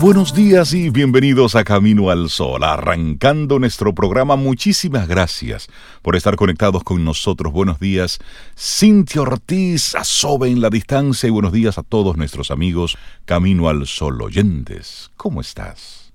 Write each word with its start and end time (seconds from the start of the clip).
buenos 0.00 0.34
días 0.34 0.72
y 0.72 0.88
bienvenidos 0.88 1.54
a 1.54 1.62
Camino 1.62 2.08
al 2.08 2.30
Sol, 2.30 2.64
arrancando 2.64 3.58
nuestro 3.58 3.94
programa. 3.94 4.34
Muchísimas 4.34 5.06
gracias 5.06 5.68
por 6.00 6.16
estar 6.16 6.36
conectados 6.36 6.82
con 6.84 7.04
nosotros. 7.04 7.52
Buenos 7.52 7.78
días, 7.78 8.18
Cintia 8.56 9.20
Ortiz, 9.20 9.94
Asobe 9.94 10.48
en 10.48 10.62
la 10.62 10.70
distancia 10.70 11.26
y 11.26 11.30
buenos 11.30 11.52
días 11.52 11.76
a 11.76 11.82
todos 11.82 12.16
nuestros 12.16 12.50
amigos 12.50 12.96
Camino 13.26 13.68
al 13.68 13.86
Sol 13.86 14.22
oyentes. 14.22 15.10
¿Cómo 15.16 15.42
estás? 15.42 16.12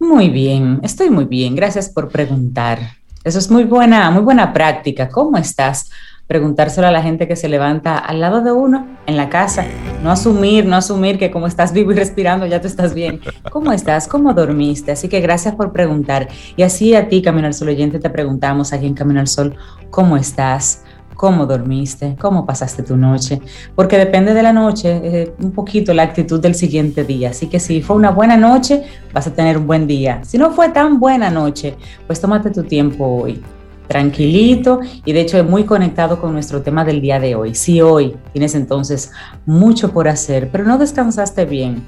Muy 0.00 0.30
bien, 0.30 0.80
estoy 0.82 1.10
muy 1.10 1.26
bien. 1.26 1.54
Gracias 1.54 1.90
por 1.90 2.08
preguntar. 2.08 2.96
Eso 3.24 3.38
es 3.38 3.50
muy 3.50 3.64
buena, 3.64 4.10
muy 4.10 4.22
buena 4.22 4.54
práctica. 4.54 5.10
¿Cómo 5.10 5.36
estás? 5.36 5.90
Preguntárselo 6.32 6.86
a 6.86 6.90
la 6.90 7.02
gente 7.02 7.28
que 7.28 7.36
se 7.36 7.46
levanta 7.46 7.98
al 7.98 8.18
lado 8.18 8.40
de 8.40 8.52
uno 8.52 8.86
en 9.04 9.18
la 9.18 9.28
casa. 9.28 9.66
No 10.02 10.10
asumir, 10.10 10.64
no 10.64 10.76
asumir 10.76 11.18
que 11.18 11.30
como 11.30 11.46
estás 11.46 11.74
vivo 11.74 11.92
y 11.92 11.94
respirando 11.94 12.46
ya 12.46 12.58
tú 12.58 12.68
estás 12.68 12.94
bien. 12.94 13.20
¿Cómo 13.50 13.70
estás? 13.70 14.08
¿Cómo 14.08 14.32
dormiste? 14.32 14.92
Así 14.92 15.10
que 15.10 15.20
gracias 15.20 15.54
por 15.54 15.72
preguntar. 15.72 16.28
Y 16.56 16.62
así 16.62 16.94
a 16.94 17.06
ti, 17.10 17.20
Camino 17.20 17.48
al 17.48 17.52
Sol 17.52 17.68
oyente, 17.68 17.98
te 17.98 18.08
preguntamos 18.08 18.72
aquí 18.72 18.86
en 18.86 18.94
Camino 18.94 19.20
al 19.20 19.28
Sol, 19.28 19.54
¿cómo 19.90 20.16
estás? 20.16 20.84
cómo 21.14 21.46
dormiste, 21.46 22.16
cómo 22.18 22.44
pasaste 22.46 22.82
tu 22.82 22.96
noche, 22.96 23.40
porque 23.76 23.96
depende 23.96 24.34
de 24.34 24.42
la 24.42 24.52
noche 24.52 25.00
eh, 25.04 25.34
un 25.40 25.52
poquito 25.52 25.94
la 25.94 26.02
actitud 26.02 26.40
del 26.40 26.56
siguiente 26.56 27.04
día. 27.04 27.30
Así 27.30 27.46
que 27.46 27.60
si 27.60 27.80
fue 27.80 27.94
una 27.94 28.10
buena 28.10 28.36
noche, 28.36 28.82
vas 29.12 29.28
a 29.28 29.32
tener 29.32 29.58
un 29.58 29.68
buen 29.68 29.86
día. 29.86 30.24
Si 30.24 30.36
no 30.36 30.50
fue 30.50 30.70
tan 30.70 30.98
buena 30.98 31.30
noche, 31.30 31.76
pues 32.08 32.20
tómate 32.20 32.50
tu 32.50 32.64
tiempo 32.64 33.04
hoy 33.04 33.40
tranquilito 33.88 34.80
y 35.04 35.12
de 35.12 35.20
hecho 35.20 35.38
es 35.38 35.44
muy 35.44 35.64
conectado 35.64 36.20
con 36.20 36.32
nuestro 36.32 36.62
tema 36.62 36.84
del 36.84 37.00
día 37.00 37.20
de 37.20 37.34
hoy. 37.34 37.54
Si 37.54 37.80
hoy 37.80 38.16
tienes 38.32 38.54
entonces 38.54 39.12
mucho 39.46 39.92
por 39.92 40.08
hacer, 40.08 40.50
pero 40.50 40.64
no 40.64 40.78
descansaste 40.78 41.44
bien, 41.44 41.82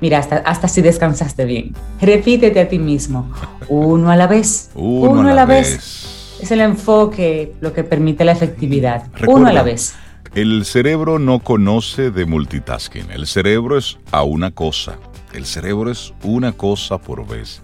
mira, 0.00 0.18
hasta, 0.18 0.36
hasta 0.38 0.68
si 0.68 0.82
descansaste 0.82 1.44
bien, 1.44 1.74
repítete 2.00 2.60
a 2.60 2.68
ti 2.68 2.78
mismo, 2.78 3.30
uno 3.68 4.10
a 4.10 4.16
la 4.16 4.26
vez, 4.26 4.70
uno, 4.74 5.28
a 5.28 5.34
la 5.34 5.46
vez. 5.46 6.38
Es 6.40 6.50
el 6.50 6.60
enfoque 6.60 7.54
lo 7.60 7.72
que 7.72 7.84
permite 7.84 8.24
la 8.24 8.32
efectividad, 8.32 9.04
uno 9.26 9.46
a 9.46 9.52
la 9.52 9.62
vez. 9.62 9.94
El 10.34 10.64
cerebro 10.64 11.18
no 11.18 11.40
conoce 11.40 12.10
de 12.10 12.24
multitasking, 12.24 13.10
el 13.10 13.26
cerebro 13.26 13.76
es 13.76 13.98
a 14.10 14.22
una 14.22 14.50
cosa, 14.50 14.98
el 15.34 15.44
cerebro 15.44 15.90
es 15.90 16.14
una 16.22 16.52
cosa 16.52 16.98
por 16.98 17.26
vez. 17.26 17.62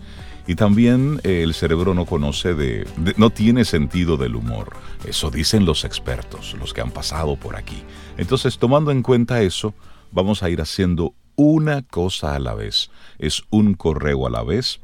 Y 0.49 0.55
también 0.55 1.21
eh, 1.25 1.43
el 1.43 1.53
cerebro 1.53 1.93
no 1.93 2.07
conoce 2.07 2.55
de, 2.55 2.87
no 3.19 3.29
tiene 3.29 3.67
sentido 3.67 4.17
del 4.17 4.35
humor. 4.35 4.75
Eso 5.05 5.31
dicen 5.31 5.67
los 5.67 5.85
expertos, 5.85 6.57
los 6.59 6.73
que 6.73 6.81
han 6.81 6.91
pasado 6.91 7.37
por 7.37 7.55
aquí. 7.55 7.83
Entonces, 8.17 8.57
tomando 8.57 8.91
en 8.91 9.03
cuenta 9.03 9.43
eso, 9.43 9.75
vamos 10.11 10.43
a 10.43 10.49
ir 10.49 10.63
haciendo 10.63 11.13
una 11.37 11.83
cosa 11.83 12.35
a 12.35 12.39
la 12.39 12.55
vez. 12.55 12.91
Es 13.19 13.43
un 13.51 13.75
correo 13.75 14.27
a 14.27 14.31
la 14.31 14.43
vez, 14.43 14.81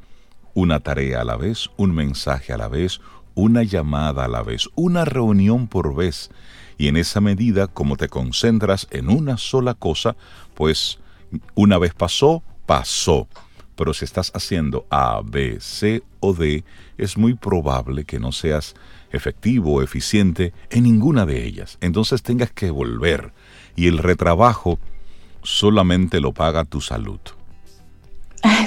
una 0.53 0.81
tarea 0.81 1.23
a 1.23 1.25
la 1.25 1.37
vez, 1.37 1.71
un 1.79 1.95
mensaje 1.95 2.53
a 2.53 2.59
la 2.59 2.69
vez, 2.69 3.01
una 3.35 3.63
llamada 3.63 4.27
a 4.27 4.29
la 4.29 4.43
vez, 4.43 4.69
una 4.75 5.07
reunión 5.07 5.67
por 5.67 5.95
vez. 5.95 6.29
Y 6.77 6.89
en 6.89 6.99
esa 6.99 7.23
medida, 7.23 7.69
como 7.69 7.97
te 7.97 8.11
concentras 8.11 8.87
en 8.91 9.09
una 9.09 9.39
sola 9.39 9.73
cosa, 9.73 10.15
pues 10.53 10.99
una 11.55 11.79
vez 11.79 11.95
pasó, 11.95 12.43
pasó 12.67 13.29
pero 13.77 13.95
si 13.95 14.05
estás 14.05 14.31
haciendo 14.35 14.87
A, 14.91 15.21
B, 15.25 15.59
C 15.61 16.03
o 16.21 16.33
D, 16.33 16.65
es 16.99 17.17
muy 17.17 17.35
probable 17.35 18.05
que 18.05 18.19
no 18.19 18.33
seas 18.33 18.75
efectivo 19.11 19.75
o 19.75 19.83
eficiente 19.83 20.53
en 20.71 20.85
ninguna 20.85 21.27
de 21.27 21.45
ellas. 21.45 21.79
Entonces 21.81 22.23
tengas 22.23 22.51
que 22.51 22.71
volver 22.71 23.33
y 23.77 23.87
el 23.89 23.99
retrabajo 23.99 24.79
solamente 25.43 26.21
lo 26.21 26.33
paga 26.33 26.65
tu 26.65 26.81
salud. 26.81 27.21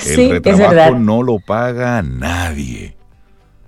el 0.06 0.30
retrabajo 0.30 0.98
no 0.98 1.24
lo 1.24 1.40
paga 1.40 2.02
nadie. 2.02 2.96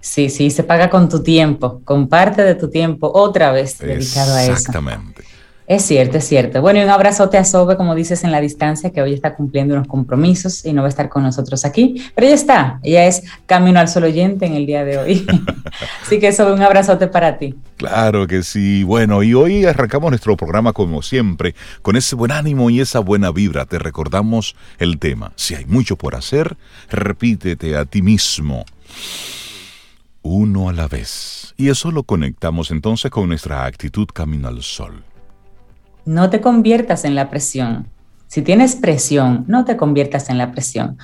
Sí, 0.02 0.30
sí, 0.30 0.50
se 0.50 0.64
paga 0.64 0.90
con 0.90 1.10
tu 1.10 1.22
tiempo, 1.22 1.82
con 1.84 2.08
parte 2.08 2.44
de 2.44 2.56
tu 2.56 2.70
tiempo 2.70 3.12
otra 3.14 3.52
vez 3.52 3.78
dedicado 3.78 4.34
a 4.34 4.44
eso. 4.44 4.54
Exactamente. 4.54 5.24
Es 5.70 5.86
cierto, 5.86 6.18
es 6.18 6.28
cierto. 6.28 6.64
Bueno, 6.64 6.80
y 6.80 6.84
un 6.84 6.90
abrazote 6.90 7.38
a 7.38 7.46
Sobe, 7.46 7.78
como 7.78 7.94
dices, 7.94 8.24
en 8.24 8.32
la 8.32 8.42
distancia, 8.42 8.90
que 8.90 9.04
hoy 9.04 9.14
está 9.14 9.36
cumpliendo 9.36 9.76
unos 9.76 9.88
compromisos 9.88 10.66
y 10.66 10.74
no 10.74 10.82
va 10.82 10.88
a 10.88 10.90
estar 10.90 11.10
con 11.10 11.22
nosotros 11.22 11.64
aquí. 11.64 12.04
Pero 12.16 12.26
ella 12.26 12.36
está, 12.36 12.80
ella 12.82 13.06
es 13.06 13.22
Camino 13.46 13.80
al 13.80 13.88
Sol 13.88 14.06
oyente 14.06 14.48
en 14.48 14.56
el 14.56 14.66
día 14.66 14.84
de 14.84 14.98
hoy. 14.98 15.28
Así 16.02 16.20
que 16.20 16.32
Sobe, 16.32 16.54
un 16.54 16.64
abrazote 16.64 17.06
para 17.06 17.38
ti. 17.38 17.54
Claro 17.78 18.26
que 18.26 18.42
sí. 18.42 18.82
Bueno, 18.84 19.22
y 19.22 19.36
hoy 19.36 19.66
arrancamos 19.66 20.10
nuestro 20.10 20.36
programa 20.36 20.74
como 20.74 21.04
siempre, 21.04 21.54
con 21.84 21.96
ese 21.96 22.16
buen 22.16 22.32
ánimo 22.32 22.72
y 22.72 22.82
esa 22.82 22.98
buena 22.98 23.30
vibra. 23.30 23.68
Te 23.68 23.78
recordamos 23.78 24.56
el 24.80 24.98
tema. 24.98 25.34
Si 25.36 25.54
hay 25.54 25.66
mucho 25.66 25.98
por 25.98 26.16
hacer, 26.16 26.58
repítete 26.90 27.78
a 27.78 27.86
ti 27.86 28.02
mismo. 28.02 28.66
Uno 30.24 30.68
a 30.68 30.74
la 30.74 30.88
vez. 30.88 31.54
Y 31.58 31.70
eso 31.70 31.92
lo 31.92 32.02
conectamos 32.02 32.72
entonces 32.72 33.12
con 33.12 33.28
nuestra 33.28 33.66
actitud 33.66 34.08
Camino 34.12 34.48
al 34.48 34.64
Sol. 34.64 35.04
No 36.06 36.30
te 36.30 36.42
conviertas 36.42 37.06
en 37.06 37.16
la 37.16 37.30
presión. 37.30 37.88
Si 38.28 38.42
tienes 38.42 38.76
presión, 38.76 39.46
no 39.48 39.66
te 39.66 39.76
conviertas 39.76 40.30
en 40.30 40.38
la 40.38 40.52
presión. 40.52 40.98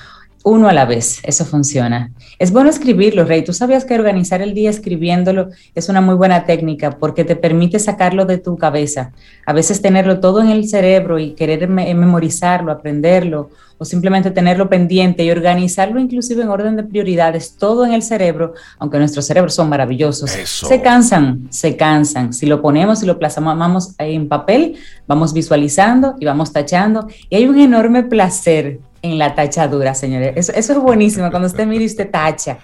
Uno 0.48 0.68
a 0.68 0.72
la 0.72 0.84
vez, 0.84 1.18
eso 1.24 1.44
funciona. 1.44 2.12
Es 2.38 2.52
bueno 2.52 2.70
escribirlo, 2.70 3.24
Rey. 3.24 3.42
Tú 3.42 3.52
sabías 3.52 3.84
que 3.84 3.96
organizar 3.96 4.42
el 4.42 4.54
día 4.54 4.70
escribiéndolo 4.70 5.48
es 5.74 5.88
una 5.88 6.00
muy 6.00 6.14
buena 6.14 6.44
técnica 6.44 7.00
porque 7.00 7.24
te 7.24 7.34
permite 7.34 7.80
sacarlo 7.80 8.26
de 8.26 8.38
tu 8.38 8.56
cabeza. 8.56 9.10
A 9.44 9.52
veces 9.52 9.82
tenerlo 9.82 10.20
todo 10.20 10.40
en 10.40 10.50
el 10.50 10.68
cerebro 10.68 11.18
y 11.18 11.32
querer 11.32 11.66
memorizarlo, 11.68 12.70
aprenderlo 12.70 13.50
o 13.78 13.84
simplemente 13.84 14.30
tenerlo 14.30 14.68
pendiente 14.68 15.24
y 15.24 15.32
organizarlo 15.32 15.98
inclusive 15.98 16.42
en 16.42 16.48
orden 16.48 16.76
de 16.76 16.84
prioridades, 16.84 17.56
todo 17.56 17.84
en 17.84 17.92
el 17.92 18.02
cerebro, 18.02 18.54
aunque 18.78 18.98
nuestros 18.98 19.26
cerebros 19.26 19.52
son 19.52 19.68
maravillosos, 19.68 20.30
se 20.30 20.80
cansan, 20.80 21.48
se 21.50 21.76
cansan. 21.76 22.32
Si 22.32 22.46
lo 22.46 22.62
ponemos 22.62 23.02
y 23.02 23.06
lo 23.06 23.18
plasmamos 23.18 23.96
en 23.98 24.28
papel, 24.28 24.76
vamos 25.08 25.32
visualizando 25.32 26.14
y 26.20 26.24
vamos 26.24 26.52
tachando 26.52 27.08
y 27.28 27.34
hay 27.34 27.48
un 27.48 27.58
enorme 27.58 28.04
placer 28.04 28.78
en 29.12 29.18
la 29.18 29.34
tachadura, 29.34 29.94
señores. 29.94 30.32
Eso, 30.36 30.52
eso 30.52 30.72
es 30.72 30.78
buenísimo, 30.78 31.30
cuando 31.30 31.48
usted 31.48 31.66
mire 31.66 31.84
usted 31.84 32.10
tacha. 32.10 32.58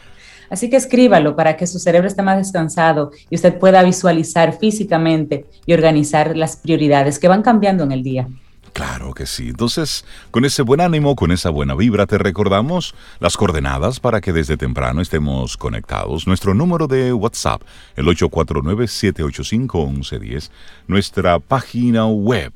Así 0.50 0.68
que 0.68 0.76
escríbalo 0.76 1.34
para 1.34 1.56
que 1.56 1.66
su 1.66 1.78
cerebro 1.78 2.06
esté 2.06 2.22
más 2.22 2.36
descansado 2.36 3.10
y 3.30 3.36
usted 3.36 3.58
pueda 3.58 3.82
visualizar 3.82 4.58
físicamente 4.58 5.46
y 5.64 5.72
organizar 5.72 6.36
las 6.36 6.56
prioridades 6.56 7.18
que 7.18 7.26
van 7.26 7.40
cambiando 7.40 7.84
en 7.84 7.92
el 7.92 8.02
día. 8.02 8.28
Claro 8.72 9.12
que 9.12 9.26
sí. 9.26 9.48
Entonces, 9.48 10.04
con 10.30 10.44
ese 10.44 10.62
buen 10.62 10.80
ánimo, 10.80 11.16
con 11.16 11.30
esa 11.30 11.50
buena 11.50 11.74
vibra, 11.74 12.06
te 12.06 12.18
recordamos 12.18 12.94
las 13.18 13.36
coordenadas 13.36 14.00
para 14.00 14.20
que 14.20 14.32
desde 14.32 14.56
temprano 14.56 15.00
estemos 15.00 15.56
conectados. 15.56 16.26
Nuestro 16.26 16.54
número 16.54 16.86
de 16.86 17.12
WhatsApp, 17.12 17.62
el 17.96 18.06
849-785-1110. 18.06 20.50
Nuestra 20.86 21.38
página 21.38 22.06
web, 22.06 22.52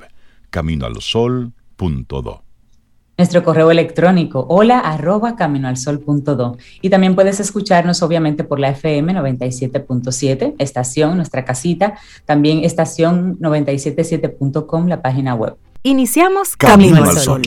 caminoalsol.do. 0.51 2.46
Nuestro 3.19 3.43
correo 3.43 3.71
electrónico, 3.71 4.45
hola 4.51 4.79
arroba 4.79 5.37
caminoalsol.do. 5.37 6.59
Y 6.83 6.91
también 6.91 7.15
puedes 7.15 7.41
escucharnos 7.41 8.03
obviamente 8.03 8.45
por 8.45 8.61
la 8.61 8.69
FM 8.69 9.15
97.7, 9.15 10.55
estación, 10.59 11.17
nuestra 11.17 11.43
casita, 11.47 11.95
también 12.27 12.63
estación 12.63 13.39
977.com, 13.39 14.89
la 14.89 15.01
página 15.01 15.35
web. 15.35 15.57
Iniciamos 15.83 16.57
Camino, 16.57 17.05
al 17.05 17.17
Sol. 17.17 17.43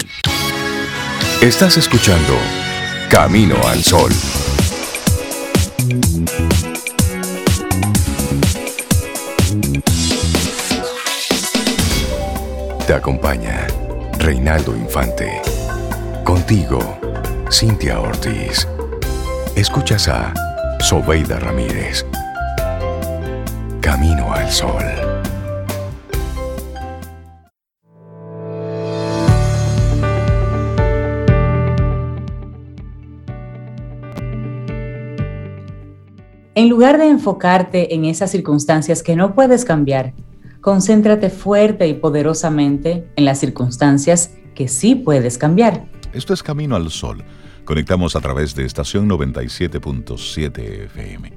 Estás 1.41 1.77
escuchando 1.77 2.33
Camino 3.11 3.55
al 3.67 3.83
Sol. 3.83 4.11
Te 12.87 12.93
acompaña 12.95 13.67
Reinaldo 14.17 14.75
Infante. 14.75 15.48
Contigo, 16.29 16.77
Cintia 17.51 17.99
Ortiz. 17.99 18.67
Escuchas 19.55 20.07
a 20.07 20.31
Sobeida 20.79 21.39
Ramírez. 21.39 22.05
Camino 23.81 24.31
al 24.31 24.47
Sol. 24.51 24.83
En 36.53 36.69
lugar 36.69 36.99
de 36.99 37.07
enfocarte 37.07 37.95
en 37.95 38.05
esas 38.05 38.29
circunstancias 38.29 39.01
que 39.01 39.15
no 39.15 39.33
puedes 39.33 39.65
cambiar, 39.65 40.13
concéntrate 40.61 41.31
fuerte 41.31 41.87
y 41.87 41.95
poderosamente 41.95 43.07
en 43.15 43.25
las 43.25 43.39
circunstancias 43.39 44.35
que 44.53 44.67
sí 44.67 44.93
puedes 44.93 45.39
cambiar. 45.39 45.87
Esto 46.11 46.33
es 46.33 46.41
Camino 46.41 46.75
al 46.75 46.89
Sol. 46.89 47.23
Conectamos 47.65 48.15
a 48.15 48.19
través 48.19 48.55
de 48.55 48.65
estación 48.65 49.07
97.7 49.07 50.85
FM. 50.85 51.33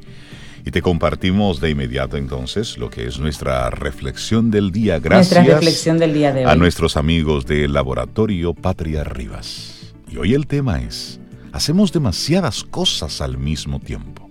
Y 0.65 0.71
te 0.71 0.81
compartimos 0.81 1.61
de 1.61 1.71
inmediato 1.71 2.17
entonces 2.17 2.79
lo 2.79 2.89
que 2.89 3.07
es 3.07 3.19
nuestra 3.19 3.69
reflexión 3.69 4.51
del 4.51 4.71
día. 4.71 4.99
Gracias 4.99 5.33
nuestra 5.33 5.59
reflexión 5.59 5.99
del 5.99 6.15
día 6.15 6.33
de 6.33 6.47
hoy. 6.47 6.51
a 6.51 6.57
nuestros 6.57 6.97
amigos 6.97 7.45
del 7.45 7.75
laboratorio 7.75 8.55
Patria 8.55 9.05
Rivas. 9.05 9.95
Y 10.09 10.17
hoy 10.17 10.33
el 10.33 10.47
tema 10.47 10.81
es, 10.81 11.21
hacemos 11.53 11.93
demasiadas 11.93 12.65
cosas 12.65 13.21
al 13.21 13.37
mismo 13.37 13.79
tiempo. 13.79 14.31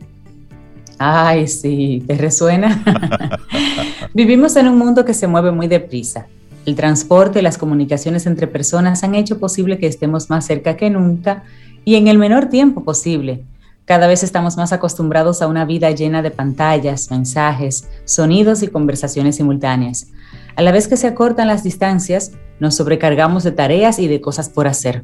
Ay, 0.98 1.48
sí, 1.48 2.04
¿te 2.08 2.16
resuena? 2.16 2.84
Vivimos 4.16 4.56
en 4.56 4.70
un 4.70 4.78
mundo 4.80 5.06
que 5.06 5.14
se 5.14 5.28
mueve 5.28 5.52
muy 5.52 5.68
deprisa. 5.68 6.26
El 6.66 6.76
transporte 6.76 7.40
y 7.40 7.42
las 7.42 7.58
comunicaciones 7.58 8.26
entre 8.26 8.48
personas 8.48 9.04
han 9.04 9.16
hecho 9.16 9.40
posible 9.40 9.80
que 9.80 9.88
estemos 9.88 10.30
más 10.30 10.46
cerca 10.46 10.78
que 10.78 10.90
nunca 10.90 11.44
y 11.86 11.96
en 11.96 12.08
el 12.08 12.18
menor 12.18 12.48
tiempo 12.48 12.84
posible. 12.84 13.44
Cada 13.86 14.08
vez 14.08 14.24
estamos 14.24 14.58
más 14.58 14.72
acostumbrados 14.72 15.42
a 15.42 15.48
una 15.48 15.66
vida 15.66 15.90
llena 15.92 16.22
de 16.22 16.32
pantallas, 16.32 17.10
mensajes, 17.10 17.90
sonidos 18.06 18.62
y 18.62 18.68
conversaciones 18.68 19.38
simultáneas. 19.38 20.08
A 20.56 20.62
la 20.62 20.72
vez 20.72 20.88
que 20.88 20.98
se 20.98 21.08
acortan 21.08 21.48
las 21.48 21.64
distancias, 21.64 22.32
nos 22.60 22.76
sobrecargamos 22.76 23.44
de 23.44 23.52
tareas 23.52 23.98
y 23.98 24.08
de 24.08 24.22
cosas 24.22 24.50
por 24.50 24.68
hacer. 24.68 25.04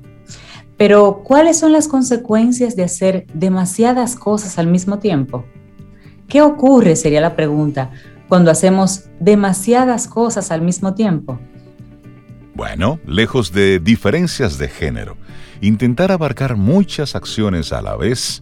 Pero, 0.77 1.23
¿cuáles 1.23 1.57
son 1.57 1.71
las 1.71 1.87
consecuencias 1.87 2.75
de 2.75 2.83
hacer 2.83 3.25
demasiadas 3.33 4.15
cosas 4.15 4.59
al 4.59 4.67
mismo 4.67 4.99
tiempo? 4.99 5.43
¿Qué 6.27 6.41
ocurre, 6.41 6.95
sería 6.95 7.19
la 7.19 7.35
pregunta, 7.35 7.89
cuando 8.27 8.51
hacemos 8.51 9.05
demasiadas 9.19 10.07
cosas 10.07 10.51
al 10.51 10.61
mismo 10.61 10.93
tiempo? 10.93 11.39
Bueno, 12.53 12.99
lejos 13.05 13.51
de 13.51 13.79
diferencias 13.79 14.57
de 14.57 14.67
género, 14.67 15.17
intentar 15.61 16.11
abarcar 16.11 16.55
muchas 16.55 17.15
acciones 17.15 17.71
a 17.71 17.81
la 17.81 17.95
vez 17.95 18.41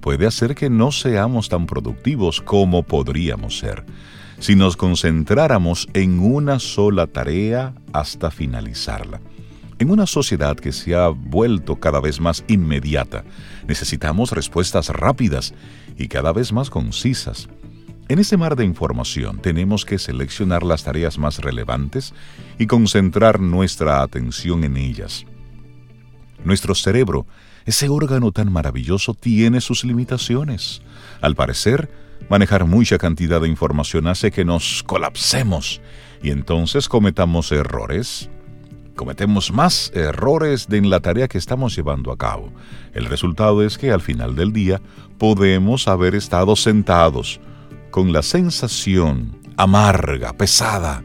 puede 0.00 0.26
hacer 0.26 0.54
que 0.54 0.70
no 0.70 0.92
seamos 0.92 1.48
tan 1.48 1.66
productivos 1.66 2.40
como 2.40 2.84
podríamos 2.84 3.58
ser 3.58 3.84
si 4.38 4.54
nos 4.54 4.76
concentráramos 4.76 5.88
en 5.94 6.18
una 6.20 6.58
sola 6.58 7.06
tarea 7.06 7.74
hasta 7.92 8.30
finalizarla. 8.30 9.20
En 9.78 9.90
una 9.90 10.06
sociedad 10.06 10.56
que 10.56 10.72
se 10.72 10.94
ha 10.94 11.08
vuelto 11.08 11.76
cada 11.76 12.00
vez 12.00 12.20
más 12.20 12.44
inmediata, 12.48 13.24
necesitamos 13.66 14.32
respuestas 14.32 14.88
rápidas 14.88 15.54
y 15.98 16.08
cada 16.08 16.32
vez 16.32 16.52
más 16.52 16.70
concisas. 16.70 17.48
En 18.08 18.20
ese 18.20 18.36
mar 18.36 18.54
de 18.54 18.64
información 18.64 19.38
tenemos 19.38 19.84
que 19.84 19.98
seleccionar 19.98 20.62
las 20.62 20.84
tareas 20.84 21.18
más 21.18 21.38
relevantes 21.38 22.14
y 22.56 22.68
concentrar 22.68 23.40
nuestra 23.40 24.00
atención 24.02 24.62
en 24.62 24.76
ellas. 24.76 25.26
Nuestro 26.44 26.76
cerebro, 26.76 27.26
ese 27.64 27.88
órgano 27.88 28.30
tan 28.30 28.52
maravilloso, 28.52 29.14
tiene 29.14 29.60
sus 29.60 29.84
limitaciones. 29.84 30.82
Al 31.20 31.34
parecer, 31.34 31.90
manejar 32.30 32.64
mucha 32.64 32.96
cantidad 32.96 33.40
de 33.40 33.48
información 33.48 34.06
hace 34.06 34.30
que 34.30 34.44
nos 34.44 34.84
colapsemos 34.84 35.80
y 36.22 36.30
entonces 36.30 36.88
cometamos 36.88 37.50
errores 37.50 38.30
cometemos 38.94 39.52
más 39.52 39.92
errores 39.94 40.68
en 40.70 40.88
la 40.88 41.00
tarea 41.00 41.28
que 41.28 41.36
estamos 41.36 41.76
llevando 41.76 42.10
a 42.10 42.16
cabo. 42.16 42.50
El 42.94 43.04
resultado 43.04 43.62
es 43.62 43.76
que 43.76 43.92
al 43.92 44.00
final 44.00 44.34
del 44.34 44.54
día 44.54 44.80
podemos 45.18 45.86
haber 45.86 46.14
estado 46.14 46.56
sentados 46.56 47.38
con 47.96 48.12
la 48.12 48.20
sensación 48.20 49.38
amarga, 49.56 50.34
pesada, 50.34 51.02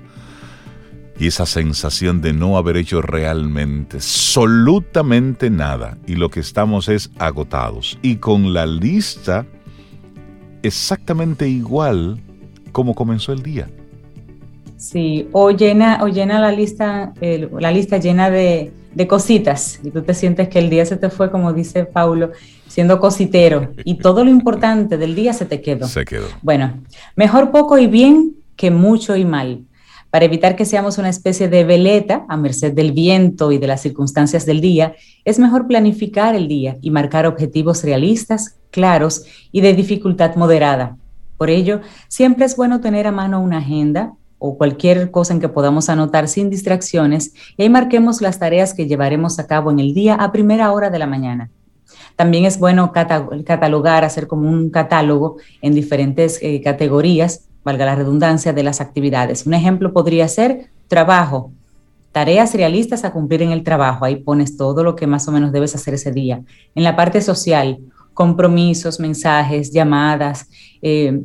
y 1.17 1.27
esa 1.27 1.45
sensación 1.45 2.19
de 2.19 2.33
no 2.33 2.57
haber 2.57 2.75
hecho 2.75 3.01
realmente, 3.01 3.95
absolutamente 3.95 5.49
nada, 5.49 5.97
y 6.05 6.15
lo 6.15 6.27
que 6.27 6.41
estamos 6.41 6.89
es 6.89 7.09
agotados, 7.17 7.97
y 8.01 8.17
con 8.17 8.53
la 8.53 8.65
lista 8.65 9.45
exactamente 10.63 11.47
igual 11.47 12.19
como 12.73 12.94
comenzó 12.94 13.31
el 13.31 13.41
día. 13.41 13.69
Sí, 14.75 15.29
o 15.31 15.49
llena, 15.51 15.99
o 16.03 16.09
llena 16.09 16.41
la 16.41 16.51
lista, 16.51 17.13
la 17.21 17.71
lista 17.71 17.99
llena 17.99 18.29
de, 18.29 18.73
de, 18.93 19.07
cositas 19.07 19.79
y 19.83 19.91
tú 19.91 20.01
te 20.01 20.13
sientes 20.13 20.49
que 20.49 20.59
el 20.59 20.69
día 20.69 20.85
se 20.85 20.97
te 20.97 21.09
fue, 21.09 21.31
como 21.31 21.53
dice 21.53 21.85
Paulo, 21.85 22.31
siendo 22.67 22.99
cositero 22.99 23.71
y 23.83 23.95
todo 23.95 24.23
lo 24.23 24.29
importante 24.29 24.97
del 24.97 25.15
día 25.15 25.33
se 25.33 25.45
te 25.45 25.61
quedó. 25.61 25.88
Se 25.88 26.05
quedó. 26.05 26.27
Bueno, 26.41 26.81
mejor 27.15 27.51
poco 27.51 27.77
y 27.77 27.88
bien 27.88 28.35
que 28.55 28.71
mucho 28.71 29.15
y 29.15 29.25
mal. 29.25 29.65
Para 30.11 30.25
evitar 30.25 30.57
que 30.57 30.65
seamos 30.65 30.97
una 30.97 31.09
especie 31.09 31.47
de 31.47 31.63
veleta 31.63 32.25
a 32.27 32.35
merced 32.35 32.73
del 32.73 32.91
viento 32.91 33.53
y 33.53 33.57
de 33.57 33.67
las 33.67 33.81
circunstancias 33.81 34.45
del 34.45 34.59
día, 34.59 34.94
es 35.23 35.39
mejor 35.39 35.67
planificar 35.67 36.35
el 36.35 36.49
día 36.49 36.77
y 36.81 36.91
marcar 36.91 37.25
objetivos 37.25 37.83
realistas, 37.83 38.57
claros 38.71 39.23
y 39.53 39.61
de 39.61 39.73
dificultad 39.73 40.35
moderada. 40.35 40.97
Por 41.37 41.49
ello, 41.49 41.79
siempre 42.09 42.45
es 42.45 42.55
bueno 42.57 42.81
tener 42.81 43.07
a 43.07 43.11
mano 43.11 43.41
una 43.41 43.59
agenda, 43.59 44.13
o 44.43 44.57
cualquier 44.57 45.11
cosa 45.11 45.33
en 45.33 45.39
que 45.39 45.49
podamos 45.49 45.88
anotar 45.88 46.27
sin 46.27 46.49
distracciones 46.49 47.33
y 47.57 47.61
ahí 47.61 47.69
marquemos 47.69 48.21
las 48.21 48.39
tareas 48.39 48.73
que 48.73 48.88
llevaremos 48.88 49.38
a 49.38 49.45
cabo 49.45 49.69
en 49.69 49.79
el 49.79 49.93
día 49.93 50.15
a 50.15 50.31
primera 50.31 50.71
hora 50.71 50.89
de 50.89 50.97
la 50.97 51.05
mañana. 51.05 51.51
También 52.15 52.45
es 52.45 52.57
bueno 52.57 52.91
catalogar, 52.91 54.03
hacer 54.03 54.25
como 54.25 54.49
un 54.49 54.71
catálogo 54.71 55.38
en 55.61 55.75
diferentes 55.75 56.39
eh, 56.41 56.59
categorías, 56.63 57.49
valga 57.63 57.85
la 57.85 57.93
redundancia, 57.93 58.51
de 58.51 58.63
las 58.63 58.81
actividades. 58.81 59.45
Un 59.45 59.53
ejemplo 59.53 59.93
podría 59.93 60.27
ser 60.27 60.71
trabajo, 60.87 61.51
tareas 62.11 62.55
realistas 62.55 63.05
a 63.05 63.11
cumplir 63.11 63.44
en 63.44 63.51
el 63.51 63.61
trabajo. 63.61 64.05
Ahí 64.05 64.15
pones 64.15 64.57
todo 64.57 64.83
lo 64.83 64.95
que 64.95 65.05
más 65.05 65.27
o 65.27 65.31
menos 65.31 65.51
debes 65.51 65.75
hacer 65.75 65.94
ese 65.94 66.11
día. 66.11 66.41
En 66.73 66.83
la 66.83 66.95
parte 66.95 67.21
social, 67.21 67.77
compromisos, 68.15 68.99
mensajes, 68.99 69.71
llamadas, 69.71 70.49
eh, 70.81 71.21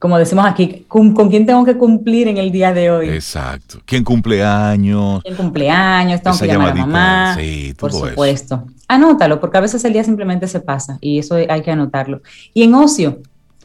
como 0.00 0.18
decimos 0.18 0.46
aquí, 0.46 0.86
¿con, 0.88 1.12
quién 1.28 1.44
tengo 1.44 1.62
que 1.62 1.76
cumplir 1.76 2.26
en 2.26 2.38
el 2.38 2.50
día 2.50 2.72
de 2.72 2.90
hoy? 2.90 3.10
Exacto. 3.10 3.82
¿Quién 3.84 4.02
cumple 4.02 4.42
años? 4.42 5.20
¿Quién 5.22 5.36
cumple 5.36 5.68
años? 5.68 6.22
Tengo 6.22 6.38
que 6.38 6.46
llamar 6.46 6.72
a 6.72 6.74
mamá. 6.74 7.36
Sí, 7.38 7.74
Por 7.78 7.92
supuesto. 7.92 8.64
Anótalo, 8.88 9.38
porque 9.38 9.58
a 9.58 9.60
veces 9.60 9.84
el 9.84 9.92
día 9.92 10.02
simplemente 10.02 10.48
se 10.48 10.60
pasa 10.60 10.96
y 11.02 11.18
eso 11.18 11.34
hay 11.34 11.60
que 11.60 11.70
anotarlo. 11.70 12.22
Y 12.54 12.62
en 12.62 12.74
ocio, 12.74 13.18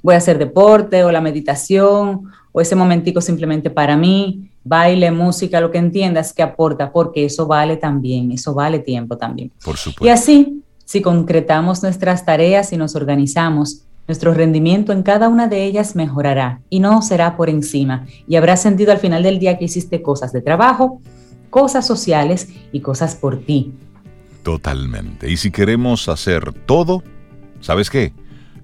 voy 0.03 0.15
a 0.15 0.17
hacer 0.17 0.37
deporte 0.37 1.05
o 1.05 1.11
la 1.11 1.21
meditación 1.21 2.23
o 2.51 2.59
ese 2.59 2.75
momentico 2.75 3.21
simplemente 3.21 3.69
para 3.69 3.95
mí, 3.95 4.49
baile, 4.61 5.11
música, 5.11 5.61
lo 5.61 5.71
que 5.71 5.77
entiendas 5.77 6.33
que 6.33 6.43
aporta, 6.43 6.91
porque 6.91 7.23
eso 7.23 7.47
vale 7.47 7.77
también, 7.77 8.33
eso 8.33 8.53
vale 8.53 8.79
tiempo 8.79 9.17
también. 9.17 9.53
Por 9.63 9.77
supuesto. 9.77 10.05
Y 10.05 10.09
así, 10.09 10.63
si 10.83 11.01
concretamos 11.01 11.81
nuestras 11.81 12.25
tareas 12.25 12.73
y 12.73 12.77
nos 12.77 12.93
organizamos, 12.93 13.85
nuestro 14.07 14.34
rendimiento 14.34 14.94
en 14.94 15.04
cada 15.04 15.30
una 15.30 15.48
de 15.48 15.66
ellas 15.66 15.96
mejorará 15.96 16.62
y 16.69 16.80
no 16.80 17.02
será 17.02 17.36
por 17.36 17.50
encima 17.50 18.06
y 18.28 18.36
habrás 18.36 18.62
sentido 18.62 18.92
al 18.92 19.00
final 19.00 19.24
del 19.24 19.40
día 19.40 19.57
que 19.57 19.66
hiciste 19.66 20.02
cosas 20.02 20.31
de 20.31 20.42
trabajo, 20.42 21.02
cosas 21.50 21.88
sociales 21.88 22.50
y 22.72 22.81
cosas 22.81 23.16
por 23.16 23.40
ti. 23.40 23.74
Totalmente. 24.44 25.31
Y 25.31 25.38
si 25.38 25.50
queremos 25.50 26.07
hacer 26.07 26.54
todo, 26.54 27.04
¿sabes 27.62 27.90
qué? 27.90 28.14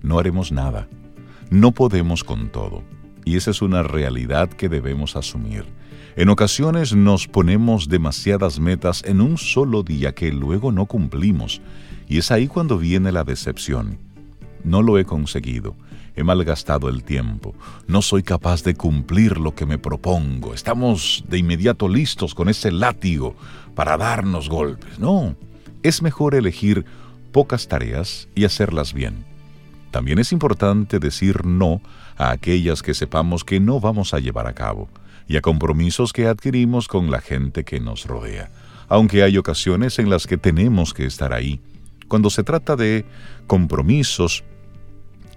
No 0.03 0.19
haremos 0.19 0.51
nada. 0.51 0.87
No 1.49 1.71
podemos 1.71 2.23
con 2.23 2.49
todo. 2.49 2.83
Y 3.25 3.35
esa 3.35 3.51
es 3.51 3.61
una 3.61 3.81
realidad 3.83 4.49
que 4.49 4.69
debemos 4.69 5.15
asumir. 5.15 5.65
En 6.15 6.29
ocasiones 6.29 6.93
nos 6.93 7.27
ponemos 7.27 7.87
demasiadas 7.87 8.59
metas 8.59 9.03
en 9.05 9.21
un 9.21 9.37
solo 9.37 9.81
día 9.81 10.13
que 10.13 10.31
luego 10.31 10.71
no 10.71 10.85
cumplimos. 10.85 11.61
Y 12.07 12.19
es 12.19 12.29
ahí 12.29 12.47
cuando 12.47 12.77
viene 12.77 13.11
la 13.11 13.23
decepción 13.23 14.10
no 14.63 14.81
lo 14.81 14.97
he 14.97 15.05
conseguido. 15.05 15.75
He 16.15 16.23
malgastado 16.23 16.89
el 16.89 17.03
tiempo. 17.03 17.55
No 17.87 18.01
soy 18.01 18.23
capaz 18.23 18.63
de 18.63 18.75
cumplir 18.75 19.37
lo 19.37 19.55
que 19.55 19.65
me 19.65 19.77
propongo. 19.77 20.53
Estamos 20.53 21.23
de 21.27 21.37
inmediato 21.37 21.87
listos 21.87 22.35
con 22.35 22.49
ese 22.49 22.71
látigo 22.71 23.35
para 23.75 23.97
darnos 23.97 24.49
golpes. 24.49 24.99
No, 24.99 25.35
es 25.83 26.01
mejor 26.01 26.35
elegir 26.35 26.85
pocas 27.31 27.67
tareas 27.67 28.27
y 28.35 28.43
hacerlas 28.43 28.93
bien. 28.93 29.25
También 29.91 30.19
es 30.19 30.31
importante 30.31 30.99
decir 30.99 31.45
no 31.45 31.81
a 32.17 32.31
aquellas 32.31 32.81
que 32.81 32.93
sepamos 32.93 33.43
que 33.43 33.59
no 33.59 33.79
vamos 33.79 34.13
a 34.13 34.19
llevar 34.19 34.47
a 34.47 34.53
cabo 34.53 34.89
y 35.27 35.37
a 35.37 35.41
compromisos 35.41 36.13
que 36.13 36.27
adquirimos 36.27 36.87
con 36.87 37.11
la 37.11 37.21
gente 37.21 37.63
que 37.63 37.79
nos 37.79 38.05
rodea, 38.05 38.51
aunque 38.89 39.23
hay 39.23 39.37
ocasiones 39.37 39.99
en 39.99 40.09
las 40.09 40.27
que 40.27 40.37
tenemos 40.37 40.93
que 40.93 41.05
estar 41.05 41.33
ahí. 41.33 41.61
Cuando 42.11 42.29
se 42.29 42.43
trata 42.43 42.75
de 42.75 43.05
compromisos 43.47 44.43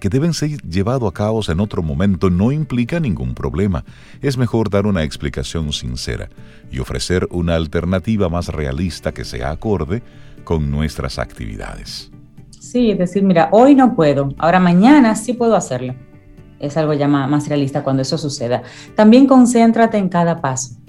que 0.01 0.09
deben 0.09 0.35
ser 0.35 0.61
llevados 0.63 1.09
a 1.09 1.13
cabo 1.13 1.41
en 1.47 1.61
otro 1.61 1.85
momento 1.85 2.31
no 2.31 2.51
implica 2.51 2.99
ningún 2.99 3.33
problema. 3.37 3.85
Es 4.21 4.37
mejor 4.37 4.71
dar 4.71 4.85
una 4.85 5.05
explicación 5.05 5.73
sincera 5.73 6.31
y 6.73 6.81
ofrecer 6.81 7.29
una 7.31 7.55
alternativa 7.55 8.29
más 8.29 8.49
realista 8.49 9.13
que 9.13 9.25
sea 9.25 9.53
acorde 9.53 10.03
con 10.43 10.69
nuestras 10.73 11.21
actividades. 11.21 12.11
Sí, 12.59 12.93
decir, 12.95 13.23
mira, 13.23 13.51
hoy 13.53 13.77
no 13.77 13.95
puedo, 13.95 14.35
ahora 14.37 14.59
mañana 14.59 15.15
sí 15.15 15.33
puedo 15.33 15.55
hacerlo. 15.55 15.95
Es 16.59 16.77
algo 16.77 16.93
ya 16.95 17.07
más 17.07 17.47
realista 17.47 17.85
cuando 17.85 18.03
eso 18.03 18.19
suceda. 18.19 18.65
También 18.97 19.29
concéntrate 19.29 19.97
en 19.97 20.09
cada 20.09 20.41
paso. 20.41 20.84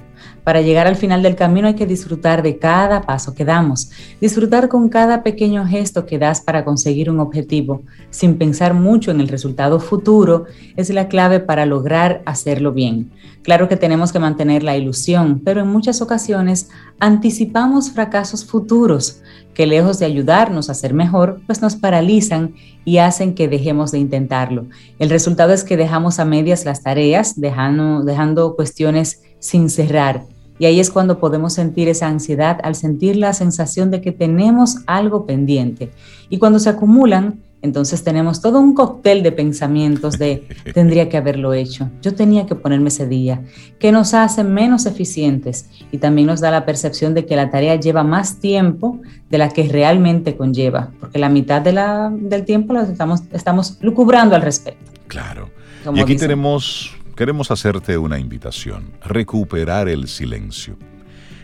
Para 0.46 0.62
llegar 0.62 0.86
al 0.86 0.96
final 0.96 1.24
del 1.24 1.36
camino 1.36 1.68
hay 1.68 1.74
que 1.74 1.88
disfrutar 1.88 2.44
de 2.44 2.60
cada 2.60 3.02
paso 3.02 3.34
que 3.34 3.44
damos, 3.44 3.90
disfrutar 4.22 4.70
con 4.70 4.90
cada 4.90 5.24
pequeño 5.24 5.66
gesto 5.66 6.06
que 6.06 6.20
das 6.20 6.40
para 6.40 6.64
conseguir 6.64 7.10
un 7.10 7.20
objetivo, 7.20 7.82
sin 8.12 8.38
pensar 8.38 8.76
mucho 8.76 9.10
en 9.10 9.22
el 9.22 9.28
resultado 9.28 9.80
futuro, 9.80 10.46
es 10.76 10.92
la 10.92 11.08
clave 11.08 11.40
para 11.40 11.66
lograr 11.66 12.22
hacerlo 12.28 12.74
bien. 12.74 13.10
Claro 13.42 13.68
que 13.68 13.76
tenemos 13.76 14.14
que 14.14 14.20
mantener 14.20 14.62
la 14.62 14.78
ilusión, 14.78 15.42
pero 15.44 15.62
en 15.62 15.68
muchas 15.68 16.00
ocasiones 16.04 16.70
anticipamos 17.00 17.90
fracasos 17.90 18.46
futuros 18.46 19.24
que 19.56 19.66
lejos 19.66 19.98
de 19.98 20.06
ayudarnos 20.06 20.70
a 20.70 20.76
ser 20.76 20.94
mejor, 20.94 21.42
pues 21.48 21.64
nos 21.64 21.76
paralizan 21.76 22.54
y 22.84 23.00
hacen 23.00 23.34
que 23.34 23.48
dejemos 23.48 23.92
de 23.92 23.98
intentarlo. 23.98 24.68
El 25.00 25.10
resultado 25.10 25.54
es 25.54 25.64
que 25.64 25.76
dejamos 25.76 26.20
a 26.20 26.26
medias 26.26 26.66
las 26.66 26.84
tareas, 26.84 27.40
dejando, 27.42 28.04
dejando 28.04 28.56
cuestiones 28.56 29.24
sin 29.40 29.72
cerrar. 29.72 30.35
Y 30.60 30.66
ahí 30.66 30.80
es 30.80 30.90
cuando 30.90 31.20
podemos 31.20 31.54
sentir 31.54 31.90
esa 31.90 32.08
ansiedad 32.08 32.60
al 32.64 32.76
sentir 32.76 33.18
la 33.18 33.34
sensación 33.34 33.92
de 33.92 34.02
que 34.02 34.12
tenemos 34.12 34.78
algo 34.88 35.26
pendiente. 35.26 35.92
Y 36.30 36.38
cuando 36.38 36.60
se 36.60 36.70
acumulan, 36.70 37.40
entonces 37.66 38.04
tenemos 38.04 38.42
todo 38.42 38.60
un 38.60 38.76
cóctel 38.76 39.24
de 39.24 39.32
pensamientos 39.32 40.20
de 40.20 40.48
tendría 40.74 41.10
que 41.10 41.18
haberlo 41.18 41.54
hecho, 41.54 41.90
yo 42.02 42.14
tenía 42.14 42.46
que 42.46 42.54
ponerme 42.54 42.90
ese 42.90 43.08
día, 43.08 43.42
que 43.80 43.92
nos 43.92 44.14
hace 44.14 44.44
menos 44.44 44.86
eficientes 44.86 45.68
y 45.92 45.98
también 45.98 46.28
nos 46.28 46.42
da 46.42 46.52
la 46.52 46.64
percepción 46.64 47.16
de 47.16 47.26
que 47.26 47.36
la 47.36 47.50
tarea 47.50 47.76
lleva 47.76 48.04
más 48.04 48.40
tiempo 48.40 49.02
de 49.32 49.40
la 49.40 49.50
que 49.50 49.68
realmente 49.68 50.38
conlleva, 50.38 50.92
porque 51.00 51.18
la 51.18 51.30
mitad 51.30 51.62
de 51.62 51.74
la, 51.74 52.12
del 52.16 52.46
tiempo 52.46 52.74
la 52.74 52.84
estamos, 52.84 53.24
estamos 53.32 53.78
lucubrando 53.82 54.36
al 54.36 54.44
respecto. 54.44 54.92
Claro. 55.08 55.50
y 55.94 56.00
aquí 56.00 56.16
tenemos, 56.16 56.95
queremos 57.16 57.52
hacerte 57.52 57.98
una 57.98 58.20
invitación, 58.20 58.92
recuperar 59.04 59.88
el 59.88 60.08
silencio. 60.08 60.78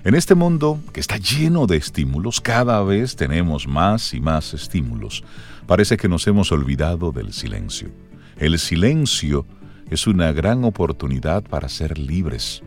En 0.03 0.15
este 0.15 0.35
mundo 0.35 0.79
que 0.93 0.99
está 0.99 1.17
lleno 1.17 1.67
de 1.67 1.77
estímulos, 1.77 2.41
cada 2.41 2.81
vez 2.83 3.15
tenemos 3.15 3.67
más 3.67 4.13
y 4.13 4.19
más 4.19 4.53
estímulos 4.53 5.23
parece 5.67 5.95
que 5.95 6.09
nos 6.09 6.27
hemos 6.27 6.51
olvidado 6.51 7.13
del 7.13 7.31
silencio. 7.31 7.89
El 8.37 8.59
silencio 8.59 9.45
es 9.89 10.07
una 10.07 10.33
gran 10.33 10.65
oportunidad 10.65 11.43
para 11.43 11.69
ser 11.69 11.97
libres. 11.97 12.61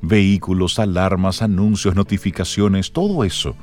Vehículos, 0.00 0.78
alarmas, 0.78 1.42
anuncios, 1.42 1.94
notificaciones, 1.94 2.92
todo 2.92 3.24
eso 3.24 3.56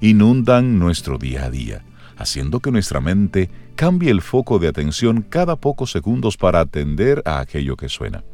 inundan 0.00 0.78
nuestro 0.78 1.18
día 1.18 1.44
a 1.44 1.50
día, 1.50 1.84
haciendo 2.16 2.60
que 2.60 2.70
nuestra 2.70 3.00
mente 3.00 3.50
cambie 3.74 4.10
el 4.10 4.22
foco 4.22 4.58
de 4.58 4.68
atención 4.68 5.22
cada 5.22 5.56
pocos 5.56 5.90
segundos 5.90 6.36
para 6.36 6.60
atender 6.60 7.22
a 7.24 7.40
aquello 7.40 7.76
que 7.76 7.88
suena. 7.88 8.24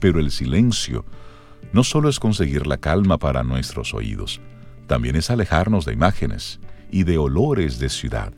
Pero 0.00 0.18
el 0.18 0.30
silencio 0.30 1.04
no 1.72 1.84
solo 1.84 2.08
es 2.08 2.20
conseguir 2.20 2.66
la 2.66 2.76
calma 2.76 3.18
para 3.18 3.42
nuestros 3.42 3.94
oídos, 3.94 4.40
también 4.86 5.16
es 5.16 5.30
alejarnos 5.30 5.84
de 5.84 5.92
imágenes 5.92 6.60
y 6.90 7.04
de 7.04 7.18
olores 7.18 7.78
de 7.78 7.88
ciudad 7.88 8.32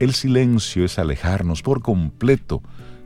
el 0.00 0.14
silencio 0.14 0.86
es 0.86 0.98
alejarnos 0.98 1.60
por 1.60 1.82
completo 1.82 2.62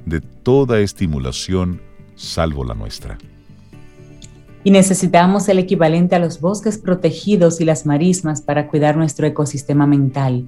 de 0.06 0.20
toda 0.20 0.78
estimulación 0.78 1.82
salvo 2.14 2.64
la 2.64 2.74
nuestra. 2.74 3.18
Y 4.64 4.70
necesitamos 4.70 5.48
el 5.48 5.58
equivalente 5.58 6.16
a 6.16 6.18
los 6.18 6.40
bosques 6.40 6.78
protegidos 6.78 7.60
y 7.60 7.64
las 7.64 7.84
marismas 7.84 8.40
para 8.40 8.66
cuidar 8.66 8.96
nuestro 8.96 9.26
ecosistema 9.26 9.86
mental. 9.86 10.46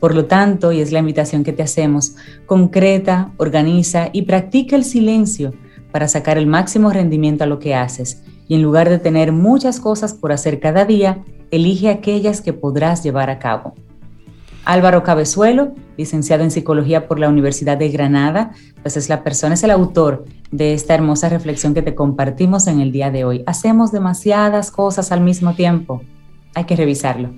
Por 0.00 0.14
lo 0.14 0.24
tanto, 0.24 0.72
y 0.72 0.80
es 0.80 0.90
la 0.90 1.00
invitación 1.00 1.44
que 1.44 1.52
te 1.52 1.62
hacemos, 1.62 2.16
concreta, 2.46 3.32
organiza 3.36 4.08
y 4.12 4.22
practica 4.22 4.74
el 4.74 4.84
silencio 4.84 5.52
para 5.92 6.08
sacar 6.08 6.38
el 6.38 6.46
máximo 6.46 6.90
rendimiento 6.90 7.44
a 7.44 7.46
lo 7.46 7.58
que 7.58 7.74
haces. 7.74 8.22
Y 8.48 8.54
en 8.54 8.62
lugar 8.62 8.88
de 8.88 8.98
tener 8.98 9.32
muchas 9.32 9.80
cosas 9.80 10.14
por 10.14 10.32
hacer 10.32 10.60
cada 10.60 10.86
día, 10.86 11.22
elige 11.50 11.90
aquellas 11.90 12.40
que 12.40 12.54
podrás 12.54 13.02
llevar 13.02 13.28
a 13.28 13.38
cabo. 13.38 13.74
Álvaro 14.68 15.02
Cabezuelo, 15.02 15.74
licenciado 15.96 16.44
en 16.44 16.50
Psicología 16.50 17.08
por 17.08 17.18
la 17.18 17.30
Universidad 17.30 17.78
de 17.78 17.88
Granada, 17.88 18.50
pues 18.82 18.98
es 18.98 19.08
la 19.08 19.24
persona, 19.24 19.54
es 19.54 19.62
el 19.62 19.70
autor 19.70 20.26
de 20.50 20.74
esta 20.74 20.94
hermosa 20.94 21.30
reflexión 21.30 21.72
que 21.72 21.80
te 21.80 21.94
compartimos 21.94 22.66
en 22.66 22.80
el 22.80 22.92
día 22.92 23.10
de 23.10 23.24
hoy. 23.24 23.42
Hacemos 23.46 23.92
demasiadas 23.92 24.70
cosas 24.70 25.10
al 25.10 25.22
mismo 25.22 25.54
tiempo. 25.54 26.02
Hay 26.54 26.64
que 26.64 26.76
revisarlo. 26.76 27.30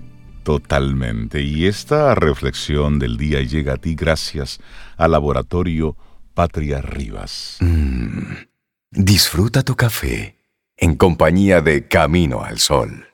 Totalmente. 0.42 1.40
Y 1.40 1.66
esta 1.66 2.16
reflexión 2.16 2.98
del 2.98 3.16
día 3.16 3.42
llega 3.42 3.74
a 3.74 3.76
ti 3.76 3.94
gracias 3.94 4.58
al 4.96 5.12
laboratorio 5.12 5.96
Patria 6.34 6.82
Rivas. 6.82 7.58
Mm. 7.60 8.48
disfruta 8.90 9.62
tu 9.62 9.76
café 9.76 10.36
en 10.76 10.96
compañía 10.96 11.60
de 11.60 11.86
Camino 11.86 12.42
al 12.42 12.58
Sol. 12.58 13.09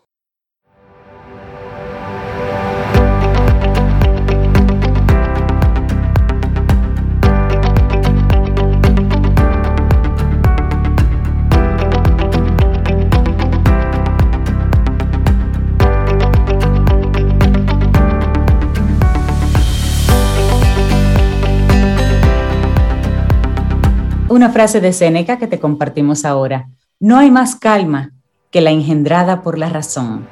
Una 24.37 24.51
frase 24.51 24.83
de 24.83 24.93
Séneca 24.93 25.39
que 25.39 25.47
te 25.47 25.59
compartimos 25.59 26.27
ahora. 26.27 26.69
No 27.01 27.17
hay 27.17 27.31
más 27.31 27.57
calma 27.57 28.13
que 28.51 28.61
la 28.61 28.71
engendrada 28.71 29.41
por 29.41 29.57
la 29.57 29.71
razón. 29.71 30.29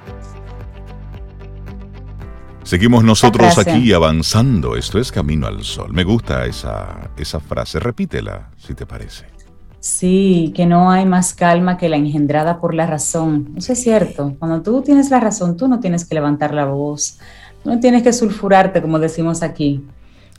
Seguimos 2.64 3.02
nosotros 3.02 3.56
aquí 3.56 3.94
avanzando. 3.94 4.76
Esto 4.76 4.98
es 4.98 5.10
Camino 5.10 5.46
al 5.46 5.64
Sol. 5.64 5.94
Me 5.94 6.04
gusta 6.04 6.44
esa, 6.44 7.12
esa 7.16 7.40
frase. 7.40 7.80
Repítela, 7.80 8.50
si 8.58 8.74
te 8.74 8.84
parece. 8.84 9.24
Sí, 9.80 10.52
que 10.54 10.66
no 10.66 10.90
hay 10.90 11.06
más 11.06 11.32
calma 11.32 11.78
que 11.78 11.88
la 11.88 11.96
engendrada 11.96 12.60
por 12.60 12.74
la 12.74 12.84
razón. 12.84 13.54
Eso 13.56 13.72
es 13.72 13.82
cierto. 13.82 14.36
Cuando 14.38 14.60
tú 14.60 14.82
tienes 14.82 15.08
la 15.08 15.20
razón, 15.20 15.56
tú 15.56 15.66
no 15.66 15.80
tienes 15.80 16.04
que 16.04 16.14
levantar 16.14 16.52
la 16.52 16.66
voz. 16.66 17.18
no 17.64 17.80
tienes 17.80 18.02
que 18.02 18.12
sulfurarte, 18.12 18.82
como 18.82 18.98
decimos 18.98 19.42
aquí. 19.42 19.82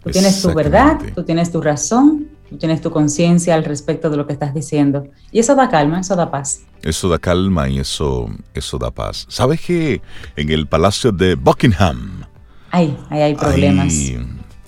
Tú 0.04 0.12
tienes 0.12 0.40
tu 0.40 0.54
verdad, 0.54 1.00
tú 1.16 1.24
tienes 1.24 1.52
tu 1.52 1.64
razón 1.64 2.15
tienes 2.60 2.82
tu 2.82 2.92
conciencia 2.92 3.56
al 3.56 3.64
respecto 3.64 4.10
de 4.10 4.18
lo 4.18 4.28
que 4.28 4.34
estás 4.34 4.54
diciendo. 4.54 5.08
Y 5.32 5.40
eso 5.40 5.56
da 5.56 5.70
calma, 5.70 6.00
eso 6.00 6.16
da 6.16 6.32
paz. 6.32 6.62
Eso 6.82 7.10
da 7.10 7.20
calma 7.20 7.68
y 7.70 7.80
eso, 7.80 8.30
eso 8.54 8.78
da 8.78 8.92
paz. 8.92 9.26
¿Sabes 9.30 9.62
que 9.62 10.02
en 10.36 10.50
el 10.52 10.68
Palacio 10.68 11.12
de 11.12 11.36
Buckingham... 11.36 12.26
Ay, 12.72 12.98
ahí 13.10 13.22
hay 13.22 13.36
problemas. 13.36 13.94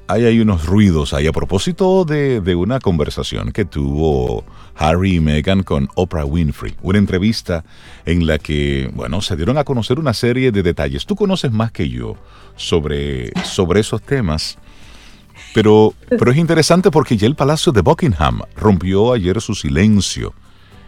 Hay, 0.10 0.24
hay, 0.24 0.40
unos 0.40 0.66
ruidos 0.66 1.14
ahí 1.14 1.28
a 1.28 1.34
propósito 1.34 2.06
de, 2.06 2.40
de 2.40 2.56
una 2.56 2.80
conversación 2.80 3.52
que 3.52 3.66
tuvo 3.66 4.46
Harry 4.76 5.16
y 5.16 5.20
Meghan 5.20 5.64
con 5.64 5.90
Oprah 5.96 6.24
Winfrey. 6.24 6.76
Una 6.82 6.98
entrevista 6.98 7.66
en 8.06 8.26
la 8.26 8.40
que, 8.40 8.90
bueno, 8.94 9.22
se 9.22 9.36
dieron 9.36 9.58
a 9.58 9.66
conocer 9.66 10.00
una 10.00 10.14
serie 10.14 10.52
de 10.52 10.64
detalles. 10.64 11.06
Tú 11.06 11.18
conoces 11.18 11.52
más 11.52 11.74
que 11.74 11.90
yo 11.90 12.16
sobre, 12.56 13.32
sobre 13.44 13.82
esos 13.82 14.02
temas. 14.02 14.58
Pero, 15.54 15.94
pero 16.10 16.32
es 16.32 16.38
interesante 16.38 16.92
porque 16.92 17.18
ya 17.18 17.28
el 17.28 17.36
Palacio 17.36 17.72
de 17.72 17.82
Buckingham 17.82 18.42
rompió 18.56 19.14
ayer 19.14 19.42
su 19.42 19.56
silencio. 19.56 20.34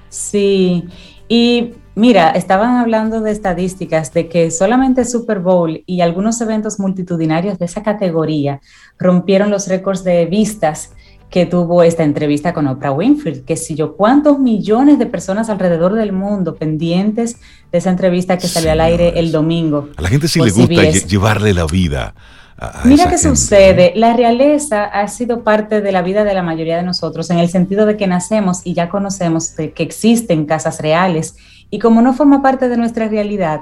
Sí, 0.09 0.85
y 1.27 1.73
mira, 1.95 2.31
estaban 2.31 2.77
hablando 2.77 3.21
de 3.21 3.31
estadísticas 3.31 4.11
de 4.13 4.27
que 4.27 4.49
solamente 4.49 5.05
Super 5.05 5.39
Bowl 5.39 5.83
y 5.85 6.01
algunos 6.01 6.41
eventos 6.41 6.79
multitudinarios 6.79 7.59
de 7.59 7.65
esa 7.65 7.83
categoría 7.83 8.61
rompieron 8.97 9.51
los 9.51 9.67
récords 9.67 10.03
de 10.03 10.25
vistas 10.25 10.91
que 11.29 11.45
tuvo 11.45 11.83
esta 11.83 12.03
entrevista 12.03 12.53
con 12.53 12.67
Oprah 12.67 12.91
Winfrey, 12.91 13.41
que 13.41 13.55
si 13.55 13.75
yo 13.75 13.95
cuántos 13.95 14.39
millones 14.39 14.97
de 14.97 15.05
personas 15.05 15.49
alrededor 15.49 15.93
del 15.93 16.11
mundo 16.11 16.55
pendientes 16.55 17.37
de 17.71 17.77
esa 17.77 17.91
entrevista 17.91 18.39
que 18.39 18.47
salió 18.47 18.71
al 18.71 18.81
aire 18.81 19.19
el 19.19 19.31
domingo. 19.31 19.89
A 19.95 20.01
la 20.01 20.09
gente 20.09 20.27
sí 20.27 20.41
le 20.41 20.49
gusta 20.49 20.89
llevarle 20.89 21.53
la 21.53 21.67
vida 21.67 22.15
Mira 22.83 23.09
qué 23.09 23.17
sucede, 23.17 23.93
la 23.95 24.13
realeza 24.13 24.83
ha 24.83 25.07
sido 25.07 25.43
parte 25.43 25.79
de 25.81 25.91
la 25.93 26.01
vida 26.01 26.25
de 26.25 26.33
la 26.33 26.43
mayoría 26.43 26.75
de 26.75 26.83
nosotros 26.83 27.29
en 27.29 27.39
el 27.39 27.49
sentido 27.49 27.85
de 27.85 27.95
que 27.95 28.05
nacemos 28.05 28.61
y 28.65 28.73
ya 28.73 28.89
conocemos 28.89 29.51
que 29.51 29.73
existen 29.77 30.45
casas 30.45 30.81
reales 30.81 31.35
y 31.69 31.79
como 31.79 32.01
no 32.01 32.13
forma 32.13 32.41
parte 32.41 32.67
de 32.67 32.75
nuestra 32.75 33.07
realidad 33.07 33.61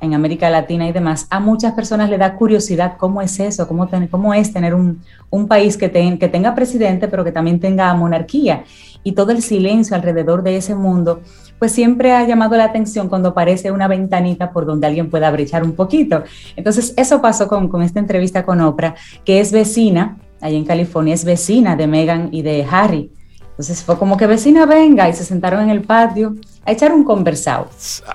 en 0.00 0.14
América 0.14 0.50
Latina 0.50 0.88
y 0.88 0.92
demás, 0.92 1.26
a 1.30 1.40
muchas 1.40 1.72
personas 1.72 2.08
le 2.10 2.18
da 2.18 2.36
curiosidad 2.36 2.96
cómo 2.98 3.20
es 3.22 3.38
eso, 3.40 3.66
cómo, 3.66 3.88
cómo 4.10 4.34
es 4.34 4.52
tener 4.52 4.74
un, 4.74 5.00
país 5.48 5.76
que, 5.76 5.90
que 5.90 6.28
tenga 6.28 6.54
presidente 6.54 7.08
pero 7.08 7.24
que 7.24 7.32
también 7.32 7.60
tenga 7.60 7.92
monarquía 7.94 8.64
y 9.02 9.12
todo 9.12 9.32
el 9.32 9.42
silencio 9.42 9.96
alrededor 9.96 10.42
de 10.42 10.56
ese 10.56 10.74
mundo 10.74 11.20
pues 11.58 11.72
siempre 11.72 12.12
ha 12.12 12.26
llamado 12.26 12.56
la 12.56 12.64
atención 12.64 13.08
cuando 13.08 13.30
aparece 13.30 13.70
una 13.70 13.88
ventanita 13.88 14.50
por 14.52 14.64
donde 14.64 14.86
alguien 14.86 15.10
pueda 15.10 15.30
brechar 15.30 15.64
un 15.64 15.72
poquito. 15.72 16.22
Entonces, 16.54 16.94
eso 16.96 17.20
pasó 17.20 17.48
con, 17.48 17.68
con 17.68 17.82
esta 17.82 17.98
entrevista 17.98 18.44
con 18.44 18.60
Oprah, 18.60 18.94
que 19.24 19.40
es 19.40 19.50
vecina, 19.50 20.18
ahí 20.40 20.56
en 20.56 20.64
California, 20.64 21.14
es 21.14 21.24
vecina 21.24 21.74
de 21.74 21.86
Meghan 21.86 22.28
y 22.30 22.42
de 22.42 22.64
Harry. 22.70 23.10
Entonces 23.50 23.82
fue 23.82 23.98
como 23.98 24.16
que 24.16 24.28
vecina 24.28 24.66
venga 24.66 25.08
y 25.08 25.14
se 25.14 25.24
sentaron 25.24 25.64
en 25.64 25.70
el 25.70 25.82
patio 25.82 26.36
a 26.64 26.70
echar 26.70 26.92
un 26.92 27.02
conversado. 27.02 27.66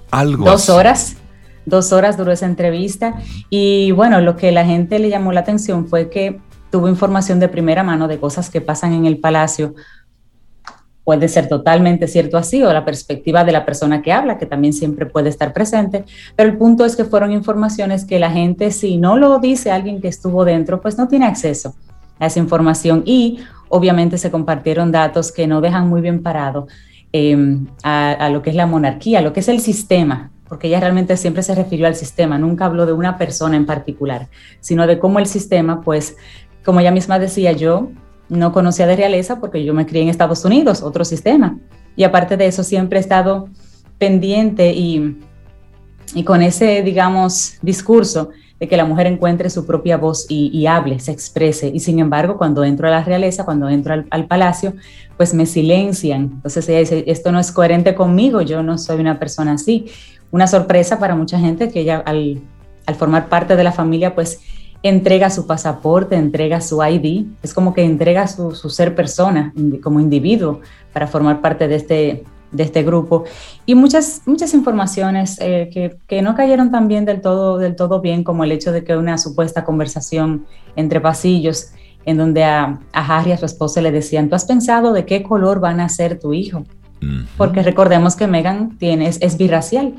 Algo. 0.10 0.46
Dos 0.46 0.70
horas, 0.70 1.18
dos 1.66 1.92
horas 1.94 2.18
duró 2.18 2.32
esa 2.32 2.46
entrevista. 2.46 3.16
Y 3.50 3.92
bueno, 3.92 4.22
lo 4.22 4.36
que 4.36 4.52
la 4.52 4.66
gente 4.66 5.00
le 5.00 5.10
llamó 5.10 5.32
la 5.32 5.42
atención 5.42 5.88
fue 5.88 6.10
que 6.10 6.40
tuvo 6.72 6.90
información 6.90 7.40
de 7.40 7.50
primera 7.50 7.84
mano 7.84 8.08
de 8.08 8.20
cosas 8.20 8.50
que 8.50 8.60
pasan 8.60 8.94
en 8.94 9.06
el 9.06 9.20
palacio. 9.20 9.76
Puede 11.04 11.28
ser 11.28 11.48
totalmente 11.48 12.08
cierto 12.08 12.38
así 12.38 12.64
o 12.64 12.74
la 12.74 12.84
perspectiva 12.84 13.44
de 13.44 13.52
la 13.52 13.66
persona 13.66 14.02
que 14.02 14.12
habla, 14.12 14.38
que 14.38 14.46
también 14.46 14.74
siempre 14.74 15.06
puede 15.06 15.30
estar 15.30 15.54
presente, 15.54 16.06
pero 16.36 16.50
el 16.50 16.58
punto 16.58 16.86
es 16.86 16.96
que 16.96 17.04
fueron 17.04 17.32
informaciones 17.32 18.06
que 18.06 18.20
la 18.20 18.32
gente, 18.32 18.72
si 18.72 18.98
no 18.98 19.18
lo 19.18 19.38
dice 19.40 19.70
alguien 19.70 20.02
que 20.02 20.08
estuvo 20.08 20.46
dentro, 20.46 20.82
pues 20.82 20.98
no 20.98 21.08
tiene 21.08 21.26
acceso 21.26 21.76
a 22.20 22.28
esa 22.28 22.40
información. 22.40 23.04
Y 23.06 23.40
obviamente 23.70 24.18
se 24.18 24.32
compartieron 24.32 24.92
datos 24.92 25.32
que 25.32 25.48
no 25.48 25.60
dejan 25.60 25.90
muy 25.90 26.02
bien 26.02 26.22
parado 26.22 26.68
em, 27.12 27.68
a, 27.84 28.30
lo 28.32 28.42
que 28.42 28.52
es 28.52 28.56
la 28.56 28.68
monarquía, 28.68 29.22
lo 29.22 29.34
que 29.34 29.42
es 29.42 29.48
el 29.48 29.60
sistema, 29.60 30.32
porque 30.54 30.68
ella 30.68 30.82
realmente 30.82 31.18
siempre 31.18 31.42
se 31.42 31.56
refirió 31.56 31.88
al 31.88 31.96
sistema, 31.96 32.38
nunca 32.38 32.66
habló 32.66 32.86
de 32.86 32.94
una 32.94 33.18
persona 33.18 33.58
en 33.58 33.66
particular, 33.66 34.28
sino 34.60 34.86
de 34.86 35.00
cómo 35.00 35.18
el 35.18 35.26
sistema, 35.26 35.82
pues, 35.82 36.16
como 36.64 36.80
ella 36.80 36.92
misma 36.92 37.18
decía, 37.18 37.54
yo 37.54 37.90
no 38.30 38.54
conocía 38.54 38.86
de 38.86 38.96
realeza 38.96 39.40
porque 39.40 39.66
yo 39.66 39.74
me 39.74 39.88
crié 39.88 40.04
en 40.04 40.10
Estados 40.10 40.46
Unidos, 40.46 40.84
otro 40.84 41.06
sistema, 41.06 41.58
y 41.96 42.04
aparte 42.04 42.38
de 42.38 42.46
eso 42.46 42.64
siempre 42.64 43.00
he 43.00 43.02
estado 43.02 43.50
pendiente 43.98 44.74
y, 44.74 45.18
y 46.14 46.24
con 46.24 46.44
ese, 46.44 46.84
digamos, 46.84 47.56
discurso 47.64 48.30
de 48.64 48.70
que 48.70 48.78
la 48.78 48.86
mujer 48.86 49.08
encuentre 49.08 49.50
su 49.50 49.66
propia 49.66 49.98
voz 49.98 50.26
y, 50.30 50.66
hable, 50.68 50.98
se 51.00 51.12
exprese. 51.12 51.70
Y 51.74 51.82
sin 51.82 52.00
embargo, 52.00 52.38
cuando 52.38 52.64
entro 52.64 52.88
a 52.88 52.92
la 52.92 53.04
realeza, 53.04 53.44
cuando 53.44 53.68
entro 53.68 54.06
al, 54.10 54.28
palacio, 54.28 54.74
pues 55.18 55.34
me 55.34 55.46
silencian. 55.46 56.32
Entonces 56.36 56.70
ella 56.70 56.80
dice, 56.80 57.04
esto 57.08 57.34
no 57.34 57.42
es 57.42 57.52
coherente 57.52 57.94
conmigo, 57.94 58.42
yo 58.42 58.64
no 58.64 58.78
soy 58.78 59.02
una 59.02 59.20
persona 59.20 59.54
así. 59.54 59.88
Una 60.34 60.48
sorpresa 60.48 60.98
para 60.98 61.16
mucha 61.16 61.38
gente 61.38 61.70
que 61.70 61.82
ella 61.82 62.04
al, 62.08 62.42
formar 62.98 63.30
parte 63.30 63.56
de 63.56 63.64
la 63.64 63.72
familia, 63.72 64.16
pues 64.16 64.42
entrega 64.82 65.30
su 65.30 65.46
pasaporte, 65.46 66.16
entrega 66.16 66.60
su 66.60 66.84
ID, 66.84 67.28
es 67.44 67.54
como 67.54 67.72
que 67.76 67.84
entrega 67.84 68.28
su, 68.28 68.56
su 68.56 68.72
ser 68.72 68.96
persona 68.96 69.54
como 69.84 70.00
individuo 70.00 70.60
para 70.92 71.06
formar 71.06 71.40
parte 71.40 71.68
de 71.68 71.76
este, 71.76 72.24
de 72.52 72.64
este 72.64 72.82
grupo 72.82 73.26
y 73.68 73.76
muchas, 73.76 74.24
muchas 74.26 74.56
informaciones 74.56 75.38
eh, 75.40 75.70
que, 75.72 75.98
que, 76.08 76.24
no 76.24 76.34
cayeron 76.34 76.72
también 76.72 77.06
del 77.06 77.22
todo, 77.22 77.60
del 77.60 77.76
todo 77.76 78.02
bien, 78.02 78.24
como 78.24 78.44
el 78.44 78.52
hecho 78.52 78.72
de 78.72 78.84
que 78.84 78.98
una 78.98 79.20
supuesta 79.20 79.64
conversación 79.64 80.48
entre 80.76 81.00
pasillos 81.00 81.74
en 82.06 82.18
donde 82.18 82.44
a, 82.44 82.80
a 82.92 83.18
Harry, 83.18 83.34
a 83.34 83.38
su 83.38 83.46
esposa, 83.46 83.82
le 83.82 83.92
decían, 83.92 84.30
¿tú 84.30 84.36
has 84.36 84.46
pensado 84.46 84.94
de 84.94 85.06
qué 85.06 85.22
color 85.22 85.60
van 85.60 85.80
a 85.80 85.90
ser 85.90 86.20
tu 86.20 86.34
hijo? 86.34 86.64
Porque 87.38 87.64
recordemos 87.64 88.16
que 88.16 88.28
Megan 88.28 88.78
tiene, 88.78 89.08
es, 89.08 89.18
es 89.22 89.38
birracial. 89.38 89.94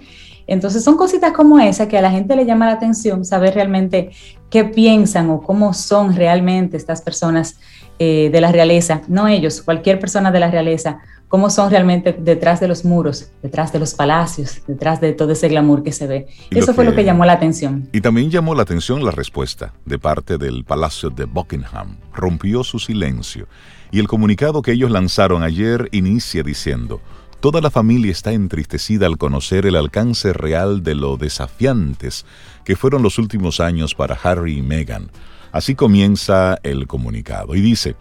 Entonces 0.46 0.84
son 0.84 0.96
cositas 0.96 1.32
como 1.32 1.58
esa 1.58 1.88
que 1.88 1.98
a 1.98 2.02
la 2.02 2.10
gente 2.10 2.36
le 2.36 2.46
llama 2.46 2.66
la 2.66 2.72
atención 2.72 3.24
saber 3.24 3.54
realmente 3.54 4.10
qué 4.50 4.64
piensan 4.64 5.30
o 5.30 5.40
cómo 5.40 5.74
son 5.74 6.14
realmente 6.14 6.76
estas 6.76 7.02
personas 7.02 7.58
eh, 7.98 8.30
de 8.32 8.40
la 8.40 8.50
realeza, 8.52 9.02
no 9.08 9.28
ellos, 9.28 9.62
cualquier 9.62 10.00
persona 10.00 10.30
de 10.32 10.40
la 10.40 10.50
realeza, 10.50 11.00
cómo 11.28 11.50
son 11.50 11.70
realmente 11.70 12.12
detrás 12.12 12.60
de 12.60 12.68
los 12.68 12.84
muros, 12.84 13.30
detrás 13.42 13.72
de 13.72 13.78
los 13.78 13.94
palacios, 13.94 14.62
detrás 14.66 15.00
de 15.00 15.12
todo 15.12 15.32
ese 15.32 15.48
glamour 15.48 15.82
que 15.82 15.90
se 15.90 16.06
ve. 16.06 16.26
Eso 16.50 16.74
fue 16.74 16.84
lo 16.84 16.94
que 16.94 17.04
llamó 17.04 17.24
la 17.24 17.32
atención. 17.32 17.88
Y 17.92 18.00
también 18.00 18.30
llamó 18.30 18.54
la 18.54 18.62
atención 18.62 19.04
la 19.04 19.10
respuesta 19.10 19.72
de 19.84 19.98
parte 19.98 20.38
del 20.38 20.64
Palacio 20.64 21.10
de 21.10 21.24
Buckingham. 21.24 21.96
Rompió 22.12 22.62
su 22.62 22.78
silencio. 22.78 23.48
Y 23.90 23.98
el 23.98 24.06
comunicado 24.06 24.62
que 24.62 24.72
ellos 24.72 24.90
lanzaron 24.90 25.42
ayer 25.42 25.88
inicia 25.90 26.42
diciendo, 26.42 27.00
Toda 27.44 27.60
la 27.60 27.70
familia 27.70 28.10
está 28.10 28.32
entristecida 28.32 29.04
al 29.04 29.18
conocer 29.18 29.66
el 29.66 29.76
alcance 29.76 30.32
real 30.32 30.82
de 30.82 30.94
lo 30.94 31.18
desafiantes 31.18 32.24
que 32.64 32.74
fueron 32.74 33.02
los 33.02 33.18
últimos 33.18 33.60
años 33.60 33.94
para 33.94 34.14
Harry 34.14 34.56
y 34.56 34.62
Meghan. 34.62 35.10
Así 35.52 35.74
comienza 35.74 36.56
el 36.62 36.86
comunicado 36.86 37.54
y 37.54 37.60
dice, 37.60 37.96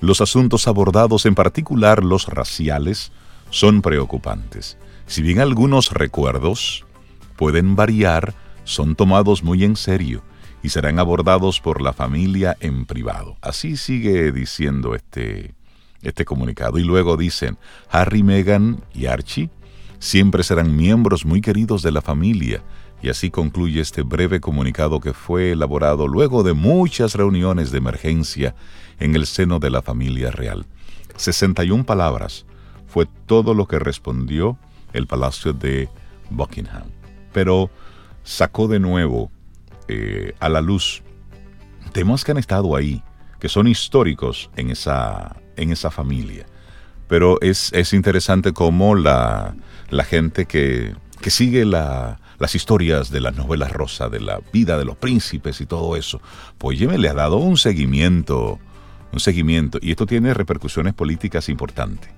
los 0.00 0.22
asuntos 0.22 0.66
abordados, 0.66 1.26
en 1.26 1.34
particular 1.34 2.02
los 2.02 2.26
raciales, 2.28 3.12
son 3.50 3.82
preocupantes. 3.82 4.78
Si 5.04 5.20
bien 5.20 5.40
algunos 5.40 5.92
recuerdos 5.92 6.86
pueden 7.36 7.76
variar, 7.76 8.32
son 8.64 8.96
tomados 8.96 9.42
muy 9.42 9.62
en 9.62 9.76
serio 9.76 10.22
y 10.62 10.70
serán 10.70 10.98
abordados 10.98 11.60
por 11.60 11.82
la 11.82 11.92
familia 11.92 12.56
en 12.60 12.86
privado. 12.86 13.36
Así 13.42 13.76
sigue 13.76 14.32
diciendo 14.32 14.94
este, 14.94 15.52
este 16.02 16.24
comunicado. 16.24 16.78
Y 16.78 16.84
luego 16.84 17.16
dicen, 17.16 17.58
Harry, 17.90 18.22
Meghan 18.22 18.82
y 18.94 19.06
Archie 19.06 19.50
siempre 19.98 20.42
serán 20.42 20.76
miembros 20.76 21.24
muy 21.24 21.40
queridos 21.40 21.82
de 21.82 21.92
la 21.92 22.02
familia. 22.02 22.62
Y 23.02 23.08
así 23.08 23.30
concluye 23.30 23.80
este 23.80 24.02
breve 24.02 24.40
comunicado 24.40 25.00
que 25.00 25.14
fue 25.14 25.52
elaborado 25.52 26.06
luego 26.06 26.42
de 26.42 26.52
muchas 26.52 27.14
reuniones 27.14 27.70
de 27.70 27.78
emergencia 27.78 28.54
en 28.98 29.14
el 29.14 29.26
seno 29.26 29.58
de 29.58 29.70
la 29.70 29.82
familia 29.82 30.30
real. 30.30 30.66
61 31.16 31.84
palabras 31.84 32.44
fue 32.86 33.06
todo 33.26 33.54
lo 33.54 33.66
que 33.66 33.78
respondió 33.78 34.58
el 34.92 35.06
Palacio 35.06 35.52
de 35.52 35.88
Buckingham. 36.30 36.84
Pero 37.32 37.70
sacó 38.22 38.68
de 38.68 38.80
nuevo 38.80 39.30
eh, 39.88 40.34
a 40.40 40.48
la 40.48 40.60
luz 40.60 41.02
temas 41.92 42.24
que 42.24 42.32
han 42.32 42.38
estado 42.38 42.76
ahí, 42.76 43.02
que 43.38 43.48
son 43.48 43.66
históricos 43.66 44.50
en 44.56 44.70
esa, 44.70 45.36
en 45.60 45.72
esa 45.72 45.90
familia. 45.90 46.46
Pero 47.08 47.40
es, 47.40 47.72
interesante 47.92 48.52
cómo 48.52 48.94
la, 48.94 49.54
la 49.90 50.04
gente 50.04 50.46
que, 50.46 50.94
que 51.20 51.30
sigue 51.30 51.64
la, 51.64 52.20
las 52.38 52.54
historias 52.54 53.10
de 53.10 53.20
las 53.20 53.36
novelas 53.36 53.72
rosas, 53.72 54.10
de 54.10 54.20
la 54.20 54.40
vida 54.52 54.78
de 54.78 54.84
los 54.84 54.96
príncipes 54.96 55.60
y 55.60 55.66
todo 55.66 55.96
eso, 55.96 56.20
pues 56.58 56.80
me 56.80 56.98
le 56.98 57.08
ha 57.08 57.14
dado 57.14 57.36
un 57.36 57.56
seguimiento 57.56 58.58
un 59.12 59.18
seguimiento. 59.20 59.78
Y 59.82 59.90
esto 59.90 60.06
tiene 60.06 60.34
repercusiones 60.34 60.94
políticas 60.94 61.48
importantes 61.48 62.10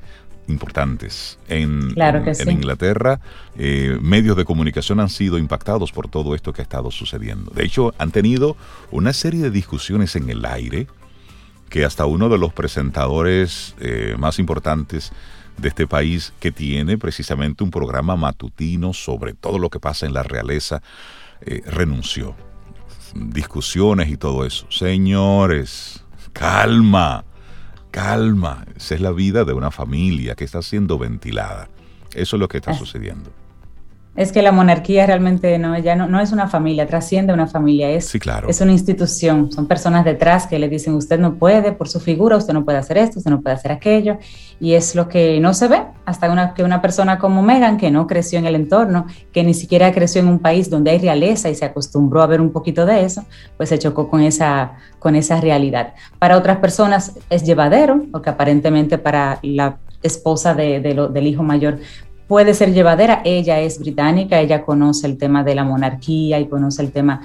importantes. 0.48 1.38
En, 1.48 1.94
en, 1.96 2.50
Inglaterra, 2.50 3.20
eh, 3.56 3.96
medios 4.00 4.36
de 4.36 4.44
comunicación 4.44 4.98
han 4.98 5.08
sido 5.08 5.38
impactados 5.38 5.92
por 5.92 6.08
todo 6.08 6.34
esto 6.34 6.52
que 6.52 6.62
ha 6.62 6.64
estado 6.64 6.90
sucediendo. 6.90 7.52
De 7.54 7.64
hecho, 7.64 7.94
han 7.98 8.10
tenido 8.10 8.56
una 8.90 9.12
serie 9.12 9.40
de 9.40 9.50
discusiones 9.50 10.16
en 10.16 10.28
el 10.30 10.44
aire 10.44 10.88
que 11.72 11.86
hasta 11.86 12.04
uno 12.04 12.28
de 12.28 12.36
los 12.36 12.52
presentadores 12.52 13.74
eh, 13.80 14.14
más 14.18 14.38
importantes 14.38 15.10
de 15.56 15.68
este 15.68 15.86
país, 15.86 16.34
que 16.38 16.52
tiene 16.52 16.98
precisamente 16.98 17.64
un 17.64 17.70
programa 17.70 18.14
matutino 18.14 18.92
sobre 18.92 19.32
todo 19.32 19.58
lo 19.58 19.70
que 19.70 19.80
pasa 19.80 20.04
en 20.04 20.12
la 20.12 20.22
realeza, 20.22 20.82
eh, 21.40 21.62
renunció. 21.64 22.34
Discusiones 23.14 24.10
y 24.10 24.18
todo 24.18 24.44
eso. 24.44 24.66
Señores, 24.70 26.04
Calma, 26.34 27.24
calma. 27.90 28.66
Esa 28.76 28.94
es 28.94 29.00
la 29.00 29.12
vida 29.12 29.44
de 29.44 29.54
una 29.54 29.70
familia 29.70 30.34
que 30.34 30.44
está 30.44 30.60
siendo 30.60 30.98
ventilada. 30.98 31.70
Eso 32.12 32.36
es 32.36 32.40
lo 32.40 32.48
que 32.48 32.58
está 32.58 32.74
sucediendo. 32.74 33.32
Es 34.14 34.30
que 34.30 34.42
la 34.42 34.52
monarquía 34.52 35.06
realmente 35.06 35.58
no, 35.58 35.78
ya 35.78 35.96
no, 35.96 36.06
no 36.06 36.20
es 36.20 36.32
una 36.32 36.46
familia, 36.46 36.86
trasciende 36.86 37.32
una 37.32 37.46
familia, 37.46 37.90
es, 37.90 38.08
sí, 38.08 38.18
claro. 38.18 38.46
es 38.46 38.60
una 38.60 38.72
institución, 38.72 39.50
son 39.50 39.66
personas 39.66 40.04
detrás 40.04 40.46
que 40.46 40.58
le 40.58 40.68
dicen 40.68 40.92
usted 40.94 41.18
no 41.18 41.36
puede 41.36 41.72
por 41.72 41.88
su 41.88 41.98
figura, 41.98 42.36
usted 42.36 42.52
no 42.52 42.62
puede 42.62 42.76
hacer 42.76 42.98
esto, 42.98 43.20
usted 43.20 43.30
no 43.30 43.40
puede 43.40 43.56
hacer 43.56 43.72
aquello, 43.72 44.18
y 44.60 44.74
es 44.74 44.94
lo 44.94 45.08
que 45.08 45.40
no 45.40 45.54
se 45.54 45.66
ve 45.68 45.82
hasta 46.04 46.30
una, 46.30 46.52
que 46.52 46.62
una 46.62 46.82
persona 46.82 47.18
como 47.18 47.42
Megan, 47.42 47.78
que 47.78 47.90
no 47.90 48.06
creció 48.06 48.38
en 48.38 48.44
el 48.44 48.54
entorno, 48.54 49.06
que 49.32 49.44
ni 49.44 49.54
siquiera 49.54 49.92
creció 49.92 50.20
en 50.20 50.28
un 50.28 50.40
país 50.40 50.68
donde 50.68 50.90
hay 50.90 50.98
realeza 50.98 51.48
y 51.48 51.54
se 51.54 51.64
acostumbró 51.64 52.20
a 52.20 52.26
ver 52.26 52.42
un 52.42 52.52
poquito 52.52 52.84
de 52.84 53.04
eso, 53.04 53.24
pues 53.56 53.70
se 53.70 53.78
chocó 53.78 54.10
con 54.10 54.20
esa, 54.20 54.72
con 54.98 55.16
esa 55.16 55.40
realidad. 55.40 55.94
Para 56.18 56.36
otras 56.36 56.58
personas 56.58 57.14
es 57.30 57.44
llevadero, 57.44 58.02
porque 58.12 58.28
aparentemente 58.28 58.98
para 58.98 59.38
la 59.42 59.78
esposa 60.02 60.52
de, 60.54 60.80
del 60.80 61.26
hijo 61.26 61.42
mayor 61.42 61.78
puede 62.32 62.54
ser 62.54 62.72
llevadera. 62.72 63.20
Ella 63.26 63.60
es 63.60 63.78
británica, 63.78 64.40
ella 64.40 64.64
conoce 64.64 65.06
el 65.06 65.18
tema 65.18 65.44
de 65.44 65.54
la 65.54 65.64
monarquía 65.64 66.40
y 66.40 66.46
conoce 66.46 66.80
el 66.80 66.90
tema, 66.90 67.20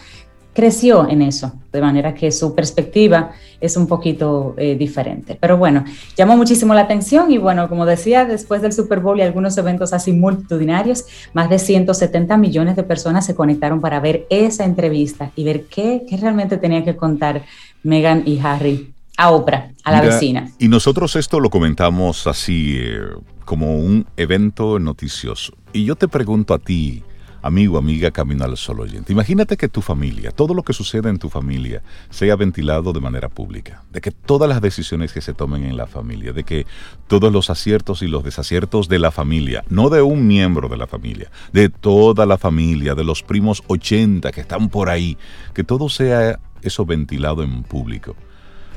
creció 0.53 1.07
en 1.07 1.21
eso, 1.21 1.53
de 1.71 1.79
manera 1.79 2.13
que 2.13 2.29
su 2.29 2.53
perspectiva 2.53 3.31
es 3.61 3.77
un 3.77 3.87
poquito 3.87 4.53
eh, 4.57 4.75
diferente. 4.75 5.37
Pero 5.39 5.55
bueno, 5.55 5.85
llamó 6.17 6.35
muchísimo 6.35 6.73
la 6.73 6.81
atención 6.81 7.31
y 7.31 7.37
bueno, 7.37 7.69
como 7.69 7.85
decía, 7.85 8.25
después 8.25 8.61
del 8.61 8.73
Super 8.73 8.99
Bowl 8.99 9.17
y 9.17 9.21
algunos 9.21 9.57
eventos 9.57 9.93
así 9.93 10.11
multitudinarios, 10.11 11.05
más 11.31 11.49
de 11.49 11.57
170 11.57 12.35
millones 12.35 12.75
de 12.75 12.83
personas 12.83 13.25
se 13.25 13.33
conectaron 13.33 13.79
para 13.79 14.01
ver 14.01 14.25
esa 14.29 14.65
entrevista 14.65 15.31
y 15.37 15.45
ver 15.45 15.67
qué, 15.67 16.05
qué 16.05 16.17
realmente 16.17 16.57
tenía 16.57 16.83
que 16.83 16.97
contar 16.97 17.43
Meghan 17.81 18.23
y 18.25 18.41
Harry 18.43 18.93
a 19.17 19.31
Oprah, 19.31 19.73
a 19.83 19.91
la 19.91 20.01
vecina. 20.01 20.49
Y 20.59 20.67
nosotros 20.67 21.15
esto 21.15 21.39
lo 21.39 21.49
comentamos 21.49 22.27
así 22.27 22.77
eh, 22.79 23.01
como 23.45 23.77
un 23.79 24.05
evento 24.15 24.79
noticioso. 24.79 25.53
Y 25.73 25.85
yo 25.85 25.95
te 25.95 26.07
pregunto 26.07 26.53
a 26.53 26.59
ti, 26.59 27.03
amigo, 27.41 27.77
amiga, 27.77 28.11
camino 28.11 28.43
al 28.43 28.57
sol 28.57 28.79
oyente. 28.79 29.11
Imagínate 29.11 29.57
que 29.57 29.69
tu 29.69 29.81
familia, 29.81 30.31
todo 30.31 30.53
lo 30.53 30.61
que 30.63 30.73
sucede 30.73 31.09
en 31.09 31.17
tu 31.17 31.29
familia, 31.29 31.81
sea 32.11 32.35
ventilado 32.35 32.93
de 32.93 32.99
manera 32.99 33.27
pública, 33.29 33.83
de 33.91 34.01
que 34.01 34.11
todas 34.11 34.47
las 34.47 34.61
decisiones 34.61 35.13
que 35.13 35.21
se 35.21 35.33
tomen 35.33 35.63
en 35.63 35.77
la 35.77 35.87
familia, 35.87 36.31
de 36.31 36.43
que 36.43 36.67
todos 37.07 37.31
los 37.31 37.49
aciertos 37.49 38.03
y 38.03 38.07
los 38.07 38.23
desaciertos 38.23 38.87
de 38.87 38.99
la 38.99 39.11
familia, 39.11 39.63
no 39.69 39.89
de 39.89 40.03
un 40.03 40.27
miembro 40.27 40.69
de 40.69 40.77
la 40.77 40.85
familia, 40.85 41.31
de 41.53 41.69
toda 41.69 42.27
la 42.27 42.37
familia, 42.37 42.93
de 42.93 43.03
los 43.03 43.23
primos 43.23 43.63
80 43.67 44.31
que 44.31 44.41
están 44.41 44.69
por 44.69 44.89
ahí, 44.89 45.17
que 45.55 45.63
todo 45.63 45.89
sea 45.89 46.39
eso 46.61 46.85
ventilado 46.85 47.43
en 47.43 47.63
público. 47.63 48.15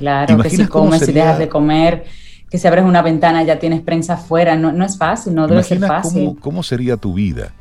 Claro, 0.00 0.38
que 0.38 0.50
si 0.50 0.66
comes, 0.66 1.08
y 1.08 1.12
dejas 1.12 1.38
de 1.38 1.48
comer, 1.48 2.04
que 2.50 2.58
si 2.58 2.66
abres 2.66 2.84
una 2.84 3.02
ventana 3.02 3.44
ya 3.44 3.60
tienes 3.60 3.80
prensa 3.82 4.14
afuera, 4.14 4.56
no, 4.56 4.72
no 4.72 4.84
es 4.84 4.98
fácil, 4.98 5.34
no 5.34 5.46
debe 5.46 5.62
ser 5.62 5.78
fácil. 5.78 6.24
Cómo, 6.24 6.40
cómo 6.40 6.62
sería 6.64 6.96
tu 6.96 7.14
vida? 7.14 7.52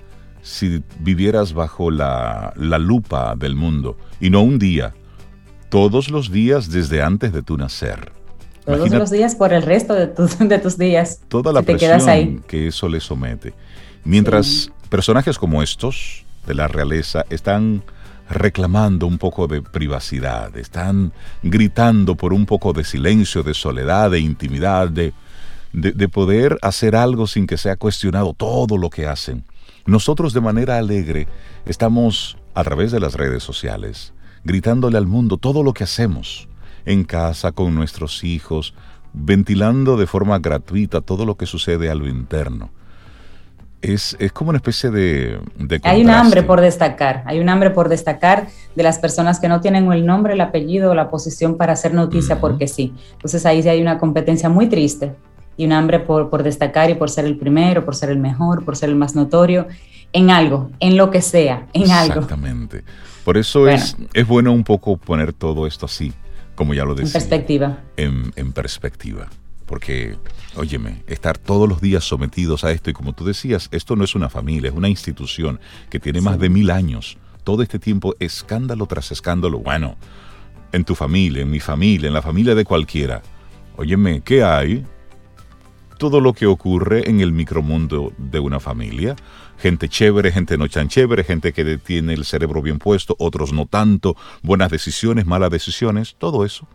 si 0.41 0.81
vivieras 0.99 1.53
bajo 1.53 1.91
la, 1.91 2.53
lupa 2.55 3.35
del 3.35 3.55
mundo 3.55 3.97
y 4.19 4.29
no 4.29 4.41
un 4.41 4.59
día, 4.59 4.93
todos 5.69 6.09
los 6.09 6.31
días 6.31 6.71
desde 6.71 7.01
antes 7.01 7.31
de 7.33 7.43
tu 7.43 7.57
nacer. 7.57 8.11
Todos 8.65 8.89
los 8.91 9.09
días 9.09 9.35
por 9.35 9.53
el 9.53 9.63
resto 9.63 9.93
de, 9.93 10.07
de 10.07 10.59
tus 10.59 10.77
días. 10.77 11.21
Toda 11.27 11.51
la 11.51 11.61
presión 11.61 12.43
que 12.47 12.67
eso 12.67 12.87
le 12.87 12.99
somete. 12.99 13.53
Mientras 14.03 14.71
personajes 14.89 15.37
como 15.37 15.63
estos 15.63 16.25
de 16.45 16.53
la 16.55 16.67
realeza 16.67 17.25
están 17.29 17.83
reclamando 18.29 19.07
un 19.07 19.17
poco 19.17 19.47
de 19.47 19.61
privacidad, 19.61 20.55
están 20.55 21.11
gritando 21.43 22.15
por 22.15 22.31
un 22.33 22.45
poco 22.45 22.73
de 22.73 22.83
silencio, 22.83 23.43
de 23.43 23.53
soledad, 23.53 24.11
de 24.11 24.19
intimidad, 24.19 24.89
de, 24.89 25.13
de 25.73 26.09
poder 26.09 26.57
hacer 26.61 26.95
algo 26.95 27.27
sin 27.27 27.47
que 27.47 27.57
sea 27.57 27.75
cuestionado 27.75 28.33
todo 28.33 28.77
lo 28.77 28.89
que 28.89 29.07
hacen. 29.07 29.43
Nosotros 29.85 30.33
de 30.33 30.41
manera 30.41 30.77
alegre 30.77 31.27
estamos 31.65 32.37
a 32.53 32.63
través 32.63 32.91
de 32.91 32.99
las 32.99 33.15
redes 33.15 33.43
sociales 33.43 34.13
gritándole 34.43 34.97
al 34.97 35.07
mundo 35.07 35.37
todo 35.37 35.63
lo 35.63 35.73
que 35.73 35.83
hacemos 35.83 36.47
en 36.85 37.03
casa 37.03 37.51
con 37.51 37.75
nuestros 37.75 38.23
hijos, 38.23 38.73
ventilando 39.13 39.97
de 39.97 40.07
forma 40.07 40.39
gratuita 40.39 41.01
todo 41.01 41.25
lo 41.25 41.35
que 41.35 41.45
sucede 41.45 41.89
a 41.89 41.95
lo 41.95 42.07
interno. 42.07 42.71
Es, 43.81 44.17
como 44.33 44.49
una 44.49 44.57
especie 44.57 44.89
de, 44.89 45.39
Hay 45.83 46.01
un 46.01 46.09
hambre 46.09 46.43
por 46.43 46.59
destacar, 46.59 47.23
hay 47.25 47.39
un 47.39 47.47
hambre 47.47 47.69
por 47.69 47.87
destacar 47.87 48.47
de 48.75 48.83
las 48.83 48.99
personas 48.99 49.39
que 49.39 49.47
no 49.47 49.61
tienen 49.61 49.89
el 49.91 50.05
nombre, 50.05 50.33
el 50.33 50.41
apellido 50.41 50.91
o 50.91 50.95
la 50.95 51.09
posición 51.09 51.55
para 51.55 51.73
hacer 51.73 51.93
noticia 51.93 52.41
porque 52.41 52.67
sí. 52.67 52.93
Entonces 53.13 53.45
ahí 53.45 53.63
sí 53.63 53.69
hay 53.69 53.81
una 53.81 53.97
competencia 53.97 54.49
muy 54.49 54.67
triste 54.67 55.13
y 55.55 55.65
un 55.65 55.71
hambre 55.71 55.99
por, 55.99 56.29
por 56.29 56.43
destacar 56.43 56.89
y 56.89 56.95
por 56.95 57.09
ser 57.09 57.25
el 57.25 57.37
primero, 57.37 57.85
por 57.85 57.95
ser 57.95 58.09
el 58.09 58.17
mejor, 58.17 58.65
por 58.65 58.75
ser 58.75 58.89
el 58.89 58.95
más 58.95 59.15
notorio 59.15 59.67
en 60.13 60.29
algo, 60.29 60.71
en 60.79 60.97
lo 60.97 61.11
que 61.11 61.21
sea, 61.21 61.67
en 61.73 61.91
algo. 61.91 62.15
Exactamente. 62.15 62.83
Por 63.23 63.37
eso 63.37 63.67
es, 63.67 63.95
es 64.13 64.27
bueno 64.27 64.51
un 64.51 64.63
poco 64.63 64.97
poner 64.97 65.33
todo 65.33 65.67
esto 65.67 65.85
así, 65.85 66.13
como 66.55 66.73
ya 66.73 66.83
lo 66.83 66.95
decía. 66.95 67.07
En 67.07 67.13
perspectiva. 67.13 67.77
En, 67.97 68.33
en 68.35 68.53
perspectiva. 68.53 69.27
Porque, 69.69 70.17
óyeme, 70.55 71.03
estar 71.05 71.37
todos 71.37 71.69
los 71.69 71.79
días 71.79 72.03
sometidos 72.03 72.63
a 72.63 72.71
esto, 72.71 72.89
y 72.89 72.93
como 72.93 73.13
tú 73.13 73.23
decías, 73.23 73.69
esto 73.71 73.95
no 73.95 74.03
es 74.03 74.15
una 74.15 74.27
familia, 74.27 74.71
es 74.71 74.75
una 74.75 74.89
institución 74.89 75.59
que 75.91 75.99
tiene 75.99 76.21
más 76.21 76.39
de 76.39 76.49
mil 76.49 76.71
años. 76.71 77.19
Todo 77.43 77.61
este 77.61 77.77
tiempo, 77.77 78.15
escándalo 78.19 78.87
tras 78.87 79.11
escándalo. 79.11 79.59
Bueno, 79.59 79.95
en 80.71 80.83
tu 80.85 80.95
familia, 80.95 81.43
en 81.43 81.51
mi 81.51 81.59
familia, 81.59 82.07
en 82.07 82.15
la 82.15 82.23
familia 82.23 82.55
de 82.55 82.65
cualquiera. 82.65 83.21
Óyeme, 83.77 84.21
¿qué 84.21 84.43
hay? 84.43 84.83
todo 85.99 86.21
lo 86.21 86.33
que 86.33 86.47
ocurre 86.47 87.09
en 87.09 87.19
el 87.19 87.33
micromundo 87.33 88.13
de 88.17 88.39
una 88.39 88.59
familia. 88.59 89.17
Gente 89.59 89.89
chévere, 89.89 90.31
gente 90.31 90.57
no 90.57 90.67
tan 90.69 90.87
chévere, 90.87 91.25
gente 91.25 91.51
que 91.51 91.77
tiene 91.77 92.13
el 92.13 92.23
cerebro 92.23 92.61
bien 92.61 92.79
puesto, 92.79 93.15
otros 93.19 93.51
no 93.51 93.65
tanto, 93.65 94.15
buenas 94.41 94.71
decisiones, 94.71 95.25
malas 95.25 95.51
decisiones, 95.51 96.15
todo 96.17 96.45
eso. 96.45 96.67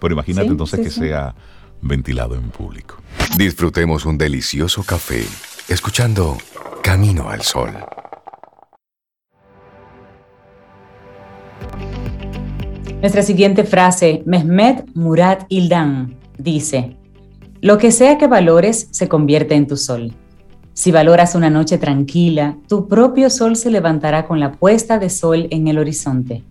Pero 0.00 0.14
imagínate 0.14 0.48
entonces 0.48 0.80
que 0.80 0.90
sea 0.90 1.36
ventilado 1.84 2.34
en 2.34 2.50
público. 2.50 2.96
Disfrutemos 3.36 4.04
un 4.06 4.18
delicioso 4.18 4.82
café 4.82 5.24
escuchando 5.68 6.38
Camino 6.82 7.28
al 7.28 7.42
Sol. 7.42 7.70
Nuestra 13.00 13.22
siguiente 13.22 13.64
frase, 13.64 14.22
Mehmet 14.24 14.86
Murat 14.94 15.44
Ildan, 15.50 16.16
dice, 16.38 16.96
lo 17.60 17.78
que 17.78 17.92
sea 17.92 18.18
que 18.18 18.26
valores 18.26 18.88
se 18.90 19.08
convierte 19.08 19.54
en 19.54 19.66
tu 19.66 19.76
sol. 19.76 20.14
Si 20.72 20.90
valoras 20.90 21.34
una 21.34 21.50
noche 21.50 21.78
tranquila, 21.78 22.58
tu 22.68 22.88
propio 22.88 23.30
sol 23.30 23.56
se 23.56 23.70
levantará 23.70 24.26
con 24.26 24.40
la 24.40 24.52
puesta 24.52 24.98
de 24.98 25.08
sol 25.08 25.48
en 25.50 25.68
el 25.68 25.78
horizonte. 25.78 26.44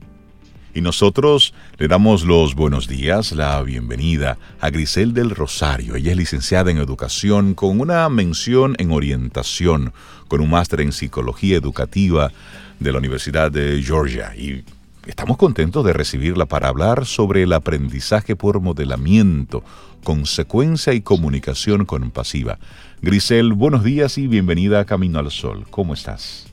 Y 0.76 0.82
nosotros 0.82 1.54
le 1.78 1.88
damos 1.88 2.24
los 2.24 2.56
buenos 2.56 2.88
días, 2.88 3.32
la 3.32 3.62
bienvenida 3.62 4.40
a 4.60 4.72
Grisel 4.72 5.14
del 5.14 5.30
Rosario. 5.30 5.96
Ella 5.96 6.12
es 6.12 6.18
licenciada 6.18 6.72
en 6.72 6.80
educación 6.80 7.54
con 7.54 7.80
una 7.80 8.10
mención 8.10 8.76
en 8.80 8.92
orientación, 8.92 9.94
con 10.28 10.42
un 10.42 10.50
máster 10.50 10.82
en 10.82 10.92
psicología 10.92 11.58
educativa 11.58 12.32
de 12.80 12.92
la 12.92 12.98
Universidad 12.98 13.52
de 13.52 13.84
Georgia. 13.84 14.34
Y 14.36 14.64
estamos 15.06 15.38
contentos 15.38 15.86
de 15.86 15.94
recibirla 15.94 16.48
para 16.48 16.70
hablar 16.70 17.06
sobre 17.06 17.44
el 17.44 17.54
aprendizaje 17.54 18.36
por 18.36 18.60
modelamiento, 18.60 19.64
consecuencia 20.04 20.94
y 20.94 21.02
comunicación 21.02 21.86
compasiva. 21.86 22.58
Grisel, 23.00 23.54
buenos 23.54 23.84
días 23.84 24.18
y 24.18 24.26
bienvenida 24.26 24.80
a 24.80 24.86
Camino 24.86 25.20
al 25.20 25.30
Sol. 25.30 25.68
¿Cómo 25.70 25.94
estás? 25.94 26.48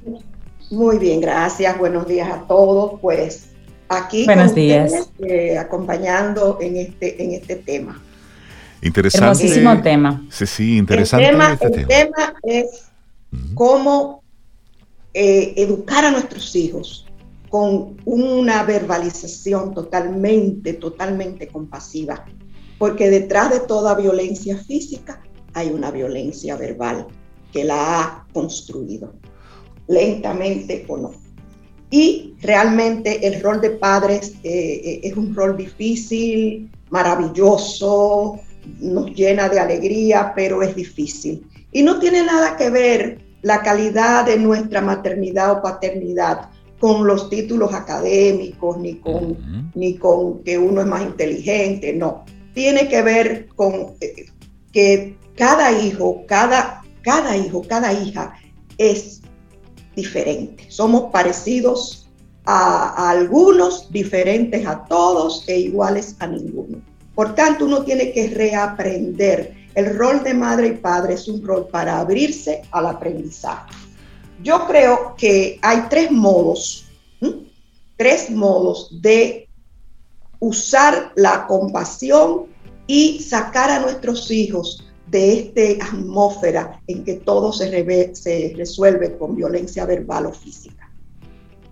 Muy 0.70 0.98
bien, 0.98 1.22
gracias. 1.22 1.78
Buenos 1.78 2.06
días 2.06 2.30
a 2.30 2.46
todos. 2.46 3.00
Pues 3.00 3.49
aquí 3.90 4.24
buenos 4.24 4.54
días. 4.54 5.10
Eh, 5.18 5.58
acompañando 5.58 6.58
en 6.60 6.76
este, 6.76 7.22
en 7.22 7.32
este 7.32 7.56
tema. 7.56 8.00
Interesante. 8.80 9.26
Hermosísimo 9.26 9.82
tema. 9.82 10.26
Sí, 10.30 10.46
sí, 10.46 10.78
interesante. 10.78 11.26
El 11.26 11.32
tema, 11.32 11.52
este 11.52 11.84
tema. 11.84 12.34
es 12.42 12.84
cómo 13.54 14.22
eh, 15.12 15.52
educar 15.56 16.04
a 16.06 16.10
nuestros 16.10 16.56
hijos 16.56 17.06
con 17.50 17.96
una 18.04 18.62
verbalización 18.62 19.74
totalmente, 19.74 20.72
totalmente 20.74 21.48
compasiva 21.48 22.24
porque 22.80 23.10
detrás 23.10 23.50
de 23.50 23.60
toda 23.60 23.94
violencia 23.94 24.56
física 24.56 25.20
hay 25.52 25.68
una 25.68 25.90
violencia 25.90 26.56
verbal 26.56 27.06
que 27.52 27.62
la 27.62 28.00
ha 28.00 28.26
construido, 28.32 29.12
lentamente 29.86 30.86
o 30.88 30.96
no. 30.96 31.12
Y 31.90 32.34
realmente 32.40 33.26
el 33.26 33.42
rol 33.42 33.60
de 33.60 33.70
padres 33.70 34.34
eh, 34.44 34.80
eh, 34.84 35.00
es 35.02 35.16
un 35.16 35.34
rol 35.34 35.56
difícil, 35.56 36.70
maravilloso, 36.90 38.38
nos 38.78 39.10
llena 39.14 39.48
de 39.48 39.58
alegría, 39.58 40.32
pero 40.34 40.62
es 40.62 40.74
difícil. 40.76 41.46
Y 41.72 41.82
no 41.82 41.98
tiene 41.98 42.22
nada 42.24 42.56
que 42.56 42.70
ver 42.70 43.20
la 43.42 43.62
calidad 43.62 44.26
de 44.26 44.38
nuestra 44.38 44.80
maternidad 44.80 45.52
o 45.52 45.62
paternidad 45.62 46.50
con 46.78 47.06
los 47.06 47.28
títulos 47.28 47.74
académicos, 47.74 48.78
ni 48.78 48.94
con, 48.96 49.72
ni 49.74 49.96
con 49.96 50.42
que 50.44 50.58
uno 50.58 50.80
es 50.80 50.86
más 50.86 51.02
inteligente, 51.02 51.92
no 51.92 52.24
tiene 52.54 52.88
que 52.88 53.02
ver 53.02 53.48
con 53.48 53.94
eh, 54.00 54.26
que 54.72 55.16
cada 55.36 55.72
hijo, 55.72 56.24
cada, 56.26 56.82
cada 57.02 57.36
hijo, 57.36 57.62
cada 57.66 57.92
hija 57.92 58.34
es 58.78 59.19
Somos 60.68 61.10
parecidos 61.12 62.08
a, 62.44 63.10
algunos, 63.10 63.90
diferentes 63.90 64.66
a 64.66 64.84
todos 64.84 65.44
e 65.46 65.58
iguales 65.58 66.16
a 66.18 66.26
ninguno. 66.26 66.80
Por 67.14 67.34
tanto, 67.34 67.66
uno 67.66 67.82
tiene 67.82 68.12
que 68.12 68.28
reaprender. 68.28 69.54
El 69.74 69.96
rol 69.96 70.22
de 70.24 70.34
madre 70.34 70.68
y 70.68 70.72
padre 70.72 71.14
es 71.14 71.28
un 71.28 71.46
rol 71.46 71.68
para 71.68 72.00
abrirse 72.00 72.62
al 72.72 72.86
aprendizaje. 72.86 73.72
Yo 74.42 74.66
creo 74.66 75.14
que 75.16 75.58
hay 75.62 75.84
tres 75.88 76.10
modos, 76.10 76.86
tres 77.96 78.30
modos 78.30 78.88
de 79.00 79.48
usar 80.40 81.12
la 81.14 81.46
compasión 81.46 82.46
y 82.86 83.20
sacar 83.20 83.70
a 83.70 83.80
nuestros 83.80 84.30
hijos 84.30 84.82
de 85.10 85.52
esta 85.56 85.86
atmósfera 85.86 86.80
en 86.86 87.04
que 87.04 87.14
todo 87.14 87.52
se, 87.52 87.70
resuelve 88.56 89.16
con 89.18 89.34
violencia 89.34 89.84
verbal 89.84 90.26
o 90.26 90.32
física. 90.32 90.90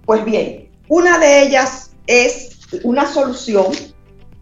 Pues 0.05 0.25
bien, 0.25 0.71
una 0.89 1.19
de 1.19 1.43
ellas 1.43 1.91
es 2.07 2.59
una 2.83 3.07
solución 3.07 3.67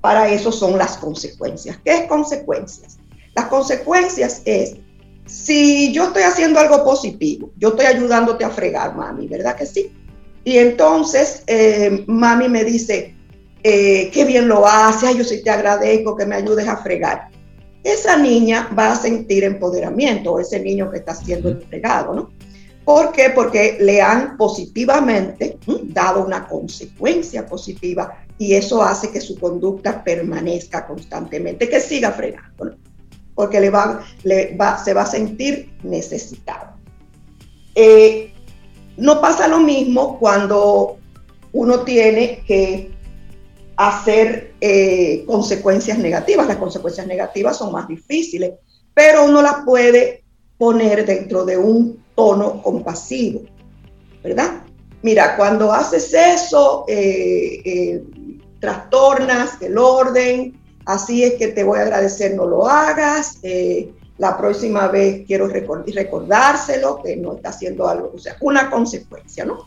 para 0.00 0.28
eso 0.28 0.52
son 0.52 0.78
las 0.78 0.96
consecuencias. 0.98 1.78
¿Qué 1.84 1.94
es 1.94 2.02
consecuencias? 2.06 2.98
Las 3.34 3.46
consecuencias 3.46 4.42
es, 4.44 4.76
si 5.26 5.92
yo 5.92 6.04
estoy 6.04 6.22
haciendo 6.22 6.60
algo 6.60 6.84
positivo, 6.84 7.50
yo 7.56 7.70
estoy 7.70 7.86
ayudándote 7.86 8.44
a 8.44 8.50
fregar, 8.50 8.94
mami, 8.94 9.26
¿verdad 9.26 9.56
que 9.56 9.66
sí? 9.66 9.92
Y 10.44 10.58
entonces 10.58 11.42
eh, 11.48 12.04
mami 12.06 12.48
me 12.48 12.62
dice, 12.62 13.16
eh, 13.64 14.10
qué 14.12 14.24
bien 14.24 14.46
lo 14.46 14.64
hace, 14.64 15.16
yo 15.16 15.24
sí 15.24 15.42
te 15.42 15.50
agradezco 15.50 16.14
que 16.14 16.24
me 16.24 16.36
ayudes 16.36 16.68
a 16.68 16.76
fregar. 16.76 17.30
Esa 17.86 18.16
niña 18.16 18.68
va 18.76 18.90
a 18.90 18.96
sentir 18.96 19.44
empoderamiento, 19.44 20.40
ese 20.40 20.58
niño 20.58 20.90
que 20.90 20.98
está 20.98 21.14
siendo 21.14 21.50
entregado, 21.50 22.12
¿no? 22.14 22.30
¿Por 22.84 23.12
qué? 23.12 23.30
Porque 23.30 23.76
le 23.80 24.02
han 24.02 24.36
positivamente 24.36 25.56
dado 25.84 26.24
una 26.24 26.48
consecuencia 26.48 27.46
positiva 27.46 28.24
y 28.38 28.54
eso 28.54 28.82
hace 28.82 29.10
que 29.12 29.20
su 29.20 29.38
conducta 29.38 30.02
permanezca 30.02 30.84
constantemente, 30.84 31.68
que 31.68 31.78
siga 31.78 32.10
frenando, 32.10 32.74
porque 33.36 33.60
le 33.60 33.70
va, 33.70 34.04
le 34.24 34.56
va, 34.56 34.82
se 34.82 34.92
va 34.92 35.02
a 35.02 35.06
sentir 35.06 35.70
necesitado. 35.84 36.72
Eh, 37.76 38.32
no 38.96 39.20
pasa 39.20 39.46
lo 39.46 39.60
mismo 39.60 40.18
cuando 40.18 40.96
uno 41.52 41.80
tiene 41.82 42.42
que 42.48 42.95
hacer 43.76 44.54
eh, 44.60 45.24
consecuencias 45.26 45.98
negativas. 45.98 46.46
Las 46.46 46.56
consecuencias 46.56 47.06
negativas 47.06 47.58
son 47.58 47.72
más 47.72 47.86
difíciles, 47.86 48.52
pero 48.94 49.24
uno 49.24 49.42
las 49.42 49.64
puede 49.64 50.24
poner 50.58 51.04
dentro 51.04 51.44
de 51.44 51.58
un 51.58 52.02
tono 52.14 52.62
compasivo, 52.62 53.42
¿verdad? 54.24 54.62
Mira, 55.02 55.36
cuando 55.36 55.70
haces 55.70 56.12
eso, 56.14 56.84
eh, 56.88 57.60
eh, 57.64 58.02
trastornas 58.58 59.60
el 59.60 59.76
orden, 59.76 60.58
así 60.86 61.22
es 61.22 61.34
que 61.34 61.48
te 61.48 61.62
voy 61.62 61.78
a 61.78 61.82
agradecer, 61.82 62.34
no 62.34 62.46
lo 62.46 62.66
hagas, 62.66 63.38
la 64.16 64.38
próxima 64.38 64.88
vez 64.88 65.26
quiero 65.26 65.46
recordárselo, 65.46 67.02
que 67.02 67.16
no 67.16 67.34
está 67.34 67.50
haciendo 67.50 67.86
algo, 67.86 68.12
o 68.14 68.18
sea, 68.18 68.38
una 68.40 68.70
consecuencia, 68.70 69.44
¿no? 69.44 69.66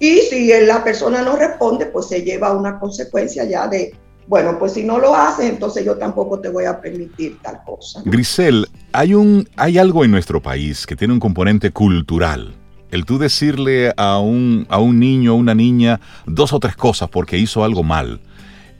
Y 0.00 0.18
si 0.30 0.50
la 0.64 0.84
persona 0.84 1.22
no 1.22 1.36
responde, 1.36 1.86
pues 1.86 2.06
se 2.06 2.22
lleva 2.22 2.52
una 2.52 2.78
consecuencia 2.78 3.44
ya 3.44 3.66
de, 3.66 3.94
bueno, 4.28 4.58
pues 4.58 4.72
si 4.72 4.84
no 4.84 4.98
lo 4.98 5.14
haces, 5.14 5.50
entonces 5.50 5.84
yo 5.84 5.96
tampoco 5.96 6.38
te 6.38 6.48
voy 6.48 6.66
a 6.66 6.80
permitir 6.80 7.38
tal 7.42 7.60
cosa. 7.64 8.02
Grisel, 8.04 8.68
hay, 8.92 9.14
un, 9.14 9.48
hay 9.56 9.78
algo 9.78 10.04
en 10.04 10.10
nuestro 10.10 10.40
país 10.40 10.86
que 10.86 10.94
tiene 10.94 11.14
un 11.14 11.20
componente 11.20 11.72
cultural. 11.72 12.54
El 12.90 13.04
tú 13.04 13.18
decirle 13.18 13.92
a 13.96 14.18
un, 14.18 14.66
a 14.70 14.78
un 14.78 14.98
niño 15.00 15.34
o 15.34 15.36
una 15.36 15.54
niña 15.54 16.00
dos 16.26 16.52
o 16.52 16.60
tres 16.60 16.76
cosas 16.76 17.08
porque 17.08 17.36
hizo 17.36 17.64
algo 17.64 17.82
mal. 17.82 18.20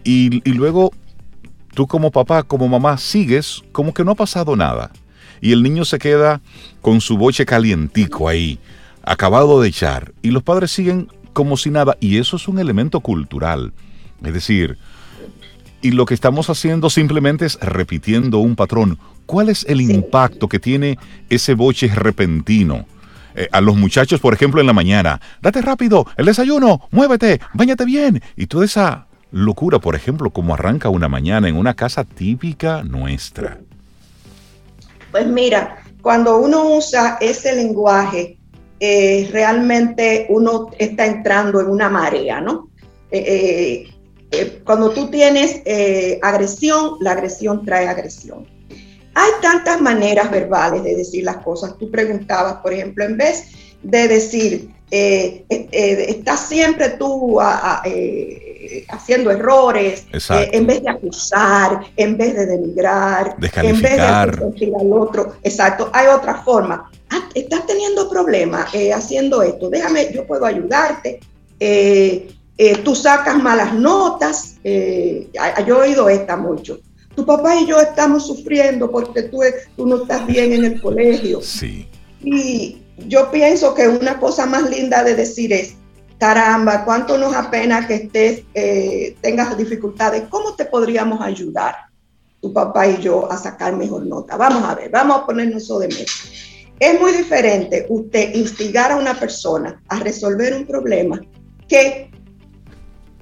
Y, 0.05 0.41
y 0.49 0.53
luego 0.55 0.93
tú 1.75 1.87
como 1.87 2.11
papá, 2.11 2.43
como 2.43 2.69
mamá, 2.69 2.97
sigues 2.97 3.63
como 3.73 3.93
que 3.93 4.05
no 4.05 4.13
ha 4.13 4.15
pasado 4.15 4.55
nada. 4.57 4.91
Y 5.41 5.53
el 5.53 5.63
niño 5.63 5.85
se 5.85 5.99
queda 5.99 6.41
con 6.81 7.01
su 7.01 7.17
boche 7.17 7.45
calientico 7.45 8.29
ahí 8.29 8.59
acabado 9.09 9.61
de 9.61 9.69
echar, 9.69 10.13
y 10.23 10.31
los 10.31 10.43
padres 10.43 10.71
siguen 10.71 11.09
como 11.33 11.57
si 11.57 11.71
nada, 11.71 11.97
y 12.01 12.19
eso 12.19 12.37
es 12.37 12.47
un 12.49 12.59
elemento 12.59 13.01
cultural. 13.01 13.73
Es 14.25 14.35
decir, 14.35 14.77
y 15.81 15.93
lo 15.93 16.07
que 16.07 16.15
estamos 16.15 16.51
haciendo 16.51 16.91
simplemente 16.91 17.47
es 17.47 17.59
repitiendo 17.61 18.39
un 18.39 18.57
patrón. 18.57 18.99
¿Cuál 19.27 19.49
es 19.49 19.65
el 19.69 19.81
impacto 19.81 20.49
que 20.49 20.59
tiene 20.59 20.99
ese 21.31 21.55
boche 21.55 21.89
repentino? 21.95 22.87
Eh, 23.35 23.49
a 23.53 23.61
los 23.61 23.77
muchachos, 23.77 24.21
por 24.21 24.35
ejemplo, 24.35 24.61
en 24.61 24.67
la 24.67 24.73
mañana, 24.73 25.21
date 25.41 25.63
rápido, 25.63 26.07
el 26.17 26.27
desayuno, 26.27 26.89
muévete, 26.91 27.41
bañate 27.55 27.85
bien. 27.85 28.21
Y 28.37 28.47
toda 28.47 28.65
esa 28.65 29.07
locura, 29.31 29.79
por 29.79 29.95
ejemplo, 29.95 30.31
como 30.31 30.55
arranca 30.55 30.89
una 30.89 31.09
mañana 31.09 31.49
en 31.49 31.57
una 31.57 31.75
casa 31.75 32.05
típica 32.05 32.83
nuestra. 32.83 33.59
Pues 35.13 35.27
mira, 35.27 35.83
cuando 36.03 36.39
uno 36.39 36.65
usa 36.77 37.19
ese 37.21 37.55
lenguaje 37.55 38.38
eh, 38.81 39.29
realmente 39.33 40.27
uno 40.29 40.71
está 40.79 41.05
entrando 41.05 41.61
en 41.61 41.69
una 41.69 41.89
marea, 41.89 42.41
¿no? 42.41 42.71
Eh, 43.11 43.89
eh, 44.31 44.61
cuando 44.65 44.91
tú 44.91 45.11
tienes 45.11 45.63
agresión, 46.23 46.97
la 47.01 47.13
agresión 47.13 47.65
trae 47.65 47.89
agresión. 47.89 48.47
Hay 49.15 49.31
tantas 49.43 49.81
maneras 49.81 50.31
verbales 50.31 50.85
de 50.85 50.95
decir 50.95 51.25
las 51.25 51.39
cosas. 51.39 51.77
Tú 51.77 51.91
preguntabas, 51.91 52.55
por 52.63 52.73
ejemplo, 52.73 53.05
en 53.05 53.17
vez 53.17 53.47
de 53.83 54.07
decir, 54.07 54.71
estás 54.91 56.49
siempre 56.49 56.91
tú 56.91 57.41
haciendo 57.41 59.31
errores, 59.33 60.07
en 60.31 60.67
vez 60.67 60.83
de 60.83 60.91
acusar, 60.91 61.81
en 61.97 62.17
vez 62.17 62.37
de 62.37 62.47
denigrar, 62.47 63.35
en 63.41 63.83
vez 63.83 63.97
de 63.97 64.47
decir 64.53 64.73
al 64.79 64.93
otro. 64.93 65.35
Exacto, 65.43 65.91
hay 65.93 66.07
otra 66.07 66.43
forma. 66.43 66.89
Ah, 67.11 67.29
estás 67.35 67.67
teniendo 67.67 68.11
problemas 68.11 68.75
eh, 68.75 68.93
haciendo 68.93 69.43
esto, 69.43 69.71
déjame, 69.71 70.13
yo 70.13 70.27
puedo 70.27 70.45
ayudarte. 70.45 71.21
Eh, 71.59 72.29
eh, 72.59 72.77
tú 72.79 72.95
sacas 72.95 73.43
malas 73.43 73.75
notas. 73.75 74.57
yo 74.63 75.85
he 75.85 75.89
oído 75.89 76.09
esta 76.09 76.37
mucho. 76.37 76.81
Tu 77.15 77.25
papá 77.25 77.57
y 77.57 77.67
yo 77.67 77.81
estamos 77.81 78.27
sufriendo 78.27 78.91
porque 78.91 79.23
tú, 79.23 79.41
tú 79.77 79.87
no 79.87 80.03
estás 80.03 80.27
bien 80.27 80.53
en 80.53 80.65
el 80.65 80.81
colegio. 80.81 81.41
Sí. 81.41 81.89
Y 82.23 82.83
yo 83.07 83.31
pienso 83.31 83.75
que 83.75 83.89
una 83.89 84.21
cosa 84.21 84.47
más 84.47 84.69
linda 84.69 85.03
de 85.03 85.15
decir 85.15 85.53
es, 85.53 85.75
caramba, 86.19 86.85
cuánto 86.85 87.17
nos 87.17 87.35
apena 87.35 87.87
que 87.87 87.95
estés, 87.95 88.43
tengas 89.21 89.57
dificultades, 89.57 90.25
¿cómo 90.29 90.55
te 90.55 90.65
podríamos 90.65 91.21
ayudar, 91.21 91.75
tu 92.41 92.53
papá 92.53 92.87
y 92.87 93.01
yo, 93.01 93.31
a 93.31 93.37
sacar 93.37 93.77
mejor 93.77 94.05
nota? 94.07 94.37
Vamos 94.37 94.65
a 94.65 94.75
ver, 94.75 94.91
vamos 94.91 95.19
a 95.19 95.27
ponernos 95.27 95.63
eso 95.63 95.79
de 95.79 95.89
mesa. 95.89 96.29
Es 96.81 97.01
muy 97.01 97.13
diferente 97.13 97.87
usted 97.89 98.35
instigar 98.35 98.93
a 98.93 98.97
una 98.97 99.15
persona 99.15 99.81
a 99.89 99.99
resolver 100.01 100.55
un 100.55 100.67
problema 100.67 101.21
que 101.67 102.11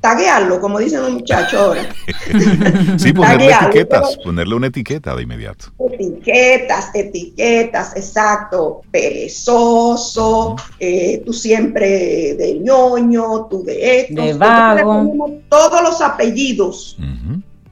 taguearlo, 0.01 0.61
como 0.61 0.79
dicen 0.79 1.03
los 1.03 1.13
muchachos 1.13 1.61
ahora. 1.61 1.83
sí, 2.99 3.13
ponerle 3.13 3.51
etiquetas, 3.51 4.17
ponerle 4.19 4.55
una 4.55 4.67
etiqueta 4.69 5.17
de 5.17 5.23
inmediato. 5.23 5.67
Etiquetas, 5.91 6.91
etiquetas, 6.95 7.97
exacto. 7.97 8.83
Perezoso, 8.91 10.55
eh, 10.79 11.23
tú 11.25 11.33
siempre 11.33 12.35
de 12.35 12.61
ñoño, 12.63 13.47
tú 13.47 13.65
de 13.65 14.01
esto. 14.01 14.23
De 14.23 14.35
vago. 14.35 15.41
Todos 15.49 15.83
los 15.83 16.01
apellidos 16.01 16.97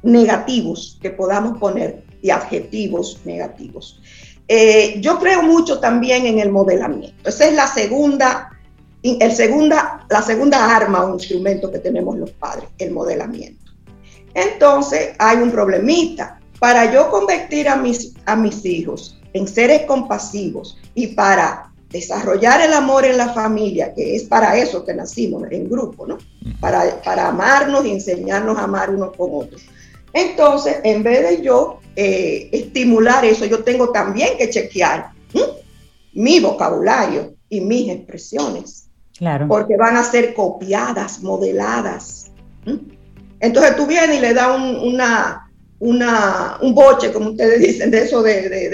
negativos 0.02 0.98
que 1.00 1.10
podamos 1.10 1.58
poner 1.58 2.02
y 2.20 2.30
adjetivos 2.30 3.20
negativos. 3.24 4.00
Eh, 4.46 5.00
yo 5.00 5.18
creo 5.18 5.42
mucho 5.42 5.80
también 5.80 6.26
en 6.26 6.38
el 6.38 6.50
modelamiento. 6.50 7.28
Esa 7.28 7.46
es 7.46 7.54
la 7.54 7.66
segunda, 7.66 8.50
el 9.02 9.32
segunda, 9.32 10.06
la 10.08 10.22
segunda 10.22 10.76
arma 10.76 11.04
o 11.04 11.14
instrumento 11.14 11.70
que 11.70 11.78
tenemos 11.78 12.18
los 12.18 12.30
padres, 12.32 12.68
el 12.78 12.92
modelamiento. 12.92 13.72
Entonces 14.34 15.10
hay 15.18 15.38
un 15.38 15.50
problemita. 15.50 16.40
Para 16.58 16.92
yo 16.92 17.10
convertir 17.10 17.68
a 17.68 17.76
mis, 17.76 18.14
a 18.24 18.36
mis 18.36 18.64
hijos 18.64 19.18
en 19.32 19.46
seres 19.46 19.82
compasivos 19.82 20.78
y 20.94 21.08
para 21.08 21.70
desarrollar 21.90 22.60
el 22.60 22.72
amor 22.72 23.04
en 23.04 23.16
la 23.16 23.32
familia, 23.32 23.94
que 23.94 24.16
es 24.16 24.24
para 24.24 24.56
eso 24.56 24.84
que 24.84 24.94
nacimos 24.94 25.44
en 25.50 25.68
grupo, 25.68 26.06
¿no? 26.06 26.18
Para, 26.60 27.00
para 27.02 27.28
amarnos 27.28 27.84
y 27.84 27.92
enseñarnos 27.92 28.58
a 28.58 28.64
amar 28.64 28.90
unos 28.90 29.16
con 29.16 29.30
otros. 29.32 29.62
Entonces, 30.14 30.76
en 30.84 31.02
vez 31.02 31.28
de 31.28 31.42
yo 31.42 31.80
eh, 31.96 32.48
estimular 32.52 33.24
eso, 33.24 33.44
yo 33.44 33.62
tengo 33.62 33.90
también 33.90 34.38
que 34.38 34.48
chequear 34.48 35.10
mi 36.14 36.38
vocabulario 36.38 37.34
y 37.48 37.60
mis 37.60 37.90
expresiones. 37.90 38.88
Claro. 39.18 39.46
Porque 39.48 39.76
van 39.76 39.96
a 39.96 40.04
ser 40.04 40.32
copiadas, 40.34 41.22
modeladas. 41.22 42.30
Entonces 43.40 43.76
tú 43.76 43.86
vienes 43.86 44.18
y 44.18 44.20
le 44.20 44.32
das 44.32 44.56
un, 44.56 44.76
una, 44.76 45.50
una, 45.78 46.58
un 46.62 46.74
boche, 46.74 47.12
como 47.12 47.30
ustedes 47.30 47.60
dicen, 47.60 47.90
de 47.90 48.02
eso 48.02 48.22
de, 48.22 48.70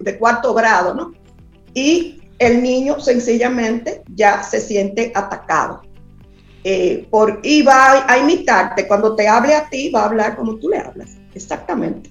de, 0.00 0.18
cuarto 0.18 0.54
grado, 0.54 0.94
¿no? 0.94 1.12
Y 1.74 2.22
el 2.38 2.62
niño 2.62 2.98
sencillamente 3.00 4.02
ya 4.14 4.42
se 4.42 4.60
siente 4.60 5.12
atacado. 5.14 5.82
Eh, 6.68 7.06
por, 7.10 7.38
y 7.44 7.62
va 7.62 8.10
a 8.10 8.18
imitarte. 8.18 8.88
Cuando 8.88 9.14
te 9.14 9.28
hable 9.28 9.54
a 9.54 9.70
ti, 9.70 9.88
va 9.88 10.00
a 10.00 10.06
hablar 10.06 10.34
como 10.34 10.56
tú 10.56 10.68
le 10.68 10.78
hablas. 10.78 11.16
Exactamente. 11.32 12.10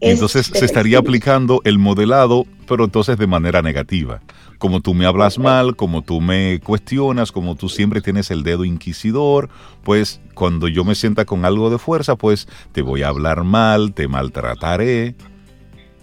Entonces 0.00 0.46
se 0.46 0.64
estaría 0.64 0.96
aplicando 0.98 1.60
el 1.64 1.78
modelado, 1.78 2.46
pero 2.66 2.84
entonces 2.84 3.18
de 3.18 3.26
manera 3.26 3.60
negativa. 3.60 4.22
Como 4.56 4.80
tú 4.80 4.94
me 4.94 5.04
hablas 5.04 5.38
mal, 5.38 5.76
como 5.76 6.00
tú 6.00 6.22
me 6.22 6.60
cuestionas, 6.60 7.30
como 7.30 7.56
tú 7.56 7.68
siempre 7.68 8.00
tienes 8.00 8.30
el 8.30 8.42
dedo 8.42 8.64
inquisidor, 8.64 9.50
pues 9.84 10.22
cuando 10.32 10.66
yo 10.68 10.82
me 10.82 10.94
sienta 10.94 11.26
con 11.26 11.44
algo 11.44 11.68
de 11.68 11.76
fuerza, 11.76 12.16
pues 12.16 12.48
te 12.72 12.80
voy 12.80 13.02
a 13.02 13.08
hablar 13.08 13.44
mal, 13.44 13.92
te 13.92 14.08
maltrataré. 14.08 15.14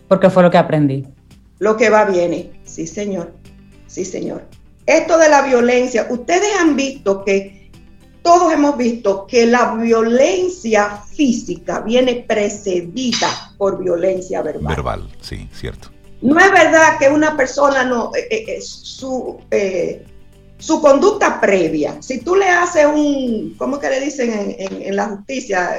Porque 0.08 0.30
fue 0.30 0.44
lo 0.44 0.52
que 0.52 0.60
aprendí. 0.60 1.08
Lo 1.58 1.78
que 1.78 1.90
va 1.90 2.06
viene, 2.06 2.52
sí 2.64 2.86
señor, 2.86 3.34
sí 3.88 4.06
señor. 4.06 4.44
Esto 4.86 5.18
de 5.18 5.30
la 5.30 5.42
violencia, 5.42 6.08
ustedes 6.10 6.50
han 6.60 6.76
visto 6.76 7.24
que 7.24 7.72
todos 8.22 8.52
hemos 8.54 8.76
visto 8.76 9.28
que 9.28 9.46
la 9.46 9.76
violencia 9.76 11.02
física 11.16 11.80
viene 11.80 12.26
precedida 12.28 13.28
por 13.58 13.82
violencia 13.82 14.42
verbal. 14.42 14.76
Verbal, 14.76 15.10
sí, 15.22 15.48
cierto. 15.54 15.90
No 16.22 16.40
es 16.40 16.52
verdad 16.52 16.98
que 17.00 17.08
una 17.08 17.38
persona 17.38 17.84
no, 17.84 18.12
eh, 18.16 18.28
eh, 18.32 18.46
eh, 18.48 18.62
su, 18.62 19.40
su 20.58 20.82
conducta 20.82 21.40
previa, 21.40 22.02
si 22.02 22.22
tú 22.22 22.36
le 22.36 22.50
haces 22.50 22.88
un, 22.88 23.54
¿cómo 23.58 23.80
que 23.80 23.90
le 23.90 24.00
dicen 24.00 24.56
en, 24.58 24.96
la 24.96 25.10
justicia? 25.10 25.78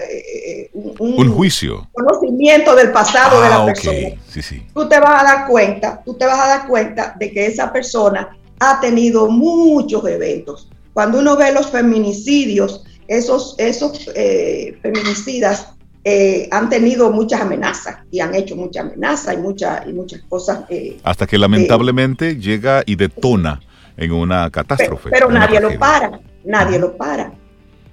Un, 0.73 1.33
juicio. 1.33 1.89
Conocimiento 1.93 2.77
del 2.77 2.93
pasado 2.93 3.41
de 3.43 3.49
la 3.49 3.63
ah, 3.63 3.67
persona. 3.67 4.09
Sí, 4.29 4.43
sí. 4.43 4.67
Tú 4.73 4.89
te 4.89 5.01
vas 5.01 5.23
a 5.23 5.25
dar 5.25 5.47
cuenta, 5.49 6.01
tú 6.05 6.15
te 6.15 6.27
vas 6.27 6.39
a 6.39 6.47
dar 6.47 6.69
cuenta 6.69 7.17
de 7.19 7.33
que 7.33 7.47
esa 7.47 7.73
persona 7.73 8.37
ha 8.61 8.81
tenido 8.81 9.29
muchos 9.29 10.05
eventos. 10.07 10.69
Cuando 10.93 11.19
uno 11.19 11.37
ve 11.37 11.53
los 11.53 11.69
feminicidios, 11.71 12.85
esos, 13.09 13.55
esos 13.59 14.11
eh, 14.15 14.79
feminicidas 14.83 15.69
eh, 16.05 16.49
han 16.51 16.69
tenido 16.69 17.11
muchas 17.11 17.41
amenazas 17.41 17.99
y 18.11 18.21
han 18.21 18.35
hecho 18.35 18.57
muchas 18.57 18.87
amenazas 18.87 19.35
y, 19.35 19.37
muchas 19.39 19.87
y 19.87 19.93
muchas 19.93 20.23
cosas. 20.29 20.61
Eh, 20.69 20.99
Hasta 21.03 21.27
que 21.27 21.37
lamentablemente 21.37 22.37
llega 22.37 22.83
y 22.87 22.97
detona 22.97 23.61
en 23.97 24.13
una 24.13 24.51
catástrofe. 24.51 25.11
Pero, 25.11 25.31
nadie 25.31 25.61
lo 25.61 25.79
para, 25.79 26.21
nadie 26.45 26.79
lo 26.79 26.97
para. 26.97 27.33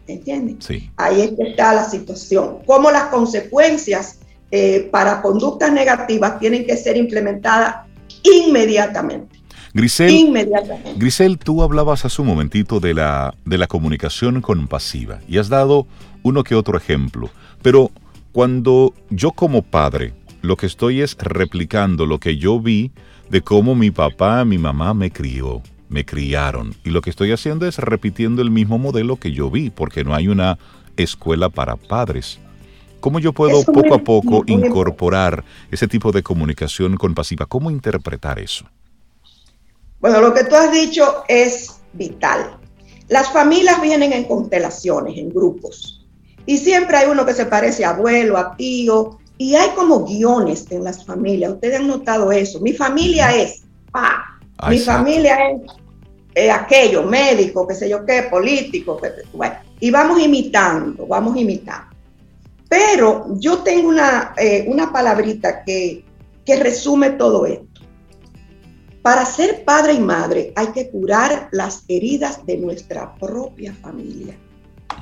¿Entiendes? 0.05 0.57
Sí. 0.59 0.89
Ahí 0.97 1.33
está 1.39 1.73
la 1.73 1.89
situación. 1.89 2.59
Cómo 2.65 2.91
las 2.91 3.05
consecuencias 3.05 4.19
para 4.91 5.19
conductas 5.23 5.73
negativas 5.73 6.37
tienen 6.39 6.63
que 6.63 6.77
ser 6.77 6.95
implementadas 6.95 7.87
inmediatamente. 8.21 9.32
Grisel, 9.73 10.47
Grisel, 10.97 11.39
tú 11.39 11.63
hablabas 11.63 12.05
hace 12.05 12.21
un 12.21 12.27
momentito 12.27 12.79
de 12.79 12.93
la, 12.93 13.33
de 13.43 13.57
la 13.57 13.65
comunicación 13.65 14.39
compasiva 14.41 15.19
y 15.27 15.39
has 15.39 15.49
dado 15.49 15.87
uno 16.21 16.43
que 16.43 16.53
otro 16.53 16.77
ejemplo, 16.77 17.31
pero 17.63 17.89
cuando 18.31 18.93
yo 19.09 19.31
como 19.31 19.63
padre 19.63 20.13
lo 20.43 20.57
que 20.57 20.67
estoy 20.67 21.01
es 21.01 21.17
replicando 21.17 22.05
lo 22.05 22.19
que 22.19 22.37
yo 22.37 22.59
vi 22.59 22.91
de 23.31 23.41
cómo 23.41 23.73
mi 23.73 23.89
papá, 23.89 24.45
mi 24.45 24.59
mamá 24.59 24.93
me 24.93 25.09
crió, 25.09 25.63
me 25.89 26.05
criaron, 26.05 26.75
y 26.83 26.91
lo 26.91 27.01
que 27.01 27.09
estoy 27.09 27.31
haciendo 27.31 27.65
es 27.65 27.79
repitiendo 27.79 28.43
el 28.43 28.51
mismo 28.51 28.77
modelo 28.77 29.15
que 29.15 29.31
yo 29.31 29.49
vi, 29.49 29.71
porque 29.71 30.03
no 30.03 30.13
hay 30.13 30.27
una 30.27 30.59
escuela 30.97 31.49
para 31.49 31.77
padres. 31.77 32.39
¿Cómo 32.99 33.19
yo 33.19 33.33
puedo 33.33 33.63
poco 33.63 33.95
a 33.95 33.99
poco 33.99 34.43
incorporar 34.45 35.43
ese 35.71 35.87
tipo 35.87 36.11
de 36.11 36.21
comunicación 36.21 36.95
compasiva? 36.95 37.47
¿Cómo 37.47 37.71
interpretar 37.71 38.37
eso? 38.39 38.65
Bueno, 40.03 40.19
lo 40.19 40.33
que 40.33 40.43
tú 40.43 40.53
has 40.57 40.69
dicho 40.69 41.23
es 41.29 41.79
vital. 41.93 42.57
Las 43.07 43.31
familias 43.31 43.81
vienen 43.81 44.11
en 44.11 44.25
constelaciones, 44.25 45.17
en 45.17 45.29
grupos. 45.29 46.05
Y 46.45 46.57
siempre 46.57 46.97
hay 46.97 47.09
uno 47.09 47.25
que 47.25 47.33
se 47.33 47.45
parece 47.45 47.85
a 47.85 47.91
abuelo, 47.91 48.37
a 48.37 48.53
tío. 48.57 49.17
Y 49.37 49.55
hay 49.55 49.69
como 49.69 50.03
guiones 50.03 50.69
en 50.71 50.83
las 50.83 51.05
familias. 51.05 51.53
Ustedes 51.53 51.79
han 51.79 51.87
notado 51.87 52.33
eso. 52.33 52.59
Mi 52.59 52.73
familia 52.73 53.33
es, 53.33 53.63
ah, 53.93 54.25
mi 54.69 54.77
familia 54.79 55.37
es 55.37 55.61
eh, 56.35 56.51
aquello, 56.51 57.03
médico, 57.03 57.65
qué 57.65 57.73
sé 57.73 57.87
yo 57.87 58.05
qué, 58.05 58.23
político. 58.23 58.99
Bueno, 59.31 59.55
y 59.79 59.89
vamos 59.89 60.19
imitando, 60.19 61.07
vamos 61.07 61.37
imitando. 61.37 61.95
Pero 62.67 63.27
yo 63.39 63.59
tengo 63.59 63.87
una, 63.87 64.33
eh, 64.35 64.65
una 64.67 64.91
palabrita 64.91 65.63
que, 65.63 66.03
que 66.45 66.57
resume 66.57 67.11
todo 67.11 67.45
esto. 67.45 67.72
Para 69.03 69.25
ser 69.25 69.65
padre 69.65 69.93
y 69.95 69.99
madre 69.99 70.53
hay 70.55 70.67
que 70.67 70.89
curar 70.89 71.49
las 71.51 71.83
heridas 71.89 72.45
de 72.45 72.57
nuestra 72.57 73.13
propia 73.15 73.73
familia, 73.73 74.33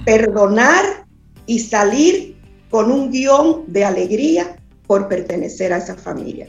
perdonar 0.04 1.06
y 1.46 1.60
salir 1.60 2.36
con 2.72 2.92
un 2.92 3.12
guion 3.12 3.64
de 3.68 3.86
alegría 3.86 4.58
por 4.88 5.08
pertenecer 5.08 5.72
a 5.72 5.78
esa 5.78 5.96
familia. 5.96 6.48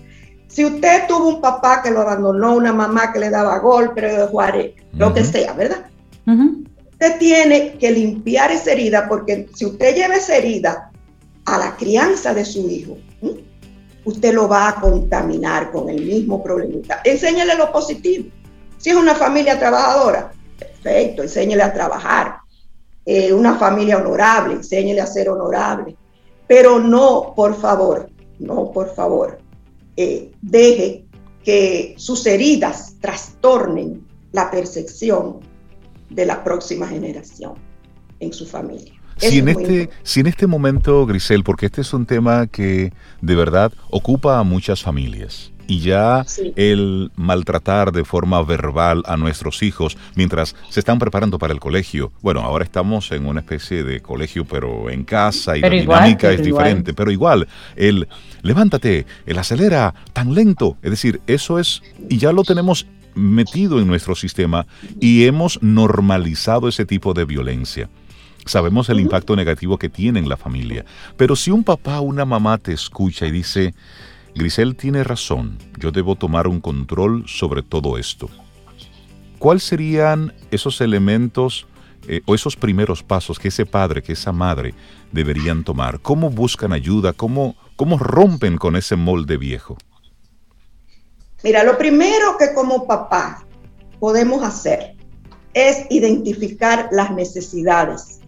Si 0.48 0.64
usted 0.64 1.06
tuvo 1.06 1.28
un 1.28 1.40
papá 1.42 1.82
que 1.82 1.90
lo 1.90 2.00
abandonó, 2.00 2.56
una 2.56 2.72
mamá 2.72 3.12
que 3.12 3.18
le 3.18 3.28
daba 3.28 3.58
golpe, 3.58 4.26
Juárez, 4.30 4.72
lo 4.94 5.12
que 5.12 5.22
sea, 5.22 5.52
¿verdad? 5.52 5.84
Usted 6.26 7.18
tiene 7.18 7.76
que 7.78 7.90
limpiar 7.90 8.50
esa 8.50 8.72
herida 8.72 9.06
porque 9.10 9.50
si 9.54 9.66
usted 9.66 9.94
lleva 9.94 10.14
esa 10.14 10.36
herida 10.36 10.90
a 11.44 11.58
la 11.58 11.76
crianza 11.76 12.32
de 12.32 12.46
su 12.46 12.66
hijo, 12.70 12.96
usted 14.04 14.34
lo 14.34 14.48
va 14.48 14.68
a 14.68 14.80
contaminar 14.80 15.70
con 15.70 15.88
el 15.88 16.04
mismo 16.04 16.42
problemita. 16.42 17.00
Enséñele 17.04 17.54
lo 17.54 17.70
positivo. 17.70 18.28
Si 18.78 18.90
es 18.90 18.96
una 18.96 19.14
familia 19.14 19.58
trabajadora, 19.58 20.32
perfecto, 20.58 21.22
enséñele 21.22 21.62
a 21.62 21.72
trabajar. 21.72 22.38
Eh, 23.04 23.32
una 23.32 23.56
familia 23.56 23.98
honorable, 23.98 24.54
enséñele 24.54 25.00
a 25.00 25.06
ser 25.06 25.28
honorable. 25.28 25.96
Pero 26.46 26.78
no, 26.78 27.32
por 27.34 27.54
favor, 27.54 28.10
no, 28.38 28.70
por 28.72 28.94
favor, 28.94 29.38
eh, 29.96 30.32
deje 30.40 31.04
que 31.44 31.94
sus 31.96 32.26
heridas 32.26 32.96
trastornen 33.00 34.06
la 34.32 34.50
percepción 34.50 35.40
de 36.10 36.26
la 36.26 36.42
próxima 36.42 36.86
generación 36.86 37.54
en 38.20 38.32
su 38.32 38.46
familia. 38.46 39.01
Si 39.16 39.38
en, 39.38 39.48
este, 39.48 39.90
si 40.02 40.20
en 40.20 40.26
este 40.26 40.46
momento, 40.46 41.06
Grisel, 41.06 41.44
porque 41.44 41.66
este 41.66 41.80
es 41.80 41.92
un 41.92 42.06
tema 42.06 42.46
que 42.46 42.92
de 43.20 43.34
verdad 43.34 43.72
ocupa 43.90 44.38
a 44.38 44.42
muchas 44.42 44.82
familias, 44.82 45.52
y 45.66 45.80
ya 45.80 46.26
el 46.56 47.10
maltratar 47.16 47.92
de 47.92 48.04
forma 48.04 48.42
verbal 48.42 49.02
a 49.06 49.16
nuestros 49.16 49.62
hijos 49.62 49.96
mientras 50.14 50.54
se 50.68 50.80
están 50.80 50.98
preparando 50.98 51.38
para 51.38 51.52
el 51.52 51.60
colegio. 51.60 52.12
Bueno, 52.20 52.40
ahora 52.40 52.64
estamos 52.64 53.10
en 53.12 53.26
una 53.26 53.40
especie 53.40 53.82
de 53.82 54.00
colegio, 54.00 54.44
pero 54.44 54.90
en 54.90 55.04
casa 55.04 55.56
y 55.56 55.60
la 55.60 55.70
dinámica 55.70 56.30
es 56.30 56.42
diferente, 56.42 56.94
pero 56.94 57.10
igual, 57.10 57.48
el 57.76 58.08
levántate, 58.42 59.06
el 59.26 59.38
acelera 59.38 59.94
tan 60.12 60.34
lento, 60.34 60.76
es 60.82 60.90
decir, 60.90 61.20
eso 61.26 61.58
es, 61.58 61.82
y 62.08 62.18
ya 62.18 62.32
lo 62.32 62.42
tenemos 62.42 62.86
metido 63.14 63.78
en 63.78 63.86
nuestro 63.86 64.14
sistema 64.14 64.66
y 65.00 65.26
hemos 65.26 65.62
normalizado 65.62 66.68
ese 66.68 66.84
tipo 66.84 67.14
de 67.14 67.24
violencia. 67.24 67.88
Sabemos 68.44 68.88
el 68.88 69.00
impacto 69.00 69.36
negativo 69.36 69.78
que 69.78 69.88
tiene 69.88 70.18
en 70.18 70.28
la 70.28 70.36
familia. 70.36 70.84
Pero 71.16 71.36
si 71.36 71.50
un 71.50 71.62
papá 71.62 72.00
o 72.00 72.02
una 72.02 72.24
mamá 72.24 72.58
te 72.58 72.72
escucha 72.72 73.26
y 73.26 73.30
dice, 73.30 73.74
Grisel 74.34 74.76
tiene 74.76 75.04
razón, 75.04 75.58
yo 75.78 75.92
debo 75.92 76.16
tomar 76.16 76.48
un 76.48 76.60
control 76.60 77.24
sobre 77.28 77.62
todo 77.62 77.98
esto. 77.98 78.28
¿Cuáles 79.38 79.62
serían 79.62 80.32
esos 80.50 80.80
elementos 80.80 81.66
eh, 82.08 82.20
o 82.26 82.34
esos 82.34 82.56
primeros 82.56 83.02
pasos 83.02 83.38
que 83.38 83.48
ese 83.48 83.66
padre, 83.66 84.02
que 84.02 84.12
esa 84.12 84.32
madre 84.32 84.74
deberían 85.12 85.62
tomar? 85.62 86.00
¿Cómo 86.00 86.30
buscan 86.30 86.72
ayuda? 86.72 87.12
¿Cómo, 87.12 87.56
cómo 87.76 87.98
rompen 87.98 88.56
con 88.56 88.74
ese 88.76 88.96
molde 88.96 89.36
viejo? 89.36 89.76
Mira, 91.44 91.64
lo 91.64 91.76
primero 91.76 92.36
que 92.38 92.54
como 92.54 92.86
papá 92.86 93.44
podemos 94.00 94.42
hacer 94.42 94.96
es 95.54 95.86
identificar 95.90 96.88
las 96.92 97.10
necesidades 97.10 98.21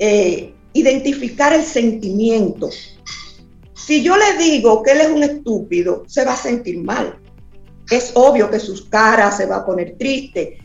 eh, 0.00 0.54
identificar 0.72 1.52
el 1.52 1.62
sentimiento. 1.62 2.70
Si 3.74 4.02
yo 4.02 4.16
le 4.16 4.38
digo 4.38 4.82
que 4.82 4.92
él 4.92 5.02
es 5.02 5.10
un 5.10 5.22
estúpido, 5.22 6.04
se 6.06 6.24
va 6.24 6.32
a 6.32 6.36
sentir 6.36 6.78
mal. 6.78 7.18
Es 7.90 8.12
obvio 8.14 8.50
que 8.50 8.58
sus 8.58 8.86
caras 8.86 9.36
se 9.36 9.44
va 9.44 9.56
a 9.56 9.66
poner 9.66 9.96
triste. 9.98 10.58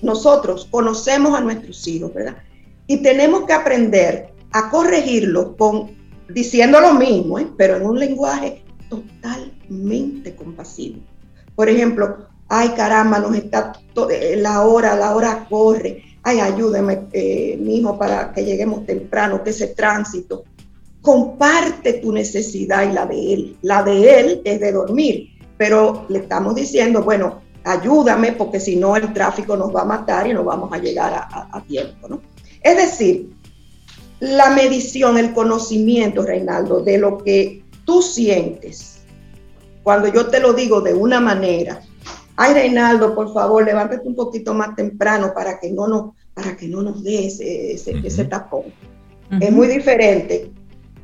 Nosotros 0.00 0.66
conocemos 0.70 1.38
a 1.38 1.42
nuestros 1.42 1.86
hijos, 1.86 2.14
¿verdad? 2.14 2.38
Y 2.86 3.02
tenemos 3.02 3.44
que 3.44 3.52
aprender 3.52 4.28
a 4.52 4.70
corregirlo 4.70 5.54
con 5.56 5.94
diciendo 6.32 6.80
lo 6.80 6.94
mismo, 6.94 7.38
¿eh? 7.38 7.48
pero 7.58 7.76
en 7.76 7.84
un 7.84 7.98
lenguaje 7.98 8.64
totalmente 8.88 10.34
compasivo. 10.34 11.00
Por 11.54 11.68
ejemplo, 11.68 12.26
ay 12.48 12.70
caramba, 12.70 13.18
nos 13.18 13.36
está 13.36 13.72
la 14.36 14.62
hora, 14.62 14.96
la 14.96 15.14
hora 15.14 15.46
corre 15.50 16.02
ay, 16.26 16.40
ayúdeme, 16.40 17.06
eh, 17.12 17.56
mi 17.60 17.76
hijo, 17.76 17.96
para 17.96 18.32
que 18.32 18.44
lleguemos 18.44 18.84
temprano, 18.84 19.44
que 19.44 19.50
ese 19.50 19.68
tránsito. 19.68 20.42
Comparte 21.00 21.92
tu 21.94 22.10
necesidad 22.10 22.90
y 22.90 22.92
la 22.92 23.06
de 23.06 23.32
él. 23.32 23.56
La 23.62 23.84
de 23.84 24.18
él 24.18 24.42
es 24.44 24.58
de 24.58 24.72
dormir, 24.72 25.28
pero 25.56 26.04
le 26.08 26.18
estamos 26.18 26.56
diciendo, 26.56 27.04
bueno, 27.04 27.42
ayúdame 27.62 28.32
porque 28.32 28.58
si 28.58 28.74
no 28.74 28.96
el 28.96 29.12
tráfico 29.12 29.56
nos 29.56 29.72
va 29.72 29.82
a 29.82 29.84
matar 29.84 30.26
y 30.26 30.34
no 30.34 30.42
vamos 30.42 30.72
a 30.72 30.78
llegar 30.78 31.14
a, 31.14 31.62
tiempo, 31.68 32.08
¿no? 32.08 32.20
Es 32.60 32.76
decir, 32.76 33.30
la 34.18 34.50
medición, 34.50 35.18
el 35.18 35.32
conocimiento, 35.32 36.22
Reinaldo, 36.22 36.80
de 36.80 36.98
lo 36.98 37.18
que 37.18 37.62
tú 37.84 38.02
sientes, 38.02 39.02
cuando 39.84 40.08
yo 40.08 40.26
te 40.26 40.40
lo 40.40 40.54
digo 40.54 40.80
de 40.80 40.92
una 40.92 41.20
manera, 41.20 41.82
ay 42.34 42.52
Reinaldo, 42.52 43.14
por 43.14 43.32
favor, 43.32 43.64
levántate 43.64 44.08
un 44.08 44.16
poquito 44.16 44.54
más 44.54 44.74
temprano 44.74 45.32
para 45.32 45.60
que 45.60 45.70
no 45.70 45.86
nos, 45.86 46.15
para 46.36 46.54
que 46.54 46.68
no 46.68 46.82
nos 46.82 47.02
dé 47.02 47.26
ese, 47.26 48.24
tapón. 48.26 48.64
Es 49.40 49.50
muy 49.50 49.68
diferente. 49.68 50.52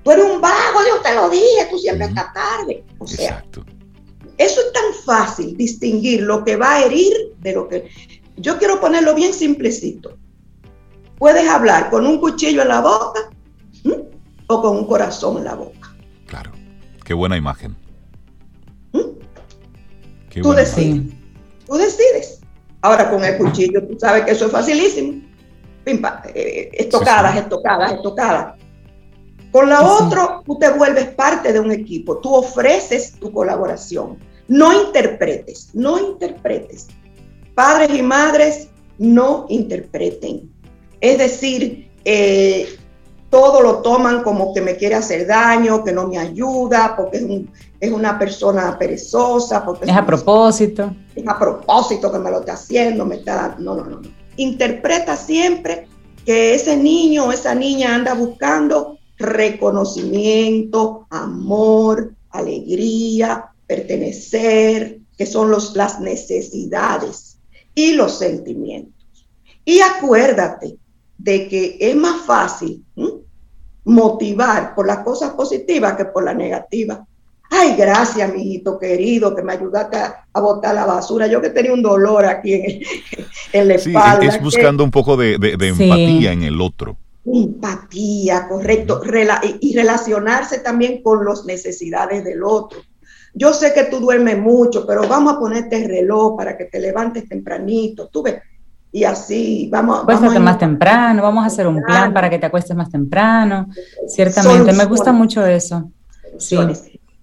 Tú 0.04 0.10
eres 0.10 0.26
un 0.26 0.42
vago, 0.42 0.80
yo 0.86 1.00
te 1.00 1.14
lo 1.14 1.30
dije, 1.30 1.68
tú 1.70 1.78
siempre 1.78 2.06
estás 2.06 2.34
tarde. 2.34 2.84
O 2.98 3.06
sea, 3.06 3.42
eso 4.36 4.60
es 4.60 4.72
tan 4.74 4.92
fácil, 5.06 5.56
distinguir 5.56 6.22
lo 6.22 6.44
que 6.44 6.56
va 6.56 6.74
a 6.74 6.84
herir 6.84 7.14
de 7.40 7.54
lo 7.54 7.66
que... 7.66 7.88
Yo 8.36 8.58
quiero 8.58 8.78
ponerlo 8.78 9.14
bien 9.14 9.32
simplecito. 9.32 10.18
Puedes 11.16 11.48
hablar 11.48 11.88
con 11.88 12.06
un 12.06 12.20
cuchillo 12.20 12.60
en 12.60 12.68
la 12.68 12.80
boca 12.80 13.30
o 14.48 14.60
con 14.60 14.76
un 14.76 14.86
corazón 14.86 15.38
en 15.38 15.44
la 15.44 15.54
boca. 15.54 15.96
Claro, 16.26 16.52
qué 17.04 17.14
buena 17.14 17.38
imagen. 17.38 17.74
tú 18.92 20.52
decides. 20.52 21.14
Tú 21.66 21.76
decides. 21.76 22.40
Ahora 22.82 23.08
con 23.08 23.24
el 23.24 23.38
cuchillo, 23.38 23.86
tú 23.86 23.96
sabes 23.98 24.24
que 24.24 24.32
eso 24.32 24.46
es 24.46 24.52
facilísimo. 24.52 25.31
Eh, 25.84 26.70
estocadas, 26.72 27.36
estocadas, 27.36 27.92
estocadas. 27.92 28.54
Con 29.50 29.68
la 29.68 29.82
otra, 29.82 30.40
tú 30.46 30.58
te 30.58 30.70
vuelves 30.70 31.08
parte 31.08 31.52
de 31.52 31.60
un 31.60 31.70
equipo, 31.70 32.18
tú 32.18 32.34
ofreces 32.34 33.12
tu 33.18 33.32
colaboración. 33.32 34.18
No 34.48 34.72
interpretes, 34.72 35.70
no 35.74 35.98
interpretes. 35.98 36.88
padres 37.54 37.90
y 37.94 38.02
madres 38.02 38.68
no 38.98 39.44
interpreten. 39.48 40.50
Es 41.00 41.18
decir, 41.18 41.90
eh, 42.04 42.66
todo 43.28 43.60
lo 43.60 43.78
toman 43.78 44.22
como 44.22 44.54
que 44.54 44.60
me 44.60 44.76
quiere 44.76 44.94
hacer 44.94 45.26
daño, 45.26 45.84
que 45.84 45.92
no 45.92 46.06
me 46.06 46.18
ayuda, 46.18 46.94
porque 46.96 47.18
es, 47.18 47.24
es 47.80 47.92
una 47.92 48.18
persona 48.18 48.78
perezosa. 48.78 49.64
Porque 49.64 49.84
es, 49.84 49.96
a 49.96 50.06
propósito. 50.06 50.94
Es 51.14 51.26
a 51.26 51.38
propósito 51.38 52.10
que 52.10 52.18
me 52.18 52.30
lo 52.30 52.40
está 52.40 52.54
haciendo, 52.54 53.04
me 53.04 53.16
está 53.16 53.56
No, 53.58 53.74
no, 53.74 53.84
no, 53.84 54.00
no. 54.00 54.21
Interpreta 54.36 55.16
siempre 55.16 55.86
que 56.24 56.54
ese 56.54 56.76
niño 56.76 57.26
o 57.26 57.32
esa 57.32 57.54
niña 57.54 57.94
anda 57.94 58.14
buscando 58.14 58.98
reconocimiento, 59.18 61.06
amor, 61.10 62.14
alegría, 62.30 63.52
pertenecer, 63.66 65.00
que 65.16 65.26
son 65.26 65.50
los, 65.50 65.76
las 65.76 66.00
necesidades 66.00 67.38
y 67.74 67.92
los 67.92 68.18
sentimientos. 68.18 69.26
Y 69.64 69.80
acuérdate 69.80 70.76
de 71.18 71.48
que 71.48 71.76
es 71.80 71.94
más 71.94 72.24
fácil 72.24 72.84
motivar 73.84 74.74
por 74.74 74.86
las 74.86 74.98
cosas 74.98 75.32
positivas 75.34 75.96
que 75.96 76.04
por 76.06 76.24
las 76.24 76.36
negativas. 76.36 77.00
Ay, 77.54 77.74
gracias, 77.76 78.32
mi 78.32 78.40
hijito 78.40 78.78
querido, 78.78 79.34
que 79.34 79.42
me 79.42 79.52
ayudaste 79.52 79.98
a, 79.98 80.40
botar 80.40 80.74
la 80.74 80.86
basura. 80.86 81.26
Yo 81.26 81.42
que 81.42 81.50
tenía 81.50 81.74
un 81.74 81.82
dolor 81.82 82.24
aquí 82.24 82.54
en, 83.52 83.68
la 83.68 83.74
espalda. 83.74 84.24
es 84.24 84.40
buscando 84.40 84.82
un 84.82 84.90
poco 84.90 85.18
de, 85.18 85.34
empatía 85.34 86.32
en 86.32 86.44
el 86.44 86.60
otro. 86.62 86.96
Empatía, 87.26 88.48
correcto. 88.48 89.02
y 89.60 89.76
relacionarse 89.76 90.60
también 90.60 91.02
con 91.02 91.26
las 91.26 91.44
necesidades 91.44 92.24
del 92.24 92.42
otro. 92.42 92.80
Yo 93.34 93.52
sé 93.52 93.74
que 93.74 93.84
tú 93.84 94.00
duermes 94.00 94.38
mucho, 94.38 94.86
pero 94.86 95.06
vamos 95.06 95.34
a 95.34 95.38
ponerte 95.38 95.76
el 95.76 95.90
reloj 95.90 96.38
para 96.38 96.56
que 96.56 96.64
te 96.64 96.80
levantes 96.80 97.28
tempranito. 97.28 98.08
Tú 98.08 98.22
ves, 98.22 98.36
y 98.90 99.04
así 99.04 99.68
vamos. 99.70 100.04
Acuéstate 100.04 100.38
más 100.38 100.58
temprano, 100.58 101.22
vamos 101.22 101.44
a 101.44 101.48
hacer 101.48 101.66
un 101.66 101.82
plan 101.82 102.14
para 102.14 102.30
que 102.30 102.38
te 102.38 102.46
acuestes 102.46 102.74
más 102.74 102.90
temprano. 102.90 103.68
Ciertamente, 104.08 104.72
me 104.72 104.86
gusta 104.86 105.12
mucho 105.12 105.44
eso. 105.44 105.90
Sí. 106.38 106.56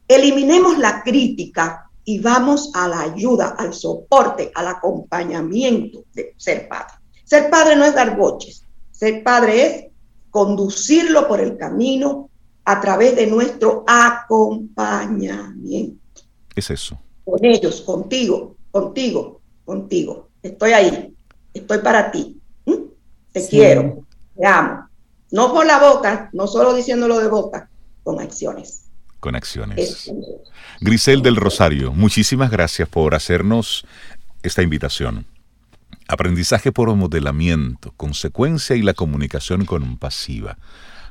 Eliminemos 0.10 0.78
la 0.78 1.02
crítica 1.04 1.90
y 2.04 2.20
vamos 2.20 2.72
a 2.74 2.90
la 2.90 3.00
ayuda, 3.02 3.56
al 3.58 3.74
soporte, 3.74 4.52
al 4.56 4.68
acompañamiento 4.68 6.04
de 6.14 6.34
ser 6.36 6.68
padre. 6.68 6.96
Ser 7.24 7.50
padre 7.50 7.78
no 7.78 7.86
es 7.86 7.96
dar 7.96 8.18
boches, 8.18 8.66
ser 8.92 9.24
padre 9.24 9.66
es 9.66 9.86
conducirlo 10.30 11.26
por 11.28 11.40
el 11.40 11.56
camino 11.56 12.30
a 12.66 12.82
través 12.82 13.16
de 13.16 13.28
nuestro 13.28 13.86
acompañamiento. 13.88 16.00
Es 16.56 16.72
eso. 16.72 17.00
Con 17.24 17.46
ellos, 17.46 17.82
contigo, 17.82 18.56
contigo, 18.72 19.40
contigo. 19.64 20.30
Estoy 20.42 20.72
ahí 20.72 21.16
estoy 21.54 21.80
para 21.80 22.12
ti, 22.12 22.42
te 23.32 23.48
quiero, 23.48 24.06
te 24.36 24.46
amo. 24.46 24.88
No 25.32 25.54
por 25.54 25.66
la 25.66 25.80
boca, 25.80 26.30
no 26.34 26.48
solo 26.48 26.74
diciéndolo 26.74 27.20
de 27.20 27.28
boca, 27.28 27.70
con 28.04 28.20
acciones. 28.20 28.89
Con 29.20 29.36
acciones. 29.36 30.12
Grisel 30.80 31.22
del 31.22 31.36
Rosario, 31.36 31.92
muchísimas 31.92 32.52
gracias 32.52 32.88
por 32.88 33.16
hacernos 33.16 33.86
esta 34.44 34.62
invitación. 34.62 35.26
Aprendizaje 36.08 36.72
por 36.72 36.94
modelamiento, 36.96 37.94
consecuencia 37.98 38.76
y 38.76 38.82
la 38.82 38.94
comunicación 38.94 39.66
compasiva. 39.66 40.58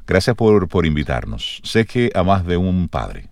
Gracias 0.07 0.35
por, 0.37 0.69
por 0.69 0.87
invitarnos. 0.87 1.61
Sé 1.65 1.85
que 1.85 2.11
a 2.15 2.23
más 2.23 2.47
de 2.47 2.57
un 2.57 2.89
padre, 2.89 3.29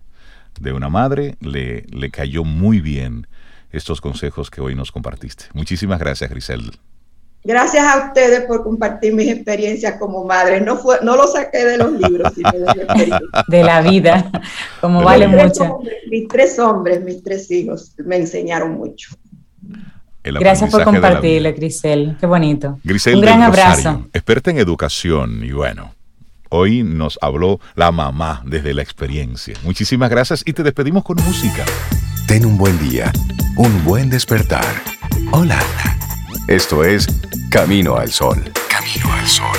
de 0.59 0.73
una 0.73 0.89
madre, 0.89 1.35
le, 1.41 1.81
le 1.89 2.11
cayó 2.11 2.43
muy 2.43 2.79
bien 2.79 3.27
estos 3.71 3.99
consejos 3.99 4.49
que 4.49 4.61
hoy 4.61 4.75
nos 4.75 4.91
compartiste. 4.91 5.45
Muchísimas 5.53 5.99
gracias, 5.99 6.29
Grisel. 6.29 6.71
Gracias 7.43 7.85
a 7.85 8.07
ustedes 8.07 8.41
por 8.41 8.63
compartir 8.63 9.13
mis 9.13 9.29
experiencias 9.29 9.97
como 9.97 10.25
madre. 10.25 10.59
No, 10.59 10.77
fue, 10.77 10.97
no 11.01 11.15
lo 11.15 11.27
saqué 11.27 11.65
de 11.65 11.77
los 11.77 11.93
libros, 11.93 12.33
sino 12.35 12.51
de, 12.51 13.19
de 13.47 13.63
la 13.63 13.81
vida, 13.81 14.29
como 14.81 15.01
vale 15.01 15.27
mucho. 15.27 15.79
mis 16.09 16.27
tres 16.27 16.59
hombres, 16.59 17.01
mis 17.01 17.23
tres 17.23 17.49
hijos, 17.51 17.93
me 18.03 18.17
enseñaron 18.17 18.73
mucho. 18.73 19.09
Gracias 20.33 20.69
por 20.69 20.83
compartirle, 20.83 21.53
Grisel. 21.53 22.17
Qué 22.19 22.25
bonito. 22.25 22.79
Grisel 22.83 23.15
Un 23.15 23.21
gran 23.21 23.41
abrazo. 23.41 24.07
experta 24.13 24.51
en 24.51 24.57
educación 24.57 25.43
y 25.43 25.51
bueno, 25.51 25.93
hoy 26.49 26.83
nos 26.83 27.17
habló 27.21 27.59
la 27.75 27.91
mamá 27.91 28.43
desde 28.45 28.73
la 28.73 28.81
experiencia. 28.81 29.55
Muchísimas 29.63 30.09
gracias 30.09 30.43
y 30.45 30.53
te 30.53 30.63
despedimos 30.63 31.03
con 31.03 31.17
música. 31.17 31.65
Ten 32.27 32.45
un 32.45 32.57
buen 32.57 32.77
día, 32.89 33.11
un 33.55 33.83
buen 33.85 34.09
despertar. 34.09 34.65
Hola. 35.31 35.59
Esto 36.47 36.85
es 36.85 37.07
Camino 37.51 37.97
al 37.97 38.09
Sol. 38.09 38.41
Camino 38.69 39.13
al 39.13 39.27
Sol. 39.27 39.57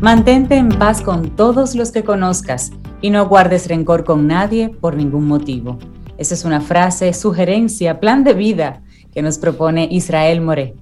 Mantente 0.00 0.56
en 0.56 0.70
paz 0.70 1.02
con 1.02 1.36
todos 1.36 1.74
los 1.74 1.92
que 1.92 2.02
conozcas 2.02 2.72
y 3.02 3.10
no 3.10 3.28
guardes 3.28 3.68
rencor 3.68 4.04
con 4.04 4.26
nadie 4.26 4.70
por 4.70 4.96
ningún 4.96 5.28
motivo. 5.28 5.78
Esa 6.16 6.32
es 6.32 6.46
una 6.46 6.62
frase, 6.62 7.12
sugerencia, 7.12 8.00
plan 8.00 8.24
de 8.24 8.32
vida 8.32 8.82
que 9.12 9.20
nos 9.20 9.36
propone 9.36 9.86
Israel 9.90 10.40
More. 10.40 10.74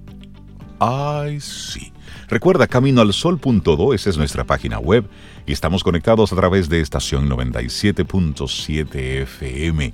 Ay, 0.79 1.41
sí. 1.41 1.90
Recuerda 2.31 2.65
caminoalsol.do, 2.65 3.93
esa 3.93 4.09
es 4.09 4.17
nuestra 4.17 4.45
página 4.45 4.79
web 4.79 5.05
y 5.45 5.51
estamos 5.51 5.83
conectados 5.83 6.31
a 6.31 6.37
través 6.37 6.69
de 6.69 6.79
estación 6.79 7.29
97.7 7.29 8.95
FM. 9.23 9.93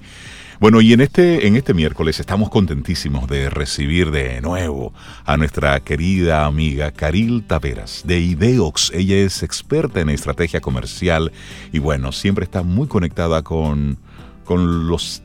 Bueno, 0.59 0.79
y 0.79 0.93
en 0.93 1.01
este, 1.01 1.47
en 1.47 1.55
este 1.55 1.73
miércoles 1.73 2.19
estamos 2.19 2.51
contentísimos 2.51 3.27
de 3.27 3.49
recibir 3.49 4.11
de 4.11 4.39
nuevo 4.41 4.93
a 5.25 5.35
nuestra 5.38 5.79
querida 5.79 6.45
amiga 6.45 6.91
Caril 6.91 7.43
Taveras 7.43 8.03
de 8.05 8.19
Ideox. 8.19 8.91
Ella 8.93 9.15
es 9.15 9.41
experta 9.41 9.99
en 10.01 10.09
estrategia 10.09 10.61
comercial 10.61 11.31
y 11.73 11.79
bueno, 11.79 12.11
siempre 12.11 12.43
está 12.43 12.61
muy 12.61 12.88
conectada 12.88 13.41
con, 13.41 13.97
con 14.45 14.88
los 14.88 15.23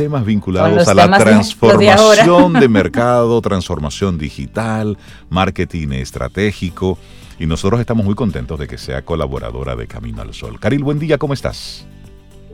temas 0.00 0.24
vinculados 0.24 0.88
a 0.88 0.94
la 0.94 1.18
transformación 1.18 2.54
de, 2.54 2.68
mercado, 2.70 3.38
transformación 3.42 4.16
digital, 4.16 4.96
marketing 5.28 5.88
estratégico. 5.92 6.96
Y 7.38 7.44
nosotros 7.44 7.80
estamos 7.80 8.06
muy 8.06 8.14
contentos 8.14 8.58
de 8.58 8.66
que 8.66 8.78
sea 8.78 9.02
colaboradora 9.02 9.76
de 9.76 9.86
Camino 9.86 10.22
al 10.22 10.32
Sol. 10.32 10.58
Caril, 10.58 10.82
buen 10.84 10.98
día, 10.98 11.18
¿cómo 11.18 11.34
estás? 11.34 11.86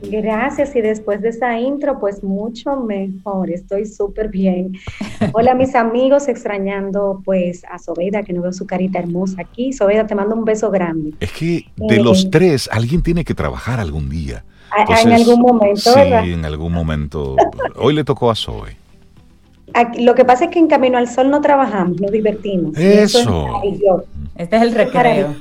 Gracias 0.02 0.74
y 0.74 0.80
después 0.80 1.22
de 1.22 1.28
esa 1.28 1.56
intro, 1.60 2.00
pues 2.00 2.24
mucho 2.24 2.80
mejor, 2.80 3.48
estoy 3.48 3.86
súper 3.86 4.28
bien. 4.28 4.72
Hola 5.32 5.54
mis 5.54 5.74
amigos, 5.76 6.26
extrañando 6.26 7.22
pues 7.24 7.62
a 7.70 7.78
Sobeida, 7.78 8.24
que 8.24 8.32
no 8.32 8.42
veo 8.42 8.52
su 8.52 8.66
carita 8.66 8.98
hermosa 8.98 9.42
aquí. 9.42 9.72
Sobeida, 9.72 10.04
te 10.04 10.16
mando 10.16 10.34
un 10.34 10.44
beso 10.44 10.68
grande. 10.72 11.14
Es 11.20 11.30
que 11.30 11.66
de 11.76 12.02
los 12.02 12.24
eh, 12.24 12.28
tres, 12.32 12.68
alguien 12.72 13.02
tiene 13.02 13.24
que 13.24 13.34
trabajar 13.34 13.78
algún 13.78 14.10
día 14.10 14.44
en 14.76 15.12
algún 15.12 15.40
momento, 15.40 15.92
sí, 15.92 16.00
en 16.32 16.44
algún 16.44 16.72
momento. 16.72 17.36
Hoy 17.76 17.94
le 17.94 18.04
tocó 18.04 18.30
a 18.30 18.34
Zoe. 18.34 18.76
lo 19.98 20.14
que 20.14 20.24
pasa 20.24 20.46
es 20.46 20.50
que 20.50 20.58
en 20.58 20.66
Camino 20.68 20.98
al 20.98 21.08
Sol 21.08 21.30
no 21.30 21.40
trabajamos, 21.40 22.00
nos 22.00 22.10
divertimos. 22.10 22.76
Eso. 22.76 23.62
este 24.36 24.56
es 24.56 24.62
el 24.62 24.72
recreo. 24.72 25.34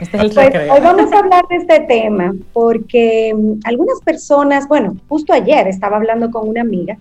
Este 0.00 0.16
es 0.16 0.22
el 0.22 0.30
pues, 0.30 0.46
recreo. 0.46 0.74
hoy 0.74 0.80
vamos 0.80 1.12
a 1.12 1.18
hablar 1.18 1.46
de 1.48 1.56
este 1.56 1.80
tema 1.80 2.34
porque 2.52 3.34
mm, 3.36 3.60
algunas 3.64 4.00
personas, 4.04 4.68
bueno, 4.68 4.96
justo 5.08 5.32
ayer 5.32 5.68
estaba 5.68 5.96
hablando 5.96 6.30
con 6.30 6.48
una 6.48 6.60
amiga 6.60 6.98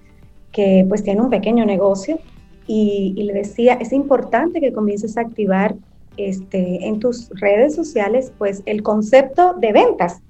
que 0.52 0.86
pues 0.88 1.04
tiene 1.04 1.22
un 1.22 1.30
pequeño 1.30 1.66
negocio 1.66 2.20
y, 2.66 3.14
y 3.16 3.24
le 3.24 3.34
decía, 3.34 3.74
es 3.74 3.94
importante 3.94 4.60
que 4.60 4.74
comiences 4.74 5.18
a 5.18 5.22
activar 5.22 5.76
este, 6.20 6.86
en 6.86 7.00
tus 7.00 7.30
redes 7.40 7.74
sociales 7.74 8.34
pues 8.38 8.62
el 8.66 8.84
concepto 8.84 9.54
de 9.54 9.72
ventas 9.72 10.22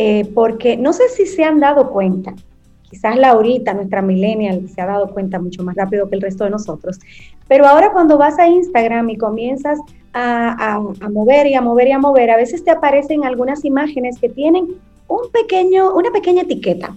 eh, 0.00 0.30
porque 0.32 0.76
no 0.76 0.92
sé 0.92 1.08
si 1.08 1.26
se 1.26 1.42
han 1.42 1.58
dado 1.58 1.90
cuenta, 1.90 2.32
quizás 2.88 3.16
Laurita, 3.16 3.74
nuestra 3.74 4.00
millennial, 4.00 4.68
se 4.72 4.80
ha 4.80 4.86
dado 4.86 5.08
cuenta 5.08 5.40
mucho 5.40 5.64
más 5.64 5.74
rápido 5.74 6.08
que 6.08 6.14
el 6.14 6.22
resto 6.22 6.44
de 6.44 6.50
nosotros, 6.50 7.00
pero 7.48 7.66
ahora 7.66 7.90
cuando 7.90 8.16
vas 8.16 8.38
a 8.38 8.46
Instagram 8.46 9.10
y 9.10 9.16
comienzas 9.16 9.80
a, 10.12 10.78
mover 11.10 11.48
y 11.48 11.54
a 11.54 11.60
mover 11.60 11.88
y 11.88 11.92
a 11.92 11.98
mover, 11.98 12.30
a 12.30 12.36
veces 12.36 12.62
te 12.62 12.70
aparecen 12.70 13.24
algunas 13.24 13.64
imágenes 13.64 14.20
que 14.20 14.28
tienen 14.28 14.68
un 15.08 15.32
pequeño, 15.32 15.92
una 15.92 16.12
pequeña 16.12 16.42
etiqueta. 16.42 16.96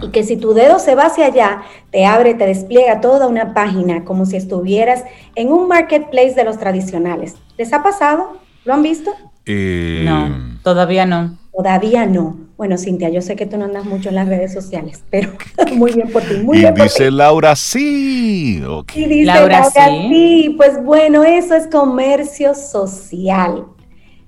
Y 0.00 0.08
que 0.08 0.24
si 0.24 0.38
tu 0.38 0.54
dedo 0.54 0.78
se 0.78 0.94
va 0.94 1.04
hacia 1.04 1.26
allá, 1.26 1.62
te 1.90 2.06
abre, 2.06 2.32
te 2.32 2.46
despliega 2.46 3.02
toda 3.02 3.26
una 3.26 3.52
página 3.52 4.02
como 4.06 4.24
si 4.24 4.36
estuvieras 4.36 5.04
en 5.34 5.52
un 5.52 5.68
marketplace 5.68 6.32
de 6.34 6.44
los 6.44 6.56
tradicionales. 6.56 7.36
¿Les 7.58 7.70
ha 7.74 7.82
pasado? 7.82 8.38
¿Lo 8.64 8.72
han 8.72 8.82
visto? 8.82 9.10
Eh, 9.44 10.04
no, 10.06 10.58
todavía 10.62 11.04
no. 11.04 11.41
Todavía 11.52 12.06
no. 12.06 12.36
Bueno, 12.56 12.78
Cintia, 12.78 13.10
yo 13.10 13.20
sé 13.20 13.36
que 13.36 13.44
tú 13.44 13.58
no 13.58 13.66
andas 13.66 13.84
mucho 13.84 14.08
en 14.08 14.14
las 14.14 14.28
redes 14.28 14.52
sociales, 14.52 15.04
pero 15.10 15.32
muy 15.74 15.92
bien 15.92 16.10
por 16.10 16.22
ti. 16.22 16.36
Muy 16.42 16.58
y 16.58 16.60
bien 16.60 16.74
dice 16.74 17.10
Laura 17.10 17.54
sí. 17.56 18.62
Y 18.94 19.04
dice 19.04 19.24
Laura, 19.24 19.64
sí. 19.64 19.80
sí. 20.08 20.54
Pues 20.56 20.82
bueno, 20.82 21.24
eso 21.24 21.54
es 21.54 21.66
comercio 21.66 22.54
social. 22.54 23.66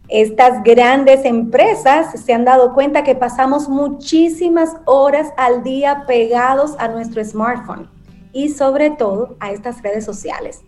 Estas 0.08 0.62
grandes 0.62 1.24
empresas 1.24 2.20
se 2.20 2.34
han 2.34 2.44
dado 2.44 2.74
cuenta 2.74 3.04
que 3.04 3.14
pasamos 3.14 3.70
muchísimas 3.70 4.76
horas 4.84 5.28
al 5.38 5.62
día 5.62 6.04
pegados 6.06 6.76
a 6.78 6.88
nuestro 6.88 7.24
smartphone 7.24 7.88
y 8.34 8.50
sobre 8.50 8.90
todo 8.90 9.36
a 9.40 9.50
estas 9.50 9.80
redes 9.82 10.04
sociales. 10.04 10.60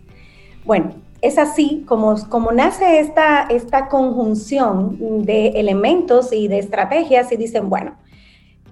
Bueno, 0.65 0.95
es 1.21 1.37
así 1.37 1.83
como, 1.87 2.15
nace 2.53 2.99
esta, 2.99 3.47
conjunción 3.89 5.25
de 5.25 5.47
elementos 5.49 6.31
y 6.31 6.47
de 6.47 6.59
estrategias 6.59 7.31
y 7.31 7.37
dicen, 7.37 7.69
bueno, 7.69 7.95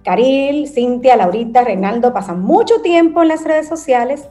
Caril, 0.03 0.67
Cintia, 0.67 1.15
Laurita, 1.15 1.63
Reinaldo 1.63 2.13
pasan 2.13 2.41
mucho 2.41 2.81
tiempo 2.81 3.23
en 3.23 3.29
las 3.29 3.43
redes 3.43 3.67
sociales. 3.67 4.27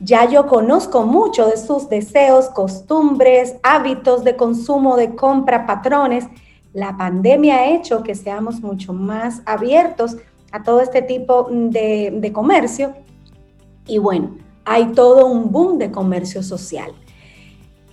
Ya 0.00 0.28
yo 0.28 0.48
conozco 0.48 1.06
mucho 1.06 1.46
de 1.46 1.56
sus 1.56 1.88
deseos, 1.88 2.48
costumbres, 2.48 3.54
hábitos 3.62 4.24
de 4.24 4.36
consumo, 4.36 4.96
de 4.96 5.14
compra, 5.14 5.64
patrones. 5.64 6.26
La 6.72 6.96
pandemia 6.96 7.58
ha 7.58 7.70
hecho 7.70 8.02
que 8.02 8.16
seamos 8.16 8.60
mucho 8.62 8.92
más 8.92 9.42
abiertos 9.46 10.16
a 10.50 10.64
todo 10.64 10.80
este 10.80 11.02
tipo 11.02 11.46
de 11.50 12.30
comercio. 12.32 12.94
Y 13.86 13.98
bueno, 13.98 14.36
hay 14.64 14.86
todo 14.86 15.26
un 15.26 15.52
boom 15.52 15.78
de 15.78 15.92
comercio 15.92 16.42
social. 16.42 16.92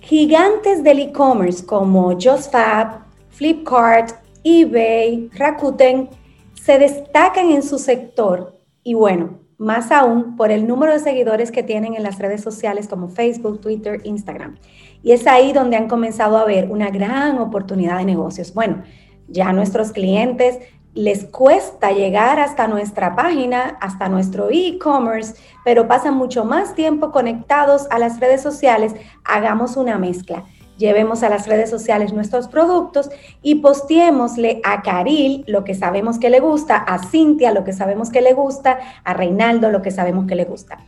Gigantes 0.00 0.82
del 0.82 0.98
e-commerce 0.98 1.64
como 1.64 2.12
JustFab, 2.18 3.04
Flipkart, 3.28 4.14
eBay, 4.42 5.30
Rakuten 5.34 6.08
se 6.54 6.78
destacan 6.78 7.50
en 7.50 7.62
su 7.62 7.78
sector 7.78 8.58
y 8.82 8.94
bueno, 8.94 9.38
más 9.58 9.92
aún 9.92 10.36
por 10.36 10.50
el 10.50 10.66
número 10.66 10.92
de 10.92 11.00
seguidores 11.00 11.50
que 11.50 11.62
tienen 11.62 11.94
en 11.94 12.02
las 12.02 12.18
redes 12.18 12.42
sociales 12.42 12.88
como 12.88 13.08
Facebook, 13.08 13.60
Twitter, 13.60 14.00
Instagram. 14.04 14.56
Y 15.02 15.12
es 15.12 15.26
ahí 15.26 15.52
donde 15.52 15.76
han 15.76 15.86
comenzado 15.86 16.38
a 16.38 16.46
ver 16.46 16.70
una 16.70 16.90
gran 16.90 17.38
oportunidad 17.38 17.98
de 17.98 18.06
negocios. 18.06 18.54
Bueno, 18.54 18.82
ya 19.28 19.52
nuestros 19.52 19.92
clientes 19.92 20.58
les 20.94 21.24
cuesta 21.24 21.92
llegar 21.92 22.40
hasta 22.40 22.66
nuestra 22.66 23.14
página, 23.14 23.78
hasta 23.80 24.08
nuestro 24.08 24.48
e-commerce, 24.50 25.34
pero 25.64 25.86
pasan 25.86 26.14
mucho 26.14 26.44
más 26.44 26.74
tiempo 26.74 27.12
conectados 27.12 27.86
a 27.90 27.98
las 27.98 28.18
redes 28.18 28.42
sociales. 28.42 28.94
Hagamos 29.24 29.76
una 29.76 29.98
mezcla. 29.98 30.44
Llevemos 30.78 31.22
a 31.22 31.28
las 31.28 31.46
redes 31.46 31.68
sociales 31.68 32.12
nuestros 32.12 32.48
productos 32.48 33.10
y 33.42 33.56
posteémosle 33.56 34.62
a 34.64 34.80
Caril 34.80 35.44
lo 35.46 35.62
que 35.62 35.74
sabemos 35.74 36.18
que 36.18 36.30
le 36.30 36.40
gusta, 36.40 36.76
a 36.76 36.98
Cintia 36.98 37.52
lo 37.52 37.64
que 37.64 37.74
sabemos 37.74 38.10
que 38.10 38.22
le 38.22 38.32
gusta, 38.32 38.78
a 39.04 39.12
Reinaldo 39.12 39.70
lo 39.70 39.82
que 39.82 39.90
sabemos 39.90 40.26
que 40.26 40.34
le 40.34 40.46
gusta. 40.46 40.78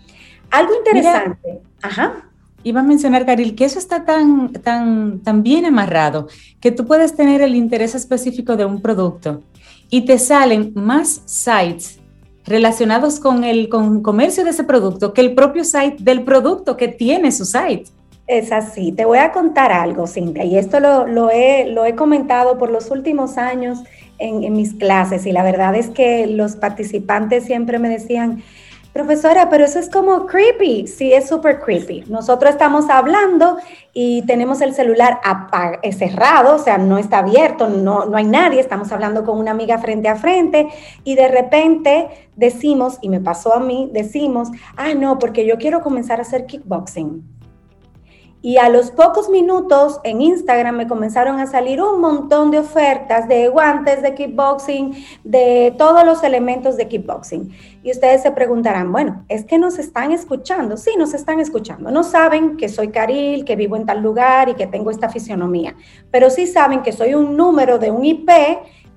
Algo 0.50 0.74
interesante. 0.74 1.61
Ajá. 1.82 2.24
Iba 2.64 2.80
a 2.80 2.84
mencionar, 2.84 3.26
Caril, 3.26 3.55
que 3.55 3.64
eso 3.64 3.78
está 3.78 4.05
tan, 4.05 4.53
tan, 4.53 5.20
tan 5.20 5.42
bien 5.42 5.66
amarrado 5.66 6.28
que 6.61 6.70
tú 6.70 6.86
puedes 6.86 7.14
tener 7.14 7.42
el 7.42 7.55
interés 7.55 7.94
específico 7.94 8.57
de 8.57 8.64
un 8.64 8.80
producto 8.80 9.42
y 9.93 10.07
te 10.07 10.18
salen 10.18 10.72
más 10.74 11.20
sites 11.26 12.01
relacionados 12.47 13.20
con 13.20 13.45
el 13.45 13.68
con 13.68 14.03
comercio 14.03 14.43
de 14.43 14.51
ese 14.51 14.64
producto 14.64 15.12
que 15.12 15.20
el 15.20 15.34
propio 15.34 15.64
site 15.64 15.97
del 16.01 16.24
producto 16.24 16.78
que 16.78 16.88
tiene 16.88 17.30
su 17.30 17.45
site. 17.45 17.84
Es 18.26 18.53
así. 18.53 18.93
Te 18.93 19.05
voy 19.05 19.18
a 19.18 19.32
contar 19.32 19.70
algo, 19.70 20.07
Cintia, 20.07 20.45
y 20.45 20.57
esto 20.57 20.80
lo, 20.80 21.30
he, 21.30 21.66
lo 21.66 21.84
he, 21.84 21.95
comentado 21.95 22.57
por 22.57 22.70
los 22.70 22.90
últimos 22.90 23.36
años 23.36 23.80
en 24.18 24.53
mis 24.55 24.72
clases 24.72 25.26
y 25.26 25.32
la 25.32 25.43
verdad 25.43 25.74
es 25.74 25.90
que 25.90 26.26
los 26.26 26.57
participantes 26.57 27.45
siempre 27.45 27.78
me 27.78 27.90
decían, 27.90 28.43
Profesora, 28.93 29.49
pero 29.49 29.64
eso 29.64 29.78
es 29.78 29.88
como 29.88 30.26
creepy. 30.26 30.86
Sí, 30.86 31.14
es 31.14 31.26
súper 31.26 31.61
creepy. 31.61 32.05
Nosotros 32.09 32.51
estamos 32.51 32.90
hablando 32.90 33.57
y 33.95 34.20
tenemos 34.26 34.61
el 34.61 34.74
celular 34.74 35.18
eh, 35.82 35.93
cerrado, 35.93 36.57
o 36.57 36.59
sea, 36.59 36.76
no 36.76 36.99
está 36.99 37.18
abierto, 37.18 37.68
no, 37.68 38.05
no 38.05 38.16
hay 38.18 38.24
nadie, 38.24 38.61
estamos 38.61 38.93
hablando 38.93 39.24
con 39.24 39.38
una 39.38 39.53
amiga 39.53 39.78
frente 39.78 40.09
a 40.09 40.16
frente 40.16 40.68
y 41.05 41.14
de 41.14 41.28
repente 41.28 42.09
decimos, 42.36 42.99
y 43.01 43.09
me 43.09 43.20
pasó 43.20 43.55
a 43.55 43.61
mí, 43.61 43.88
decimos, 43.93 44.49
ah, 44.76 44.93
no, 44.95 45.18
porque 45.18 45.47
yo 45.47 45.57
quiero 45.57 45.80
comenzar 45.80 46.18
a 46.18 46.22
hacer 46.22 46.45
kickboxing. 46.45 47.41
Y 48.45 48.57
a 48.57 48.68
los 48.68 48.90
pocos 48.90 49.28
minutos 49.28 50.01
en 50.03 50.20
Instagram 50.20 50.76
me 50.76 50.88
comenzaron 50.88 51.38
a 51.38 51.47
salir 51.47 51.80
un 51.80 52.01
montón 52.01 52.51
de 52.51 52.59
ofertas 52.59 53.28
de 53.28 53.47
guantes 53.47 54.03
de 54.03 54.14
kickboxing, 54.14 54.97
de 55.22 55.72
todos 55.78 56.05
los 56.05 56.24
elementos 56.24 56.76
de 56.76 56.88
kickboxing. 56.88 57.53
Y 57.84 57.93
ustedes 57.93 58.20
se 58.22 58.32
preguntarán, 58.32 58.90
bueno, 58.90 59.24
¿es 59.28 59.45
que 59.45 59.59
nos 59.59 59.78
están 59.78 60.11
escuchando? 60.11 60.76
Sí, 60.76 60.90
nos 60.99 61.14
están 61.14 61.38
escuchando. 61.38 61.93
No 61.93 62.03
saben 62.03 62.57
que 62.57 62.68
soy 62.68 62.88
Caril, 62.88 63.45
que 63.45 63.55
vivo 63.55 63.76
en 63.76 63.86
tal 63.86 64.03
lugar 64.03 64.49
y 64.49 64.55
que 64.55 64.66
tengo 64.66 64.90
esta 64.90 65.09
fisionomía, 65.09 65.76
pero 66.11 66.28
sí 66.28 66.49
saben 66.49 66.82
que 66.82 66.90
soy 66.90 67.14
un 67.14 67.36
número 67.36 67.78
de 67.78 67.93
un 67.93 68.05
IP 68.05 68.28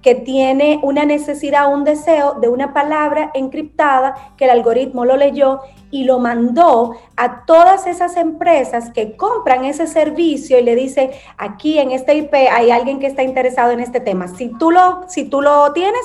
que 0.06 0.14
tiene 0.14 0.80
una 0.84 1.04
necesidad, 1.04 1.74
un 1.74 1.84
deseo 1.84 2.36
de 2.40 2.48
una 2.48 2.76
palabra 2.76 3.32
encriptada 3.34 4.14
que 4.38 4.46
el 4.46 4.52
algoritmo 4.52 5.04
lo 5.04 5.18
leyó 5.18 5.62
y 5.90 6.04
lo 6.04 6.20
mandó 6.20 6.92
a 7.18 7.44
todas 7.48 7.88
esas 7.88 8.16
empresas 8.16 8.92
que 8.92 9.18
compran 9.18 9.66
ese 9.66 9.88
servicio 9.88 10.60
y 10.60 10.62
le 10.62 10.76
dice, 10.76 11.10
aquí 11.40 11.80
en 11.80 11.90
este 11.90 12.14
IP 12.14 12.36
hay 12.36 12.70
alguien 12.70 13.00
que 13.00 13.08
está 13.08 13.24
interesado 13.24 13.72
en 13.72 13.80
este 13.80 14.00
tema. 14.00 14.28
Si 14.28 14.50
tú 14.60 14.70
lo, 14.70 15.06
si 15.08 15.26
tú 15.26 15.42
lo 15.42 15.74
tienes, 15.74 16.02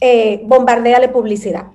eh, 0.00 0.40
bombardeale 0.46 1.10
publicidad. 1.10 1.66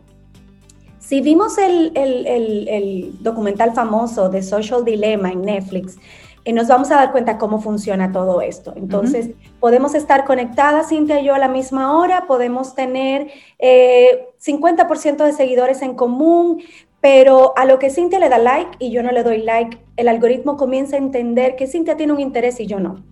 Si 0.98 1.22
vimos 1.22 1.60
el, 1.60 1.92
el 1.96 3.22
documental 3.22 3.74
famoso 3.74 4.30
de 4.30 4.42
Social 4.42 4.84
Dilemma 4.84 5.32
en 5.32 5.44
Netflix, 5.44 6.00
y 6.48 6.54
nos 6.54 6.70
vamos 6.70 6.90
a 6.92 6.96
dar 6.96 7.12
cuenta 7.12 7.38
cómo 7.38 7.60
funciona 7.60 8.14
todo 8.14 8.40
esto. 8.40 8.72
Entonces, 8.78 9.32
podemos 9.60 9.94
estar 9.96 10.24
conectadas, 10.24 10.88
Cintia 10.88 11.20
y 11.20 11.26
yo, 11.26 11.36
a 11.36 11.40
la 11.40 11.50
misma 11.50 11.98
hora, 11.98 12.26
podemos 12.26 12.74
tener 12.74 13.28
50% 13.60 13.60
eh, 13.60 15.24
de 15.26 15.34
seguidores 15.34 15.82
en 15.82 15.96
común, 15.96 16.64
pero 17.02 17.52
a 17.58 17.66
lo 17.66 17.80
que 17.80 17.90
Cintia 17.90 18.18
le 18.20 18.30
da 18.30 18.38
like 18.38 18.78
y 18.80 18.92
yo 18.92 19.04
no 19.04 19.12
le 19.12 19.24
doy 19.24 19.42
like, 19.42 19.78
el 19.98 20.08
algoritmo 20.08 20.56
comienza 20.56 20.96
a 20.96 21.00
entender 21.00 21.58
que 21.58 21.68
Cintia 21.68 21.98
tiene 21.98 22.14
un 22.14 22.22
interés 22.22 22.62
y 22.62 22.66
yo 22.66 22.80
no. 22.80 23.04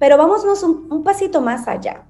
Pero 0.00 0.16
vámonos 0.16 0.64
un, 0.64 1.04
pasito 1.04 1.40
más 1.40 1.68
allá. 1.68 2.02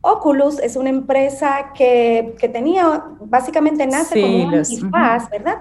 Oculus 0.00 0.58
es 0.58 0.74
una 0.74 0.90
empresa 0.90 1.72
que, 1.76 2.34
tenía, 2.52 3.04
básicamente 3.20 3.86
nace 3.86 4.20
como 4.20 4.46
un 4.46 4.54
antifaz, 4.56 5.30
¿verdad? 5.30 5.58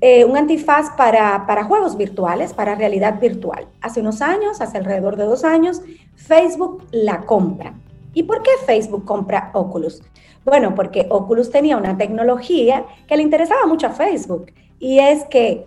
Eh, 0.00 0.24
un 0.24 0.36
antifaz 0.36 0.90
para, 0.96 1.44
para, 1.46 1.64
juegos 1.64 1.96
virtuales, 1.96 2.54
para 2.54 2.76
realidad 2.76 3.18
virtual. 3.20 3.66
Hace 3.80 4.00
unos 4.00 4.22
años, 4.22 4.60
hace 4.60 4.78
alrededor 4.78 5.16
de 5.16 5.24
dos 5.24 5.42
años, 5.42 5.82
Facebook 6.14 6.84
la 6.92 7.22
compra. 7.22 7.74
¿Y 8.14 8.22
por 8.22 8.42
qué 8.42 8.50
Facebook 8.64 9.04
compra 9.04 9.50
Oculus? 9.54 10.02
Bueno, 10.44 10.74
porque 10.74 11.06
Oculus 11.10 11.50
tenía 11.50 11.76
una 11.76 11.96
tecnología 11.96 12.84
que 13.06 13.16
le 13.16 13.22
interesaba 13.22 13.66
mucho 13.66 13.88
a 13.88 13.90
Facebook 13.90 14.52
y 14.78 15.00
es 15.00 15.24
que 15.24 15.66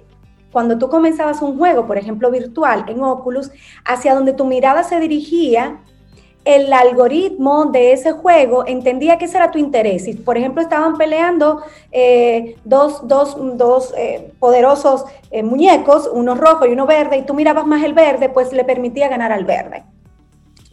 cuando 0.52 0.78
tú 0.78 0.90
comenzabas 0.90 1.42
un 1.42 1.58
juego, 1.58 1.86
por 1.86 1.98
ejemplo, 1.98 2.30
virtual 2.32 2.86
en 2.88 3.02
Oculus, 3.04 3.52
hacia 3.86 4.14
donde 4.14 4.34
tu 4.34 4.46
mirada 4.46 4.84
se 4.84 5.00
dirigía, 5.00 5.80
el 6.44 6.74
algoritmo 6.74 7.66
de 7.66 7.94
ese 7.94 8.14
juego 8.14 8.66
entendía 8.66 9.18
que 9.18 9.26
ese 9.26 9.38
era 9.38 9.52
tu 9.52 9.60
interés. 9.60 10.06
Si, 10.06 10.14
por 10.14 10.38
ejemplo, 10.38 10.62
estaban 10.62 10.98
peleando 10.98 11.62
eh, 11.92 12.56
dos, 12.64 13.04
eh, 13.98 14.32
poderosos 14.39 15.06
eh, 15.30 15.44
muñecos, 15.44 16.10
uno 16.12 16.36
rojo 16.36 16.66
y 16.66 16.74
uno 16.74 16.86
verde, 16.88 17.18
y 17.18 17.22
tú 17.24 17.34
mirabas 17.34 17.68
más 17.68 17.84
el 17.84 17.94
verde, 17.94 18.30
pues 18.30 18.52
le 18.54 18.64
permitía 18.64 19.08
ganar 19.08 19.32
al 19.32 19.46
verde 19.46 19.84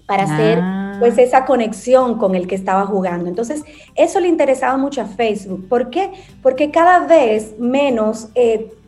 para 0.07 0.23
hacer 0.23 0.59
ah. 0.63 0.97
pues 1.01 1.19
esa 1.19 1.45
conexión 1.45 2.17
con 2.17 2.35
el 2.35 2.47
que 2.47 2.55
estaba 2.55 2.87
jugando. 2.87 3.29
Entonces, 3.29 3.63
eso 3.95 4.21
le 4.21 4.29
interesaba 4.29 4.79
mucho 4.79 5.03
a 5.03 5.05
Facebook. 5.05 5.69
¿Por 5.69 5.91
qué? 5.91 6.13
Porque 6.43 6.71
cada 6.71 7.01
vez 7.01 7.59
menos 7.59 8.31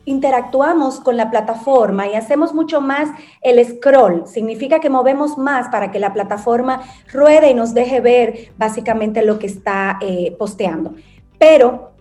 interactuamos 0.05 0.99
con 0.99 1.17
la 1.17 1.29
plataforma 1.29 2.07
y 2.07 2.15
hacemos 2.15 2.53
mucho 2.53 2.81
más 2.81 3.09
el 3.41 3.63
scroll. 3.65 4.27
Significa 4.27 4.79
que 4.79 4.89
movemos 4.89 5.37
más 5.37 5.69
para 5.69 5.91
que 5.91 5.99
la 5.99 6.13
plataforma 6.13 6.81
ruede 7.11 7.51
y 7.51 7.53
nos 7.53 7.73
deje 7.73 8.01
ver 8.01 8.51
básicamente 8.57 9.23
lo 9.23 9.39
que 9.39 9.47
está 9.47 9.97
eh, 10.01 10.35
posteando. 10.37 10.95
Pero 11.37 11.91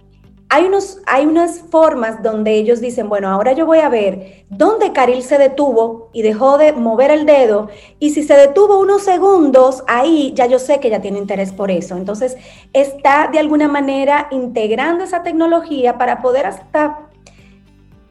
hay, 0.52 0.64
unos, 0.64 0.98
hay 1.06 1.26
unas 1.26 1.60
formas 1.70 2.24
donde 2.24 2.54
ellos 2.54 2.80
dicen, 2.80 3.08
bueno, 3.08 3.28
ahora 3.28 3.52
yo 3.52 3.66
voy 3.66 3.78
a 3.78 3.88
ver 3.88 4.44
dónde 4.48 4.92
Caril 4.92 5.22
se 5.22 5.38
detuvo 5.38 6.10
y 6.12 6.22
dejó 6.22 6.58
de 6.58 6.72
mover 6.72 7.12
el 7.12 7.24
dedo. 7.24 7.68
Y 8.00 8.10
si 8.10 8.24
se 8.24 8.34
detuvo 8.34 8.80
unos 8.80 9.02
segundos, 9.02 9.84
ahí 9.86 10.32
ya 10.34 10.46
yo 10.46 10.58
sé 10.58 10.80
que 10.80 10.90
ya 10.90 11.00
tiene 11.00 11.18
interés 11.18 11.52
por 11.52 11.70
eso. 11.70 11.96
Entonces, 11.96 12.36
está 12.72 13.28
de 13.30 13.38
alguna 13.38 13.68
manera 13.68 14.26
integrando 14.32 15.04
esa 15.04 15.22
tecnología 15.22 15.98
para 15.98 16.20
poder 16.20 16.46
hasta 16.46 17.09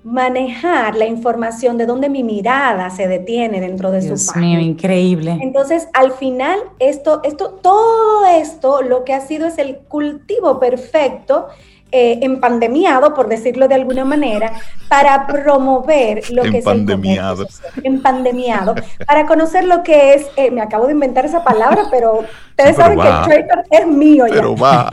manejar 0.03 0.95
la 0.95 1.05
información 1.05 1.77
de 1.77 1.85
dónde 1.85 2.09
mi 2.09 2.23
mirada 2.23 2.89
se 2.89 3.07
detiene 3.07 3.59
dentro 3.59 3.91
de 3.91 3.99
Dios 3.99 4.21
su 4.21 4.27
página. 4.27 4.45
mío, 4.45 4.59
increíble. 4.59 5.37
Entonces, 5.41 5.87
al 5.93 6.13
final, 6.13 6.59
esto, 6.79 7.21
esto, 7.23 7.59
todo 7.61 8.25
esto, 8.25 8.81
lo 8.81 9.03
que 9.03 9.13
ha 9.13 9.21
sido 9.21 9.47
es 9.47 9.57
el 9.57 9.77
cultivo 9.77 10.59
perfecto 10.59 11.47
eh, 11.91 12.19
empandemiado, 12.21 13.15
por 13.15 13.27
decirlo 13.27 13.67
de 13.67 13.73
alguna 13.73 14.05
manera, 14.05 14.53
para 14.87 15.25
promover 15.25 16.29
lo 16.29 16.43
que 16.43 16.59
es 16.59 16.67
el 16.67 16.85
comercio 16.85 17.47
Empandemiado. 17.83 18.75
Para 19.07 19.25
conocer 19.25 19.63
lo 19.63 19.81
que 19.81 20.13
es, 20.13 20.27
eh, 20.35 20.51
me 20.51 20.61
acabo 20.61 20.85
de 20.85 20.93
inventar 20.93 21.25
esa 21.25 21.43
palabra, 21.43 21.85
pero 21.89 22.25
ustedes 22.51 22.75
saben 22.75 22.99
que 22.99 23.07
el 23.07 23.23
trader 23.23 23.65
es 23.71 23.87
mío 23.87 24.27
ya. 24.27 24.35
Pero 24.35 24.55
va. 24.55 24.87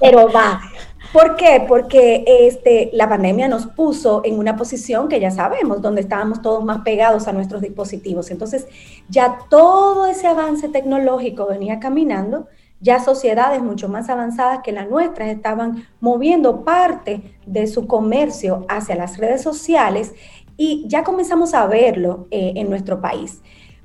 pero 0.00 0.30
va. 0.30 0.60
¿Por 1.12 1.36
qué? 1.36 1.62
Porque 1.68 2.24
este, 2.26 2.88
la 2.94 3.06
pandemia 3.06 3.46
nos 3.46 3.66
puso 3.66 4.22
en 4.24 4.38
una 4.38 4.56
posición 4.56 5.08
que 5.08 5.20
ya 5.20 5.30
sabemos, 5.30 5.82
donde 5.82 6.00
estábamos 6.00 6.40
todos 6.40 6.64
más 6.64 6.80
pegados 6.80 7.28
a 7.28 7.34
nuestros 7.34 7.60
dispositivos. 7.60 8.30
Entonces, 8.30 8.66
ya 9.10 9.38
todo 9.50 10.06
ese 10.06 10.26
avance 10.26 10.70
tecnológico 10.70 11.46
venía 11.46 11.80
caminando, 11.80 12.46
ya 12.80 12.98
sociedades 12.98 13.62
mucho 13.62 13.90
más 13.90 14.08
avanzadas 14.08 14.60
que 14.64 14.72
las 14.72 14.88
nuestras 14.88 15.28
estaban 15.28 15.86
moviendo 16.00 16.64
parte 16.64 17.36
de 17.44 17.66
su 17.66 17.86
comercio 17.86 18.64
hacia 18.68 18.96
las 18.96 19.18
redes 19.18 19.42
sociales 19.42 20.14
y 20.56 20.84
ya 20.88 21.04
comenzamos 21.04 21.52
a 21.52 21.66
verlo 21.66 22.26
eh, 22.30 22.54
en 22.56 22.70
nuestro 22.70 23.00
país. 23.02 23.42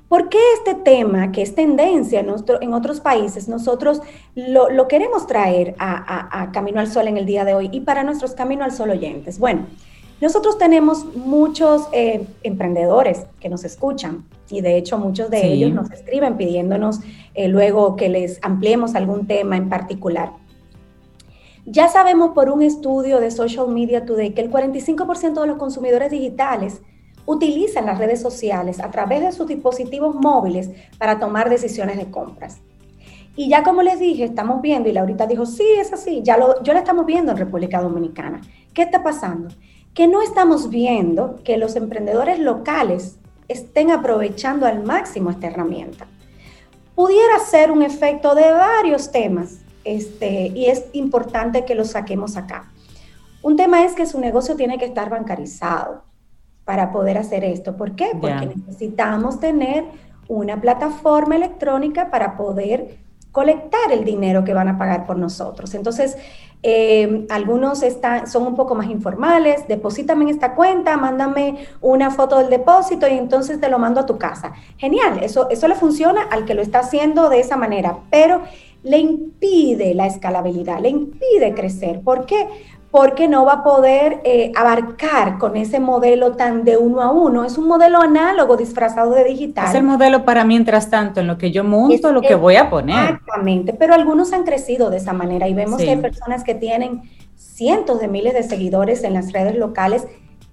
¿Por 0.08 0.30
qué 0.30 0.38
este 0.54 0.74
tema, 0.74 1.32
que 1.32 1.42
es 1.42 1.54
tendencia 1.54 2.20
en, 2.20 2.34
en 2.60 2.74
otros 2.74 3.00
países, 3.00 3.46
nosotros 3.46 4.00
lo, 4.34 4.88
queremos 4.88 5.26
traer 5.26 5.74
a, 5.78 6.50
Camino 6.52 6.80
al 6.80 6.90
Sol 6.90 7.08
en 7.08 7.18
el 7.18 7.26
día 7.26 7.44
de 7.44 7.54
hoy 7.54 7.68
y 7.72 7.80
para 7.80 8.04
nuestros 8.04 8.32
Camino 8.32 8.64
al 8.64 8.72
Sol 8.72 8.88
oyentes? 8.88 9.38
Bueno, 9.38 9.66
nosotros 10.22 10.56
tenemos 10.56 11.04
muchos 11.14 11.88
eh, 11.92 12.26
emprendedores 12.42 13.26
que 13.38 13.50
nos 13.50 13.64
escuchan 13.64 14.24
y 14.48 14.62
de 14.62 14.78
hecho 14.78 14.98
muchos 14.98 15.30
de 15.30 15.46
ellos 15.46 15.72
nos 15.72 15.90
escriben 15.90 16.38
pidiéndonos 16.38 17.00
eh, 17.34 17.48
luego 17.48 17.94
que 17.94 18.08
les 18.08 18.38
ampliemos 18.42 18.94
algún 18.94 19.26
tema 19.26 19.58
en 19.58 19.68
particular. 19.68 20.32
Ya 21.66 21.86
sabemos 21.88 22.30
por 22.30 22.48
un 22.48 22.62
estudio 22.62 23.20
de 23.20 23.30
Social 23.30 23.68
Media 23.68 24.06
Today 24.06 24.30
que 24.30 24.40
el 24.40 24.50
45% 24.50 25.38
de 25.38 25.46
los 25.46 25.58
consumidores 25.58 26.10
digitales 26.10 26.80
utilizan 27.28 27.84
las 27.84 27.98
redes 27.98 28.22
sociales 28.22 28.80
a 28.80 28.90
través 28.90 29.20
de 29.20 29.32
sus 29.32 29.46
dispositivos 29.46 30.14
móviles 30.14 30.70
para 30.96 31.20
tomar 31.20 31.50
decisiones 31.50 31.98
de 31.98 32.10
compras. 32.10 32.62
Y 33.36 33.50
ya 33.50 33.62
como 33.62 33.82
les 33.82 34.00
dije, 34.00 34.24
estamos 34.24 34.62
viendo, 34.62 34.88
y 34.88 34.92
Laurita 34.92 35.26
dijo, 35.26 35.44
sí, 35.44 35.66
es 35.76 35.92
así, 35.92 36.22
ya 36.24 36.38
lo, 36.38 36.62
yo 36.62 36.72
lo 36.72 36.78
estamos 36.78 37.04
viendo 37.04 37.30
en 37.30 37.36
República 37.36 37.82
Dominicana. 37.82 38.40
¿Qué 38.72 38.80
está 38.80 39.02
pasando? 39.02 39.54
Que 39.92 40.08
no 40.08 40.22
estamos 40.22 40.70
viendo 40.70 41.38
que 41.44 41.58
los 41.58 41.76
emprendedores 41.76 42.38
locales 42.38 43.18
estén 43.46 43.90
aprovechando 43.90 44.64
al 44.64 44.82
máximo 44.82 45.30
esta 45.30 45.48
herramienta. 45.48 46.06
Pudiera 46.94 47.38
ser 47.40 47.70
un 47.70 47.82
efecto 47.82 48.34
de 48.34 48.50
varios 48.52 49.12
temas, 49.12 49.58
este, 49.84 50.46
y 50.54 50.64
es 50.64 50.86
importante 50.94 51.66
que 51.66 51.74
lo 51.74 51.84
saquemos 51.84 52.38
acá. 52.38 52.72
Un 53.42 53.56
tema 53.56 53.84
es 53.84 53.92
que 53.92 54.06
su 54.06 54.18
negocio 54.18 54.56
tiene 54.56 54.78
que 54.78 54.86
estar 54.86 55.10
bancarizado 55.10 56.07
para 56.68 56.92
poder 56.92 57.16
hacer 57.16 57.44
esto. 57.44 57.78
¿Por 57.78 57.92
qué? 57.92 58.10
Porque 58.20 58.52
necesitamos 58.54 59.40
tener 59.40 59.86
una 60.28 60.60
plataforma 60.60 61.34
electrónica 61.34 62.10
para 62.10 62.36
poder 62.36 62.98
colectar 63.32 63.90
el 63.90 64.04
dinero 64.04 64.44
que 64.44 64.52
van 64.52 64.68
a 64.68 64.76
pagar 64.76 65.06
por 65.06 65.16
nosotros. 65.16 65.72
Entonces, 65.72 66.18
eh, 66.62 67.24
algunos 67.30 67.82
están, 67.82 68.26
son 68.26 68.46
un 68.46 68.54
poco 68.54 68.74
más 68.74 68.90
informales, 68.90 69.66
deposítame 69.66 70.24
en 70.24 70.28
esta 70.28 70.54
cuenta, 70.54 70.98
mándame 70.98 71.66
una 71.80 72.10
foto 72.10 72.36
del 72.36 72.50
depósito 72.50 73.08
y 73.08 73.16
entonces 73.16 73.58
te 73.58 73.70
lo 73.70 73.78
mando 73.78 74.00
a 74.00 74.04
tu 74.04 74.18
casa. 74.18 74.52
Genial, 74.76 75.20
eso, 75.22 75.48
eso 75.48 75.68
le 75.68 75.74
funciona 75.74 76.20
al 76.30 76.44
que 76.44 76.52
lo 76.52 76.60
está 76.60 76.80
haciendo 76.80 77.30
de 77.30 77.40
esa 77.40 77.56
manera, 77.56 78.00
pero 78.10 78.42
le 78.82 78.98
impide 78.98 79.94
la 79.94 80.06
escalabilidad, 80.06 80.80
le 80.80 80.90
impide 80.90 81.54
crecer. 81.54 82.02
¿Por 82.02 82.26
qué? 82.26 82.46
Porque 82.90 83.28
no 83.28 83.44
va 83.44 83.54
a 83.54 83.64
poder 83.64 84.20
eh, 84.24 84.50
abarcar 84.56 85.38
con 85.38 85.56
ese 85.56 85.78
modelo 85.78 86.32
tan 86.32 86.64
de 86.64 86.78
uno 86.78 87.02
a 87.02 87.10
uno. 87.10 87.44
Es 87.44 87.58
un 87.58 87.68
modelo 87.68 88.00
análogo 88.00 88.56
disfrazado 88.56 89.12
de 89.12 89.24
digital. 89.24 89.66
Es 89.66 89.74
el 89.74 89.82
modelo 89.82 90.24
para 90.24 90.44
mientras 90.44 90.88
tanto, 90.88 91.20
en 91.20 91.26
lo 91.26 91.36
que 91.36 91.50
yo 91.50 91.64
monto, 91.64 92.12
lo 92.12 92.22
que 92.22 92.34
voy 92.34 92.56
a 92.56 92.70
poner. 92.70 93.14
Exactamente, 93.14 93.74
pero 93.74 93.94
algunos 93.94 94.32
han 94.32 94.44
crecido 94.44 94.88
de 94.88 94.96
esa 94.96 95.12
manera 95.12 95.48
y 95.48 95.54
vemos 95.54 95.82
que 95.82 95.90
hay 95.90 95.98
personas 95.98 96.44
que 96.44 96.54
tienen 96.54 97.02
cientos 97.36 98.00
de 98.00 98.08
miles 98.08 98.32
de 98.32 98.42
seguidores 98.42 99.04
en 99.04 99.14
las 99.14 99.32
redes 99.32 99.56
locales 99.56 100.06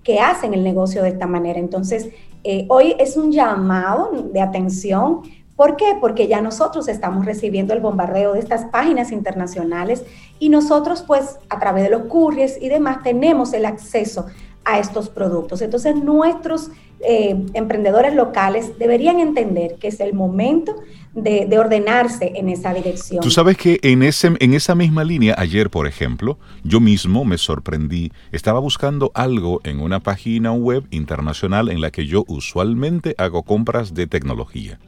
que 0.04 0.20
hacen 0.20 0.54
el 0.54 0.64
negocio 0.64 1.04
de 1.04 1.10
esta 1.10 1.28
manera. 1.28 1.60
Entonces, 1.60 2.10
eh, 2.44 2.66
hoy 2.70 2.96
es 3.00 3.16
un 3.16 3.32
llamado 3.32 4.12
de 4.12 4.42
atención 4.42 5.22
¿Por 5.56 5.78
qué? 5.78 5.96
Porque 6.02 6.28
ya 6.28 6.42
nosotros 6.42 6.88
estamos 6.88 7.26
recibiendo 7.26 7.74
el 7.74 7.80
bombardeo 7.80 8.34
de 8.34 8.40
estas 8.40 8.66
páginas 8.66 9.12
internacionales 9.12 10.04
y 10.38 10.50
nosotros 10.50 11.04
pues 11.06 11.38
a 11.50 11.60
través 11.60 11.84
de 11.84 11.90
los 11.90 12.04
couriers 12.04 12.62
y 12.62 12.68
demás 12.68 13.04
tenemos 13.04 13.54
el 13.54 13.66
acceso 13.66 14.26
a 14.66 14.80
estos 14.80 15.10
productos. 15.10 15.62
Entonces 15.62 15.96
nuestros 15.96 16.72
eh, 17.00 17.46
emprendedores 17.54 18.16
locales 18.16 18.78
deberían 18.80 19.20
entender 19.20 19.76
que 19.76 19.88
es 19.88 20.00
el 20.00 20.14
momento 20.14 20.76
de, 21.14 21.58
ordenarse 21.58 22.34
en 22.36 22.50
esa 22.50 22.74
dirección. 22.74 23.22
Tú 23.22 23.32
sabes 23.32 23.58
que 23.58 23.80
en, 23.84 24.04
ese, 24.04 24.34
en 24.40 24.54
esa 24.54 24.76
misma 24.76 25.04
línea, 25.04 25.36
ayer 25.38 25.70
por 25.70 25.88
ejemplo, 25.88 26.38
yo 26.64 26.82
mismo 26.82 27.24
me 27.24 27.38
sorprendí, 27.38 28.12
estaba 28.34 28.60
buscando 28.60 29.12
algo 29.14 29.62
en 29.64 29.80
una 29.80 30.02
página 30.02 30.52
web 30.52 30.84
internacional 30.92 31.70
en 31.70 31.80
la 31.80 31.92
que 31.92 32.06
yo 32.06 32.26
usualmente 32.28 33.16
hago 33.18 33.44
compras 33.44 33.94
de 33.94 34.08
tecnología. 34.08 34.80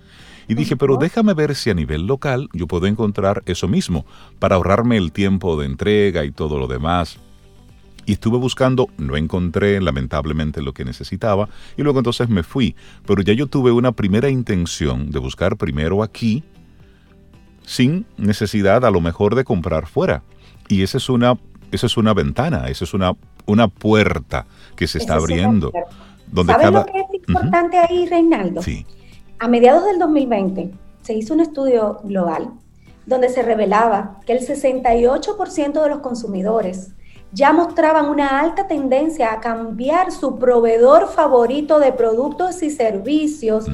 Y 0.47 0.55
dije, 0.55 0.77
pero 0.77 0.97
déjame 0.97 1.33
ver 1.33 1.55
si 1.55 1.69
a 1.69 1.73
nivel 1.73 2.07
local 2.07 2.49
yo 2.53 2.67
puedo 2.67 2.87
encontrar 2.87 3.43
eso 3.45 3.67
mismo, 3.67 4.05
para 4.39 4.55
ahorrarme 4.55 4.97
el 4.97 5.11
tiempo 5.11 5.59
de 5.59 5.65
entrega 5.65 6.23
y 6.23 6.31
todo 6.31 6.57
lo 6.57 6.67
demás. 6.67 7.19
Y 8.05 8.13
estuve 8.13 8.37
buscando, 8.37 8.87
no 8.97 9.17
encontré 9.17 9.81
lamentablemente 9.81 10.61
lo 10.61 10.73
que 10.73 10.85
necesitaba, 10.85 11.49
y 11.75 11.83
luego 11.83 11.99
entonces 11.99 12.29
me 12.29 12.43
fui. 12.43 12.75
Pero 13.05 13.21
ya 13.21 13.33
yo 13.33 13.47
tuve 13.47 13.71
una 13.71 13.91
primera 13.91 14.29
intención 14.29 15.11
de 15.11 15.19
buscar 15.19 15.57
primero 15.57 16.01
aquí, 16.01 16.43
sin 17.65 18.05
necesidad 18.15 18.85
a 18.85 18.91
lo 18.91 19.01
mejor 19.01 19.35
de 19.35 19.43
comprar 19.43 19.87
fuera. 19.87 20.23
Y 20.69 20.83
esa 20.83 20.97
es 20.97 21.09
una, 21.09 21.37
esa 21.73 21.87
es 21.87 21.97
una 21.97 22.13
ventana, 22.13 22.69
esa 22.69 22.85
es 22.85 22.93
una, 22.93 23.13
una 23.45 23.67
puerta 23.67 24.45
que 24.77 24.87
se 24.87 24.99
está 24.99 25.15
abriendo. 25.15 25.73
Donde 26.31 26.53
¿Sabes 26.53 26.71
lo 26.71 26.85
que 26.85 26.99
es 26.99 27.27
importante 27.27 27.77
ahí, 27.77 28.07
Reinaldo? 28.07 28.61
Sí. 28.61 28.85
A 29.39 29.47
mediados 29.47 29.85
del 29.85 29.99
2020 29.99 30.71
se 31.03 31.13
hizo 31.13 31.35
un 31.35 31.41
estudio 31.41 31.99
global 32.03 32.53
donde 33.05 33.29
se 33.29 33.43
revelaba 33.43 34.19
que 34.25 34.33
el 34.33 34.39
68% 34.39 35.83
de 35.83 35.89
los 35.89 35.99
consumidores 35.99 36.93
ya 37.31 37.53
mostraban 37.53 38.09
una 38.09 38.39
alta 38.39 38.67
tendencia 38.67 39.31
a 39.31 39.39
cambiar 39.39 40.11
su 40.11 40.39
proveedor 40.39 41.07
favorito 41.07 41.79
de 41.79 41.91
productos 41.91 42.63
y 42.63 42.71
servicios 42.71 43.67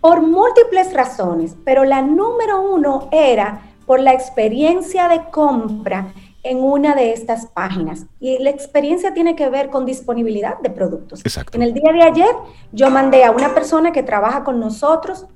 por 0.00 0.22
múltiples 0.22 0.94
razones, 0.94 1.54
pero 1.66 1.84
la 1.84 2.00
número 2.00 2.62
uno 2.62 3.10
era 3.12 3.60
por 3.84 4.00
la 4.00 4.14
experiencia 4.14 5.08
de 5.08 5.24
compra 5.30 6.14
en 6.44 6.62
una 6.62 6.94
de 6.94 7.12
estas 7.12 7.46
páginas. 7.46 8.06
Y 8.20 8.38
la 8.38 8.50
experiencia 8.50 9.12
tiene 9.14 9.34
que 9.34 9.48
ver 9.48 9.70
con 9.70 9.84
disponibilidad 9.84 10.58
de 10.60 10.70
productos. 10.70 11.20
Exacto. 11.20 11.56
En 11.56 11.62
el 11.62 11.74
día 11.74 11.92
de 11.92 12.02
ayer 12.02 12.30
yo 12.70 12.90
mandé 12.90 13.24
a 13.24 13.30
una 13.30 13.54
persona 13.54 13.90
que 13.90 14.02
trabaja 14.02 14.44
con 14.44 14.60
nosotros 14.60 15.26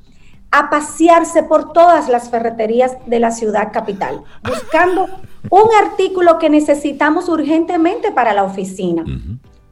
a 0.50 0.70
pasearse 0.70 1.42
por 1.42 1.72
todas 1.72 2.09
las 2.09 2.30
ferreterías 2.30 2.96
de 3.06 3.20
la 3.20 3.30
ciudad 3.30 3.72
capital, 3.72 4.22
buscando 4.42 5.06
un 5.50 5.68
artículo 5.82 6.38
que 6.38 6.48
necesitamos 6.48 7.28
urgentemente 7.28 8.12
para 8.12 8.32
la 8.32 8.44
oficina. 8.44 9.04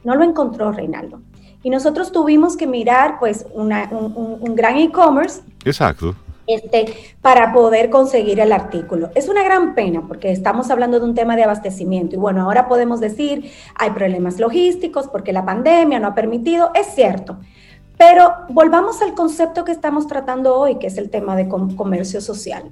No 0.03 0.15
lo 0.15 0.23
encontró 0.23 0.71
Reinaldo. 0.71 1.21
Y 1.63 1.69
nosotros 1.69 2.11
tuvimos 2.11 2.55
que 2.55 2.67
mirar 2.67 3.17
pues 3.19 3.45
un, 3.53 3.71
un 3.71 4.55
gran 4.55 4.77
e-commerce. 4.77 5.41
Exacto 5.65 6.15
este, 6.47 6.93
para 7.21 7.53
poder 7.53 7.89
conseguir 7.89 8.39
el 8.39 8.51
artículo. 8.51 9.09
Es 9.15 9.29
una 9.29 9.43
gran 9.43 9.75
pena 9.75 10.03
porque 10.07 10.31
estamos 10.31 10.71
hablando 10.71 10.99
de 10.99 11.05
un 11.05 11.13
tema 11.13 11.35
de 11.35 11.43
abastecimiento 11.43 12.15
y 12.15 12.19
bueno, 12.19 12.43
ahora 12.43 12.67
podemos 12.67 12.99
decir 12.99 13.51
hay 13.75 13.91
problemas 13.91 14.39
logísticos 14.39 15.07
porque 15.07 15.33
la 15.33 15.45
pandemia 15.45 15.99
no 15.99 16.07
ha 16.07 16.15
permitido, 16.15 16.71
es 16.73 16.87
cierto, 16.87 17.37
pero 17.97 18.33
volvamos 18.49 19.01
al 19.01 19.13
concepto 19.13 19.65
que 19.65 19.71
estamos 19.71 20.07
tratando 20.07 20.55
hoy, 20.55 20.75
que 20.75 20.87
es 20.87 20.97
el 20.97 21.09
tema 21.09 21.35
de 21.35 21.47
comercio 21.49 22.21
social. 22.21 22.71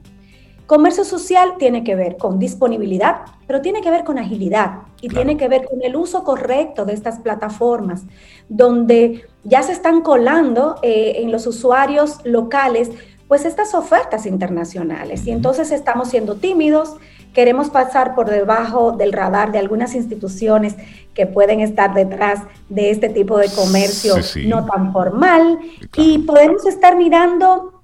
Comercio 0.68 1.04
social 1.04 1.56
tiene 1.60 1.84
que 1.84 1.96
ver 1.96 2.18
con 2.18 2.40
disponibilidad, 2.40 3.18
pero 3.46 3.62
tiene 3.62 3.82
que 3.82 3.92
ver 3.92 4.04
con 4.04 4.18
agilidad 4.18 4.80
y 5.00 5.10
tiene 5.10 5.38
que 5.38 5.48
ver 5.48 5.66
con 5.66 5.84
el 5.84 5.96
uso 5.96 6.24
correcto 6.24 6.86
de 6.86 6.94
estas 6.94 7.20
plataformas, 7.20 8.04
donde 8.50 9.26
ya 9.44 9.62
se 9.62 9.74
están 9.74 10.02
colando 10.02 10.78
eh, 10.82 11.18
en 11.18 11.32
los 11.32 11.46
usuarios 11.46 12.18
locales 12.24 12.90
pues 13.28 13.46
estas 13.46 13.74
ofertas 13.74 14.26
internacionales. 14.26 15.26
Y 15.26 15.32
entonces 15.32 15.72
estamos 15.72 16.10
siendo 16.10 16.36
tímidos, 16.36 16.96
queremos 17.34 17.70
pasar 17.70 18.16
por 18.16 18.30
debajo 18.30 18.92
del 18.92 19.12
radar 19.12 19.52
de 19.52 19.60
algunas 19.60 19.96
instituciones 19.96 20.76
que 21.14 21.26
pueden 21.26 21.60
estar 21.60 21.94
detrás 21.94 22.42
de 22.70 22.92
este 22.92 23.10
tipo 23.10 23.38
de 23.38 23.50
comercio 23.50 24.16
no 24.48 24.66
tan 24.66 24.94
formal 24.94 25.60
y 25.98 26.20
podemos 26.20 26.66
estar 26.66 26.96
mirando 26.96 27.84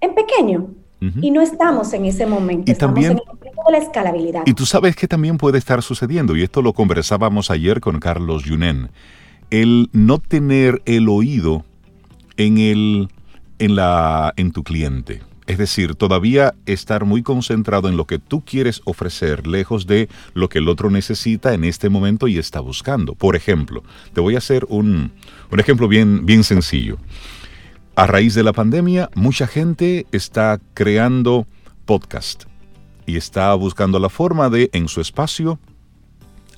en 0.00 0.14
pequeño. 0.14 0.68
Y 1.20 1.30
no 1.30 1.40
estamos 1.40 1.92
en 1.92 2.04
ese 2.06 2.26
momento. 2.26 2.72
Y 2.72 2.74
también, 2.74 3.20
la 3.70 3.78
escalabilidad. 3.78 4.42
Y 4.46 4.54
tú 4.54 4.66
sabes 4.66 4.96
que 4.96 5.08
también 5.08 5.38
puede 5.38 5.58
estar 5.58 5.82
sucediendo, 5.82 6.36
y 6.36 6.42
esto 6.42 6.62
lo 6.62 6.72
conversábamos 6.72 7.50
ayer 7.50 7.80
con 7.80 8.00
Carlos 8.00 8.44
Yunen, 8.44 8.90
el 9.50 9.88
no 9.92 10.18
tener 10.18 10.82
el 10.86 11.08
oído 11.08 11.64
en, 12.36 12.58
el, 12.58 13.08
en, 13.58 13.76
la, 13.76 14.32
en 14.36 14.52
tu 14.52 14.62
cliente. 14.62 15.22
Es 15.46 15.58
decir, 15.58 15.94
todavía 15.94 16.54
estar 16.66 17.04
muy 17.04 17.22
concentrado 17.22 17.88
en 17.88 17.96
lo 17.96 18.06
que 18.06 18.18
tú 18.18 18.44
quieres 18.44 18.82
ofrecer, 18.84 19.46
lejos 19.46 19.86
de 19.86 20.08
lo 20.34 20.48
que 20.48 20.58
el 20.58 20.68
otro 20.68 20.90
necesita 20.90 21.54
en 21.54 21.62
este 21.62 21.88
momento 21.88 22.26
y 22.26 22.36
está 22.36 22.58
buscando. 22.58 23.14
Por 23.14 23.36
ejemplo, 23.36 23.84
te 24.12 24.20
voy 24.20 24.34
a 24.34 24.38
hacer 24.38 24.66
un, 24.68 25.12
un 25.50 25.60
ejemplo 25.60 25.86
bien, 25.86 26.26
bien 26.26 26.42
sencillo. 26.42 26.98
A 27.94 28.06
raíz 28.06 28.34
de 28.34 28.42
la 28.42 28.52
pandemia, 28.52 29.08
mucha 29.14 29.46
gente 29.46 30.06
está 30.10 30.60
creando 30.74 31.46
podcast 31.84 32.44
y 33.06 33.16
está 33.16 33.54
buscando 33.54 34.00
la 34.00 34.08
forma 34.08 34.50
de, 34.50 34.68
en 34.72 34.88
su 34.88 35.00
espacio, 35.00 35.60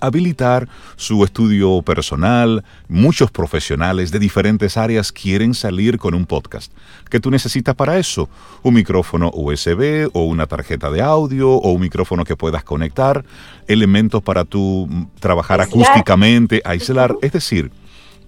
habilitar 0.01 0.68
su 0.96 1.24
estudio 1.24 1.82
personal. 1.82 2.64
Muchos 2.88 3.30
profesionales 3.30 4.11
de 4.11 4.18
diferentes 4.18 4.76
áreas 4.76 5.12
quieren 5.12 5.55
salir 5.55 5.99
con 5.99 6.14
un 6.14 6.26
podcast. 6.26 6.72
¿Qué 7.11 7.20
tú 7.20 7.30
necesitas 7.30 7.74
para 7.74 7.99
eso? 7.99 8.28
Un 8.62 8.74
micrófono 8.74 9.30
USB 9.34 10.11
o 10.12 10.24
una 10.24 10.46
tarjeta 10.46 10.90
de 10.90 11.03
audio 11.03 11.51
o 11.51 11.72
un 11.72 11.80
micrófono 11.80 12.24
que 12.24 12.36
puedas 12.36 12.64
conectar, 12.64 13.24
elementos 13.66 14.22
para 14.22 14.44
tú 14.44 14.88
trabajar 15.20 15.61
acústicamente, 15.61 16.62
aislar, 16.64 17.14
es 17.22 17.32
decir, 17.32 17.70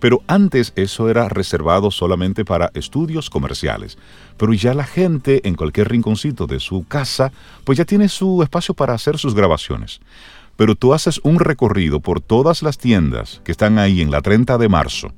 pero 0.01 0.23
antes 0.27 0.73
eso 0.77 1.11
era 1.11 1.29
reservado 1.29 1.91
solamente 1.91 2.45
para 2.45 2.71
estudios 2.75 3.29
comerciales. 3.29 3.99
Pero 4.39 4.55
ya 4.55 4.73
la 4.73 4.85
gente 4.85 5.47
en 5.47 5.55
cualquier 5.55 5.91
rinconcito 5.91 6.47
de 6.47 6.59
su 6.59 6.87
casa, 6.89 7.31
pues 7.65 7.77
ya 7.77 7.85
tiene 7.85 8.09
su 8.09 8.43
espacio 8.43 8.75
para 8.75 8.95
hacer 8.95 9.19
sus 9.19 9.35
grabaciones 9.35 10.01
pero 10.57 10.75
tú 10.75 10.95
haces 10.95 11.21
un 11.23 11.39
recorrido 11.39 12.01
por 12.01 12.21
todas 12.21 12.63
las 12.63 12.79
tiendas 12.79 13.41
que 13.45 13.53
están 13.53 13.79
ahí 13.79 14.01
en 14.01 14.11
la 14.11 14.21
30 14.21 14.59
de 14.59 14.69
marzo. 14.69 15.13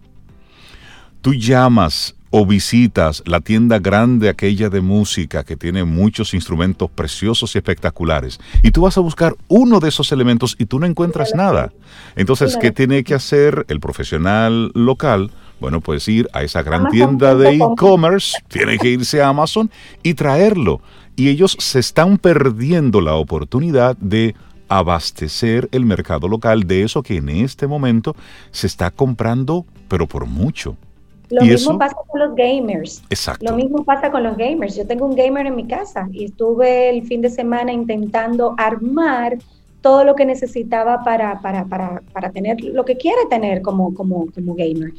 Tú 1.20 1.34
llamas 1.34 2.14
o 2.34 2.46
visitas 2.46 3.22
la 3.26 3.40
tienda 3.40 3.78
grande 3.78 4.30
aquella 4.30 4.70
de 4.70 4.80
música 4.80 5.44
que 5.44 5.54
tiene 5.54 5.84
muchos 5.84 6.32
instrumentos 6.32 6.90
preciosos 6.90 7.54
y 7.54 7.58
espectaculares 7.58 8.40
y 8.62 8.70
tú 8.70 8.82
vas 8.82 8.96
a 8.96 9.02
buscar 9.02 9.36
uno 9.48 9.80
de 9.80 9.90
esos 9.90 10.10
elementos 10.12 10.56
y 10.58 10.64
tú 10.64 10.80
no 10.80 10.86
encuentras 10.86 11.34
nada. 11.34 11.72
Entonces, 12.16 12.56
¿qué 12.58 12.72
tiene 12.72 13.04
que 13.04 13.14
hacer 13.14 13.66
el 13.68 13.80
profesional 13.80 14.72
local? 14.74 15.30
Bueno, 15.60 15.82
pues 15.82 16.08
ir 16.08 16.28
a 16.32 16.42
esa 16.42 16.62
gran 16.62 16.88
tienda 16.88 17.34
de 17.34 17.56
e-commerce, 17.56 18.38
tiene 18.48 18.78
que 18.78 18.88
irse 18.88 19.22
a 19.22 19.28
Amazon 19.28 19.70
y 20.02 20.14
traerlo. 20.14 20.80
Y 21.14 21.28
ellos 21.28 21.54
se 21.60 21.78
están 21.78 22.16
perdiendo 22.16 23.02
la 23.02 23.14
oportunidad 23.14 23.96
de 23.98 24.34
abastecer 24.78 25.68
el 25.72 25.84
mercado 25.84 26.28
local 26.28 26.66
de 26.66 26.82
eso 26.82 27.02
que 27.02 27.16
en 27.16 27.28
este 27.28 27.66
momento 27.66 28.14
se 28.50 28.66
está 28.66 28.90
comprando, 28.90 29.64
pero 29.88 30.06
por 30.06 30.26
mucho. 30.26 30.76
Lo 31.30 31.42
mismo 31.42 31.78
pasa 31.78 31.96
con 32.06 32.20
los 32.20 32.34
gamers. 32.36 33.02
Exacto. 33.08 33.44
Lo 33.48 33.56
mismo 33.56 33.84
pasa 33.84 34.10
con 34.10 34.22
los 34.22 34.36
gamers. 34.36 34.76
Yo 34.76 34.86
tengo 34.86 35.06
un 35.06 35.16
gamer 35.16 35.46
en 35.46 35.56
mi 35.56 35.66
casa 35.66 36.06
y 36.12 36.26
estuve 36.26 36.90
el 36.90 37.06
fin 37.06 37.22
de 37.22 37.30
semana 37.30 37.72
intentando 37.72 38.54
armar 38.58 39.38
todo 39.80 40.04
lo 40.04 40.14
que 40.14 40.26
necesitaba 40.26 41.02
para, 41.02 41.40
para, 41.40 41.64
para, 41.64 42.02
para 42.12 42.30
tener 42.30 42.62
lo 42.62 42.84
que 42.84 42.96
quiere 42.96 43.26
tener 43.30 43.62
como, 43.62 43.94
como, 43.94 44.26
como 44.32 44.54
gamer. 44.54 44.92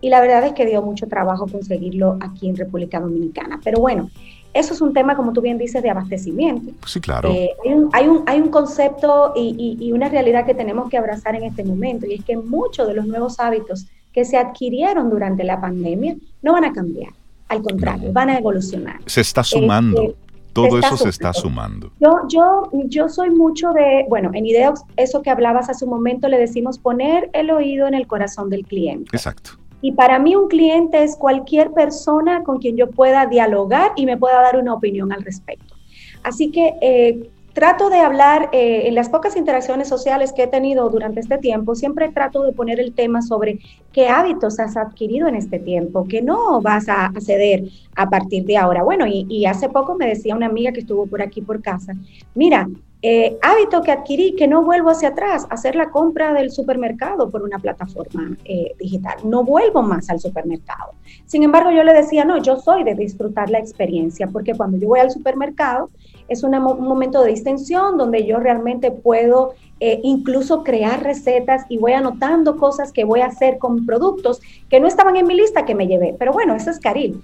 Y 0.00 0.08
la 0.08 0.20
verdad 0.20 0.44
es 0.44 0.52
que 0.52 0.64
dio 0.64 0.80
mucho 0.80 1.08
trabajo 1.08 1.46
conseguirlo 1.46 2.16
aquí 2.20 2.48
en 2.48 2.56
República 2.56 3.00
Dominicana. 3.00 3.60
Pero 3.62 3.80
bueno, 3.80 4.10
eso 4.52 4.74
es 4.74 4.80
un 4.80 4.92
tema, 4.92 5.16
como 5.16 5.32
tú 5.32 5.40
bien 5.40 5.58
dices, 5.58 5.82
de 5.82 5.90
abastecimiento. 5.90 6.72
Sí, 6.86 7.00
claro. 7.00 7.30
Eh, 7.30 7.50
hay, 7.64 8.08
un, 8.08 8.24
hay, 8.26 8.40
un, 8.40 8.48
concepto 8.48 9.32
y, 9.36 9.76
y, 9.80 9.92
una 9.92 10.08
realidad 10.08 10.44
que 10.44 10.54
tenemos 10.54 10.88
que 10.88 10.96
abrazar 10.96 11.36
en 11.36 11.44
este 11.44 11.64
momento, 11.64 12.06
y 12.06 12.14
es 12.14 12.24
que 12.24 12.36
muchos 12.36 12.88
de 12.88 12.94
los 12.94 13.06
nuevos 13.06 13.38
hábitos 13.38 13.86
que 14.12 14.24
se 14.24 14.36
adquirieron 14.36 15.08
durante 15.10 15.44
la 15.44 15.60
pandemia 15.60 16.16
no 16.42 16.52
van 16.52 16.64
a 16.64 16.72
cambiar. 16.72 17.12
Al 17.48 17.62
contrario, 17.62 18.12
van 18.12 18.30
a 18.30 18.38
evolucionar. 18.38 19.00
Se 19.06 19.20
está 19.20 19.42
sumando. 19.42 20.02
Este, 20.02 20.16
todo 20.52 20.78
eso 20.78 20.96
se 20.96 21.08
está 21.08 21.32
sumando. 21.32 21.92
Yo, 22.00 22.10
yo, 22.28 22.70
yo 22.86 23.08
soy 23.08 23.30
mucho 23.30 23.72
de, 23.72 24.04
bueno, 24.08 24.30
en 24.34 24.46
Ideox, 24.46 24.82
eso 24.96 25.22
que 25.22 25.30
hablabas 25.30 25.68
hace 25.68 25.84
un 25.84 25.90
momento, 25.90 26.28
le 26.28 26.38
decimos 26.38 26.78
poner 26.78 27.30
el 27.32 27.50
oído 27.50 27.86
en 27.86 27.94
el 27.94 28.06
corazón 28.06 28.50
del 28.50 28.66
cliente. 28.66 29.10
Exacto. 29.12 29.52
Y 29.82 29.92
para 29.92 30.18
mí 30.18 30.36
un 30.36 30.48
cliente 30.48 31.02
es 31.02 31.16
cualquier 31.16 31.72
persona 31.72 32.42
con 32.44 32.58
quien 32.58 32.76
yo 32.76 32.90
pueda 32.90 33.26
dialogar 33.26 33.92
y 33.96 34.06
me 34.06 34.16
pueda 34.16 34.40
dar 34.42 34.56
una 34.56 34.74
opinión 34.74 35.12
al 35.12 35.22
respecto. 35.22 35.74
Así 36.22 36.50
que 36.50 36.74
eh, 36.82 37.30
trato 37.52 37.90
de 37.90 37.98
hablar, 37.98 38.48
eh, 38.52 38.82
en 38.86 38.94
las 38.94 39.08
pocas 39.08 39.36
interacciones 39.36 39.88
sociales 39.88 40.32
que 40.32 40.44
he 40.44 40.46
tenido 40.46 40.88
durante 40.88 41.20
este 41.20 41.38
tiempo, 41.38 41.74
siempre 41.74 42.08
trato 42.10 42.42
de 42.42 42.52
poner 42.52 42.80
el 42.80 42.92
tema 42.92 43.22
sobre 43.22 43.58
qué 43.92 44.08
hábitos 44.08 44.60
has 44.60 44.76
adquirido 44.76 45.28
en 45.28 45.34
este 45.34 45.58
tiempo, 45.58 46.06
que 46.06 46.22
no 46.22 46.60
vas 46.60 46.88
a, 46.88 47.12
ceder 47.20 47.64
a 47.96 48.08
partir 48.08 48.44
de 48.44 48.56
ahora. 48.56 48.82
Bueno, 48.82 49.04
y, 49.06 49.44
hace 49.46 49.68
poco 49.68 49.96
me 49.96 50.06
decía 50.06 50.36
una 50.36 50.46
amiga 50.46 50.72
que 50.72 50.80
estuvo 50.80 51.06
por 51.06 51.22
aquí 51.22 51.40
por 51.40 51.60
casa, 51.60 51.94
mira, 52.34 52.68
eh, 53.02 53.38
hábito 53.40 53.80
que 53.80 53.92
adquirí 53.92 54.34
que 54.36 54.46
no 54.46 54.62
vuelvo 54.62 54.90
hacia 54.90 55.08
atrás, 55.08 55.46
hacer 55.48 55.74
la 55.74 55.90
compra 55.90 56.34
del 56.34 56.50
supermercado 56.50 57.30
por 57.30 57.42
una 57.42 57.58
plataforma 57.58 58.36
eh, 58.44 58.74
digital. 58.78 59.16
No 59.24 59.42
vuelvo 59.42 59.82
más 59.82 60.10
al 60.10 60.20
supermercado. 60.20 60.92
Sin 61.24 61.42
embargo, 61.42 61.70
yo 61.70 61.82
le 61.82 61.94
decía, 61.94 62.26
no, 62.26 62.36
yo 62.42 62.56
soy 62.56 62.84
de 62.84 62.94
disfrutar 62.94 63.48
la 63.48 63.58
experiencia, 63.58 64.26
porque 64.26 64.54
cuando 64.54 64.76
yo 64.76 64.88
voy 64.88 65.00
al 65.00 65.10
supermercado 65.10 65.88
es 66.30 66.44
un 66.44 66.52
momento 66.52 67.22
de 67.22 67.30
distensión 67.30 67.98
donde 67.98 68.24
yo 68.24 68.38
realmente 68.38 68.92
puedo 68.92 69.54
eh, 69.80 69.98
incluso 70.04 70.62
crear 70.62 71.02
recetas 71.02 71.66
y 71.68 71.76
voy 71.76 71.92
anotando 71.92 72.56
cosas 72.56 72.92
que 72.92 73.04
voy 73.04 73.20
a 73.20 73.26
hacer 73.26 73.58
con 73.58 73.84
productos 73.84 74.40
que 74.68 74.78
no 74.78 74.86
estaban 74.86 75.16
en 75.16 75.26
mi 75.26 75.34
lista 75.34 75.64
que 75.64 75.74
me 75.74 75.88
llevé. 75.88 76.14
Pero 76.18 76.32
bueno, 76.32 76.54
eso 76.54 76.70
es 76.70 76.78
Caril. 76.78 77.20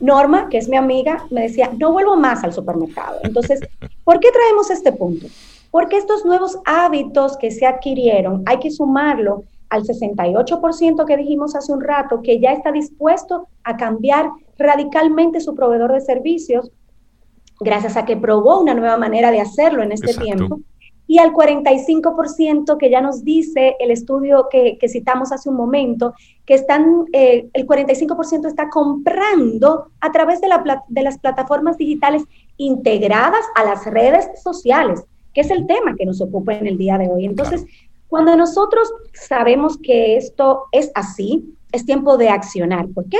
Norma, 0.00 0.48
que 0.48 0.56
es 0.58 0.68
mi 0.68 0.76
amiga, 0.76 1.26
me 1.30 1.42
decía, 1.42 1.70
no 1.76 1.92
vuelvo 1.92 2.16
más 2.16 2.42
al 2.42 2.54
supermercado. 2.54 3.18
Entonces, 3.22 3.60
¿por 4.02 4.18
qué 4.18 4.30
traemos 4.32 4.70
este 4.70 4.92
punto? 4.92 5.26
Porque 5.70 5.98
estos 5.98 6.24
nuevos 6.24 6.58
hábitos 6.64 7.36
que 7.36 7.50
se 7.50 7.66
adquirieron 7.66 8.42
hay 8.46 8.60
que 8.60 8.70
sumarlo 8.70 9.44
al 9.68 9.82
68% 9.84 11.04
que 11.04 11.16
dijimos 11.18 11.54
hace 11.54 11.72
un 11.72 11.82
rato, 11.82 12.22
que 12.22 12.40
ya 12.40 12.52
está 12.52 12.72
dispuesto 12.72 13.48
a 13.64 13.76
cambiar 13.76 14.30
radicalmente 14.56 15.40
su 15.40 15.54
proveedor 15.54 15.92
de 15.92 16.00
servicios, 16.00 16.70
gracias 17.60 17.96
a 17.96 18.04
que 18.04 18.16
probó 18.16 18.60
una 18.60 18.74
nueva 18.74 18.96
manera 18.96 19.30
de 19.30 19.40
hacerlo 19.40 19.82
en 19.82 19.92
este 19.92 20.14
tiempo 20.14 20.60
y 21.08 21.18
al 21.18 21.32
45% 21.32 22.76
que 22.76 22.90
ya 22.90 23.00
nos 23.00 23.24
dice 23.24 23.76
el 23.80 23.90
estudio 23.90 24.46
que, 24.50 24.78
citamos 24.88 25.32
hace 25.32 25.48
un 25.48 25.56
momento, 25.56 26.12
que 26.44 26.52
están, 26.52 27.06
eh, 27.14 27.48
el 27.54 27.66
45% 27.66 28.46
está 28.46 28.68
comprando 28.68 29.86
a 30.00 30.12
través 30.12 30.42
de, 30.42 30.48
la, 30.48 30.84
de 30.86 31.02
las 31.02 31.18
plataformas 31.18 31.78
digitales 31.78 32.24
integradas 32.58 33.40
a 33.56 33.64
las 33.64 33.86
redes 33.86 34.28
sociales, 34.42 35.02
que 35.32 35.40
es 35.40 35.50
el 35.50 35.66
tema 35.66 35.96
que 35.96 36.04
nos 36.04 36.20
ocupa 36.20 36.54
en 36.54 36.66
el 36.66 36.76
día 36.76 36.98
de 36.98 37.08
hoy. 37.08 37.24
Entonces, 37.24 37.64
cuando 38.08 38.36
nosotros 38.36 38.92
sabemos 39.14 39.78
que 39.78 40.18
esto 40.18 40.64
es 40.72 40.92
así, 40.94 41.54
es 41.72 41.86
tiempo 41.86 42.18
de 42.18 42.28
accionar. 42.28 42.86
¿Por 42.88 43.08
qué? 43.08 43.18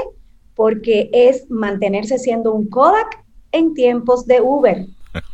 Porque 0.54 1.08
es 1.12 1.50
mantenerse 1.50 2.18
siendo 2.18 2.52
un 2.52 2.68
Kodak 2.68 3.24
en 3.52 3.74
tiempos 3.74 4.26
de 4.26 4.40
Uber 4.40 4.86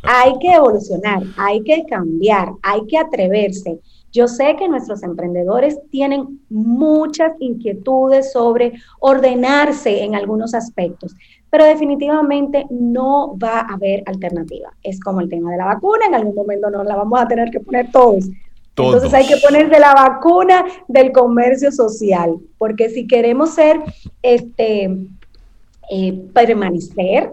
hay 0.03 0.37
que 0.39 0.53
evolucionar, 0.53 1.23
hay 1.37 1.61
que 1.63 1.85
cambiar, 1.85 2.49
hay 2.61 2.85
que 2.87 2.97
atreverse. 2.97 3.79
Yo 4.11 4.27
sé 4.27 4.55
que 4.57 4.69
nuestros 4.69 5.03
emprendedores 5.03 5.77
tienen 5.91 6.39
muchas 6.49 7.33
inquietudes 7.39 8.31
sobre 8.31 8.73
ordenarse 8.99 10.03
en 10.03 10.15
algunos 10.15 10.53
aspectos, 10.53 11.13
pero 11.49 11.65
definitivamente 11.65 12.65
no 12.69 13.37
va 13.37 13.59
a 13.59 13.73
haber 13.73 14.03
alternativa. 14.05 14.71
Es 14.83 14.99
como 14.99 15.21
el 15.21 15.29
tema 15.29 15.51
de 15.51 15.57
la 15.57 15.65
vacuna, 15.65 16.05
en 16.05 16.15
algún 16.15 16.35
momento 16.35 16.69
no 16.69 16.83
la 16.83 16.95
vamos 16.95 17.19
a 17.19 17.27
tener 17.27 17.51
que 17.51 17.59
poner 17.59 17.91
todos. 17.91 18.25
Entonces 18.77 19.13
hay 19.13 19.25
que 19.25 19.37
ponerse 19.37 19.79
la 19.79 19.93
vacuna 19.93 20.65
del 20.87 21.13
comercio 21.13 21.71
social, 21.71 22.37
porque 22.57 22.89
si 22.89 23.07
queremos 23.07 23.51
ser, 23.51 23.79
este, 24.21 24.97
eh, 25.89 26.21
permanecer 26.33 27.31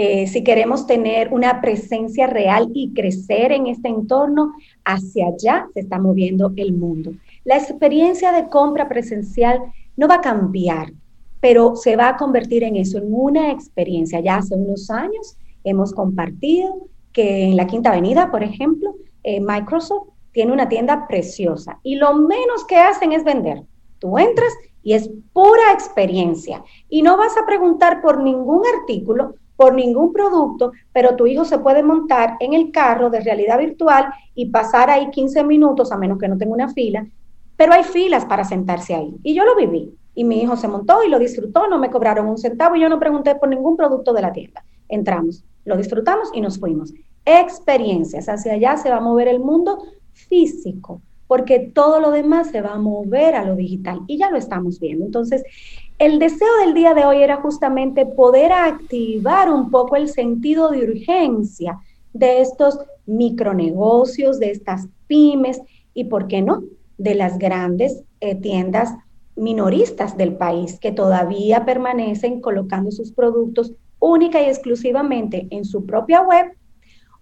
eh, 0.00 0.28
si 0.28 0.44
queremos 0.44 0.86
tener 0.86 1.34
una 1.34 1.60
presencia 1.60 2.28
real 2.28 2.70
y 2.72 2.94
crecer 2.94 3.50
en 3.50 3.66
este 3.66 3.88
entorno, 3.88 4.52
hacia 4.84 5.26
allá 5.26 5.66
se 5.74 5.80
está 5.80 5.98
moviendo 5.98 6.52
el 6.54 6.72
mundo. 6.72 7.14
La 7.42 7.56
experiencia 7.56 8.30
de 8.30 8.48
compra 8.48 8.88
presencial 8.88 9.60
no 9.96 10.06
va 10.06 10.14
a 10.14 10.20
cambiar, 10.20 10.92
pero 11.40 11.74
se 11.74 11.96
va 11.96 12.10
a 12.10 12.16
convertir 12.16 12.62
en 12.62 12.76
eso, 12.76 12.98
en 12.98 13.12
una 13.12 13.50
experiencia. 13.50 14.20
Ya 14.20 14.36
hace 14.36 14.54
unos 14.54 14.88
años 14.88 15.36
hemos 15.64 15.92
compartido 15.92 16.76
que 17.12 17.46
en 17.46 17.56
la 17.56 17.66
Quinta 17.66 17.90
Avenida, 17.90 18.30
por 18.30 18.44
ejemplo, 18.44 18.94
eh, 19.24 19.40
Microsoft 19.40 20.10
tiene 20.30 20.52
una 20.52 20.68
tienda 20.68 21.08
preciosa 21.08 21.80
y 21.82 21.96
lo 21.96 22.14
menos 22.14 22.64
que 22.68 22.76
hacen 22.76 23.10
es 23.10 23.24
vender. 23.24 23.64
Tú 23.98 24.16
entras 24.16 24.52
y 24.84 24.92
es 24.92 25.10
pura 25.32 25.72
experiencia 25.72 26.62
y 26.88 27.02
no 27.02 27.16
vas 27.16 27.36
a 27.36 27.44
preguntar 27.44 28.00
por 28.00 28.22
ningún 28.22 28.62
artículo 28.80 29.34
por 29.58 29.74
ningún 29.74 30.12
producto, 30.12 30.70
pero 30.92 31.16
tu 31.16 31.26
hijo 31.26 31.44
se 31.44 31.58
puede 31.58 31.82
montar 31.82 32.36
en 32.38 32.54
el 32.54 32.70
carro 32.70 33.10
de 33.10 33.18
realidad 33.18 33.58
virtual 33.58 34.06
y 34.32 34.50
pasar 34.50 34.88
ahí 34.88 35.10
15 35.10 35.42
minutos, 35.42 35.90
a 35.90 35.98
menos 35.98 36.16
que 36.16 36.28
no 36.28 36.38
tenga 36.38 36.52
una 36.52 36.68
fila, 36.68 37.04
pero 37.56 37.72
hay 37.72 37.82
filas 37.82 38.24
para 38.24 38.44
sentarse 38.44 38.94
ahí. 38.94 39.16
Y 39.24 39.34
yo 39.34 39.44
lo 39.44 39.56
viví. 39.56 39.92
Y 40.14 40.22
mi 40.22 40.40
hijo 40.40 40.56
se 40.56 40.68
montó 40.68 41.02
y 41.02 41.08
lo 41.08 41.18
disfrutó, 41.18 41.66
no 41.66 41.76
me 41.76 41.90
cobraron 41.90 42.28
un 42.28 42.38
centavo 42.38 42.76
y 42.76 42.80
yo 42.80 42.88
no 42.88 43.00
pregunté 43.00 43.34
por 43.34 43.48
ningún 43.48 43.76
producto 43.76 44.12
de 44.12 44.22
la 44.22 44.32
tienda. 44.32 44.64
Entramos, 44.88 45.44
lo 45.64 45.76
disfrutamos 45.76 46.30
y 46.32 46.40
nos 46.40 46.60
fuimos. 46.60 46.94
Experiencias, 47.24 48.28
hacia 48.28 48.52
allá 48.52 48.76
se 48.76 48.90
va 48.90 48.98
a 48.98 49.00
mover 49.00 49.26
el 49.26 49.40
mundo 49.40 49.82
físico, 50.12 51.02
porque 51.26 51.72
todo 51.74 51.98
lo 51.98 52.12
demás 52.12 52.50
se 52.50 52.60
va 52.62 52.74
a 52.74 52.78
mover 52.78 53.34
a 53.34 53.44
lo 53.44 53.56
digital 53.56 54.02
y 54.06 54.18
ya 54.18 54.30
lo 54.30 54.36
estamos 54.36 54.78
viendo. 54.78 55.04
Entonces, 55.04 55.42
el 55.98 56.20
deseo 56.20 56.48
del 56.64 56.74
día 56.74 56.94
de 56.94 57.04
hoy 57.04 57.22
era 57.22 57.36
justamente 57.36 58.06
poder 58.06 58.52
activar 58.52 59.50
un 59.52 59.70
poco 59.70 59.96
el 59.96 60.08
sentido 60.08 60.70
de 60.70 60.84
urgencia 60.84 61.80
de 62.12 62.40
estos 62.40 62.78
micronegocios, 63.06 64.38
de 64.38 64.50
estas 64.50 64.86
pymes 65.08 65.60
y, 65.94 66.04
¿por 66.04 66.28
qué 66.28 66.40
no?, 66.40 66.62
de 66.98 67.14
las 67.14 67.38
grandes 67.38 68.02
eh, 68.20 68.36
tiendas 68.36 68.92
minoristas 69.34 70.16
del 70.16 70.34
país 70.34 70.78
que 70.78 70.92
todavía 70.92 71.64
permanecen 71.64 72.40
colocando 72.40 72.90
sus 72.90 73.12
productos 73.12 73.72
única 74.00 74.40
y 74.40 74.46
exclusivamente 74.46 75.46
en 75.50 75.64
su 75.64 75.84
propia 75.84 76.22
web 76.22 76.46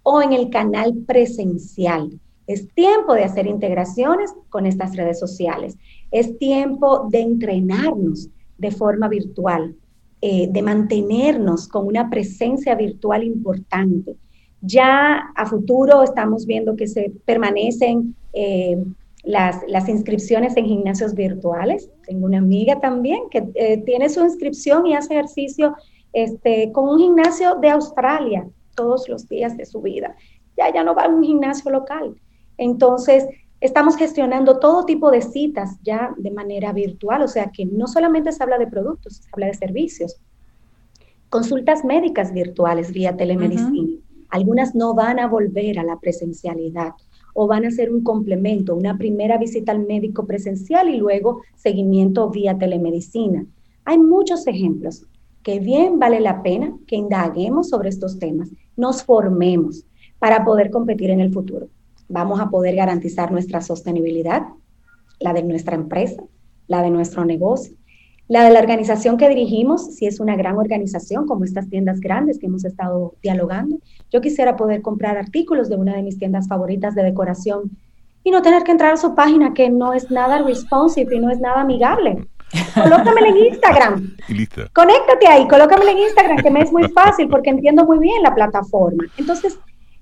o 0.02 0.20
en 0.20 0.32
el 0.32 0.50
canal 0.50 0.94
presencial. 1.06 2.18
Es 2.46 2.72
tiempo 2.74 3.14
de 3.14 3.24
hacer 3.24 3.46
integraciones 3.46 4.32
con 4.50 4.66
estas 4.66 4.96
redes 4.96 5.18
sociales. 5.18 5.76
Es 6.10 6.38
tiempo 6.38 7.08
de 7.10 7.20
entrenarnos 7.20 8.28
de 8.58 8.70
forma 8.70 9.08
virtual, 9.08 9.74
eh, 10.20 10.48
de 10.50 10.62
mantenernos 10.62 11.68
con 11.68 11.86
una 11.86 12.08
presencia 12.08 12.74
virtual 12.74 13.22
importante. 13.24 14.16
Ya 14.60 15.30
a 15.34 15.46
futuro 15.46 16.02
estamos 16.02 16.46
viendo 16.46 16.76
que 16.76 16.86
se 16.86 17.12
permanecen 17.24 18.14
eh, 18.32 18.82
las, 19.22 19.60
las, 19.68 19.88
inscripciones 19.88 20.56
en 20.56 20.66
gimnasios 20.66 21.14
virtuales. 21.14 21.90
Tengo 22.06 22.26
una 22.26 22.38
amiga 22.38 22.80
también 22.80 23.28
que 23.30 23.48
eh, 23.54 23.82
tiene 23.84 24.08
su 24.08 24.20
inscripción 24.20 24.86
y 24.86 24.94
hace 24.94 25.14
ejercicio 25.14 25.76
este, 26.12 26.72
con 26.72 26.88
un 26.88 26.98
gimnasio 26.98 27.56
de 27.56 27.70
Australia 27.70 28.48
todos 28.74 29.08
los 29.08 29.28
días 29.28 29.56
de 29.56 29.66
su 29.66 29.82
vida. 29.82 30.16
Ya, 30.56 30.72
ya 30.72 30.82
no 30.82 30.94
va 30.94 31.02
a 31.02 31.08
un 31.08 31.22
gimnasio 31.22 31.70
local. 31.70 32.14
Entonces, 32.56 33.26
Estamos 33.66 33.96
gestionando 33.96 34.60
todo 34.60 34.84
tipo 34.84 35.10
de 35.10 35.20
citas 35.20 35.76
ya 35.82 36.14
de 36.16 36.30
manera 36.30 36.72
virtual, 36.72 37.22
o 37.22 37.26
sea 37.26 37.50
que 37.50 37.66
no 37.66 37.88
solamente 37.88 38.30
se 38.30 38.40
habla 38.40 38.58
de 38.58 38.68
productos, 38.68 39.16
se 39.16 39.28
habla 39.32 39.46
de 39.46 39.54
servicios. 39.54 40.20
Consultas 41.30 41.84
médicas 41.84 42.32
virtuales 42.32 42.92
vía 42.92 43.16
telemedicina. 43.16 43.98
Algunas 44.28 44.76
no 44.76 44.94
van 44.94 45.18
a 45.18 45.26
volver 45.26 45.80
a 45.80 45.82
la 45.82 45.98
presencialidad 45.98 46.92
o 47.34 47.48
van 47.48 47.64
a 47.64 47.72
ser 47.72 47.92
un 47.92 48.04
complemento, 48.04 48.76
una 48.76 48.96
primera 48.96 49.36
visita 49.36 49.72
al 49.72 49.84
médico 49.84 50.26
presencial 50.26 50.88
y 50.88 50.98
luego 50.98 51.42
seguimiento 51.56 52.30
vía 52.30 52.56
telemedicina. 52.56 53.46
Hay 53.84 53.98
muchos 53.98 54.46
ejemplos 54.46 55.06
que 55.42 55.58
bien 55.58 55.98
vale 55.98 56.20
la 56.20 56.40
pena 56.44 56.72
que 56.86 56.94
indaguemos 56.94 57.70
sobre 57.70 57.88
estos 57.88 58.20
temas, 58.20 58.48
nos 58.76 59.02
formemos 59.02 59.84
para 60.20 60.44
poder 60.44 60.70
competir 60.70 61.10
en 61.10 61.18
el 61.18 61.32
futuro 61.32 61.68
vamos 62.08 62.40
a 62.40 62.50
poder 62.50 62.74
garantizar 62.76 63.32
nuestra 63.32 63.60
sostenibilidad, 63.60 64.42
la 65.20 65.32
de 65.32 65.42
nuestra 65.42 65.74
empresa, 65.74 66.22
la 66.66 66.82
de 66.82 66.90
nuestro 66.90 67.24
negocio, 67.24 67.76
la 68.28 68.44
de 68.44 68.50
la 68.50 68.60
organización 68.60 69.16
que 69.16 69.28
dirigimos, 69.28 69.94
si 69.94 70.06
es 70.06 70.18
una 70.18 70.36
gran 70.36 70.56
organización 70.58 71.26
como 71.26 71.44
estas 71.44 71.68
tiendas 71.68 72.00
grandes 72.00 72.38
que 72.38 72.46
hemos 72.46 72.64
estado 72.64 73.14
dialogando. 73.22 73.78
Yo 74.10 74.20
quisiera 74.20 74.56
poder 74.56 74.82
comprar 74.82 75.16
artículos 75.16 75.68
de 75.68 75.76
una 75.76 75.94
de 75.94 76.02
mis 76.02 76.18
tiendas 76.18 76.48
favoritas 76.48 76.94
de 76.94 77.04
decoración 77.04 77.70
y 78.24 78.32
no 78.32 78.42
tener 78.42 78.64
que 78.64 78.72
entrar 78.72 78.94
a 78.94 78.96
su 78.96 79.14
página 79.14 79.54
que 79.54 79.70
no 79.70 79.92
es 79.92 80.10
nada 80.10 80.42
responsive 80.42 81.14
y 81.14 81.20
no 81.20 81.30
es 81.30 81.38
nada 81.38 81.60
amigable. 81.60 82.26
Colócamela 82.74 83.28
en 83.28 83.36
Instagram. 83.36 84.16
Y 84.28 84.46
Conéctate 84.72 85.26
ahí, 85.28 85.46
colócamela 85.46 85.92
en 85.92 85.98
Instagram, 85.98 86.38
que 86.38 86.50
me 86.50 86.62
es 86.62 86.72
muy 86.72 86.88
fácil 86.88 87.28
porque 87.28 87.50
entiendo 87.50 87.84
muy 87.84 87.98
bien 87.98 88.22
la 88.22 88.34
plataforma. 88.34 89.04
Entonces, 89.16 89.58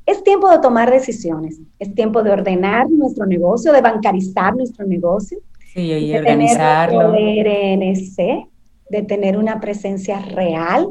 es 0.07 0.23
tiempo 0.23 0.51
de 0.51 0.59
tomar 0.59 0.91
decisiones, 0.91 1.61
es 1.79 1.95
tiempo 1.95 2.23
de 2.23 2.31
ordenar 2.31 2.91
nuestro 2.91 3.27
negocio, 3.27 3.73
de 3.73 3.81
bancarizar 3.81 4.55
nuestro 4.55 4.87
negocio, 4.87 5.39
sí, 5.73 5.81
y 5.81 6.09
de 6.11 6.19
organizarlo. 6.19 7.13
tener 7.13 7.47
NC, 7.79 8.47
de 8.91 9.03
tener 9.03 9.37
una 9.39 9.61
presencia 9.61 10.21
real 10.21 10.89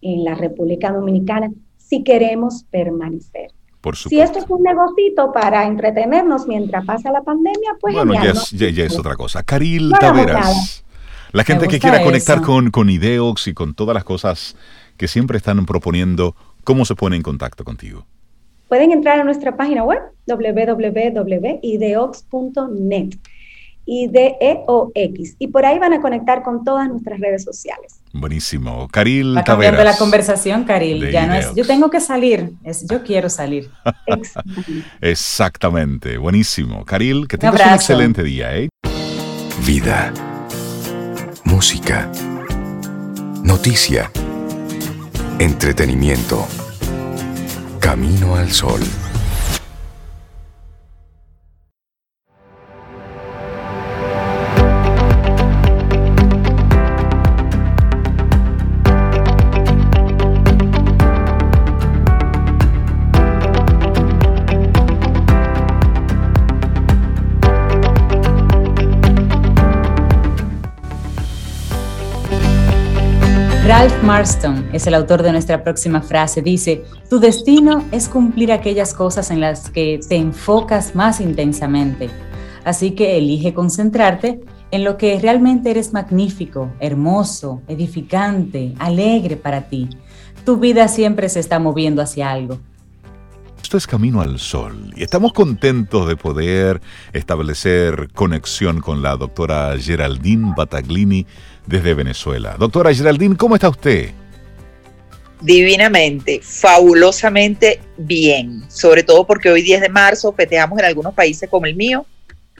en 0.00 0.24
la 0.24 0.34
República 0.34 0.92
Dominicana 0.92 1.50
si 1.76 2.04
queremos 2.04 2.64
permanecer. 2.70 3.50
Por 3.80 3.96
si 3.96 4.20
esto 4.20 4.38
es 4.38 4.44
un 4.48 4.62
negocito 4.62 5.32
para 5.32 5.66
entretenernos 5.66 6.46
mientras 6.46 6.84
pasa 6.84 7.10
la 7.10 7.22
pandemia, 7.22 7.72
pues 7.80 7.94
bueno, 7.96 8.14
ya, 8.14 8.30
es, 8.30 8.50
ya, 8.50 8.84
es, 8.84 8.96
otra 8.96 9.16
cosa. 9.16 9.42
Caril 9.42 9.92
Taveras, 9.98 10.84
la 11.32 11.42
gente 11.42 11.66
que 11.66 11.80
quiera 11.80 12.00
conectar 12.04 12.42
con, 12.42 12.70
con 12.70 12.88
Ideox 12.88 13.48
y 13.48 13.54
con 13.54 13.74
todas 13.74 13.94
las 13.94 14.04
cosas 14.04 14.56
que 14.96 15.08
siempre 15.08 15.36
están 15.36 15.66
proponiendo, 15.66 16.36
¿cómo 16.62 16.84
se 16.84 16.94
pone 16.94 17.16
en 17.16 17.22
contacto 17.22 17.64
contigo? 17.64 18.06
Pueden 18.72 18.90
entrar 18.90 19.20
a 19.20 19.24
nuestra 19.24 19.54
página 19.54 19.84
web 19.84 20.00
www.ideox.net 20.26 21.58
IDEOX. 23.84 25.36
Y 25.38 25.48
por 25.48 25.66
ahí 25.66 25.78
van 25.78 25.92
a 25.92 26.00
conectar 26.00 26.42
con 26.42 26.64
todas 26.64 26.88
nuestras 26.88 27.20
redes 27.20 27.44
sociales. 27.44 28.00
Buenísimo. 28.14 28.88
Caril 28.88 29.36
Va 29.36 29.44
cambiando 29.44 29.84
la 29.84 29.94
conversación, 29.98 30.64
Caril. 30.64 31.10
Ya 31.10 31.26
no 31.26 31.34
es, 31.34 31.54
yo 31.54 31.66
tengo 31.66 31.90
que 31.90 32.00
salir, 32.00 32.54
es 32.64 32.86
yo 32.88 33.02
quiero 33.02 33.28
salir. 33.28 33.68
Exactamente. 35.02 36.16
Buenísimo. 36.16 36.86
Caril, 36.86 37.28
que 37.28 37.36
tengas 37.36 37.60
un, 37.60 37.68
un 37.68 37.74
excelente 37.74 38.22
día. 38.22 38.56
¿eh? 38.56 38.70
Vida. 39.66 40.14
Música. 41.44 42.10
Noticia. 43.42 44.10
Entretenimiento. 45.38 46.46
Camino 47.82 48.36
al 48.36 48.52
Sol. 48.52 49.11
Ralph 73.72 74.02
Marston 74.02 74.68
es 74.74 74.86
el 74.86 74.92
autor 74.92 75.22
de 75.22 75.32
nuestra 75.32 75.64
próxima 75.64 76.02
frase. 76.02 76.42
Dice, 76.42 76.84
tu 77.08 77.18
destino 77.18 77.82
es 77.90 78.06
cumplir 78.06 78.52
aquellas 78.52 78.92
cosas 78.92 79.30
en 79.30 79.40
las 79.40 79.70
que 79.70 79.98
te 80.06 80.16
enfocas 80.16 80.94
más 80.94 81.22
intensamente. 81.22 82.10
Así 82.64 82.90
que 82.90 83.16
elige 83.16 83.54
concentrarte 83.54 84.42
en 84.70 84.84
lo 84.84 84.98
que 84.98 85.18
realmente 85.18 85.70
eres 85.70 85.94
magnífico, 85.94 86.70
hermoso, 86.80 87.62
edificante, 87.66 88.74
alegre 88.78 89.38
para 89.38 89.62
ti. 89.62 89.88
Tu 90.44 90.58
vida 90.58 90.86
siempre 90.86 91.30
se 91.30 91.40
está 91.40 91.58
moviendo 91.58 92.02
hacia 92.02 92.30
algo. 92.30 92.58
Esto 93.62 93.78
es 93.78 93.86
Camino 93.86 94.20
al 94.20 94.38
Sol 94.38 94.92
y 94.94 95.02
estamos 95.02 95.32
contentos 95.32 96.06
de 96.06 96.14
poder 96.14 96.82
establecer 97.14 98.10
conexión 98.12 98.80
con 98.80 99.00
la 99.00 99.16
doctora 99.16 99.74
Geraldine 99.78 100.52
Bataglini 100.54 101.26
desde 101.66 101.94
Venezuela. 101.94 102.56
Doctora 102.58 102.94
Geraldine, 102.94 103.36
¿cómo 103.36 103.54
está 103.54 103.68
usted? 103.68 104.10
Divinamente, 105.40 106.40
fabulosamente 106.42 107.80
bien, 107.96 108.64
sobre 108.68 109.02
todo 109.02 109.26
porque 109.26 109.50
hoy 109.50 109.62
10 109.62 109.80
de 109.80 109.88
marzo 109.88 110.32
festejamos 110.32 110.78
en 110.78 110.84
algunos 110.84 111.14
países 111.14 111.48
como 111.50 111.66
el 111.66 111.74
mío 111.74 112.06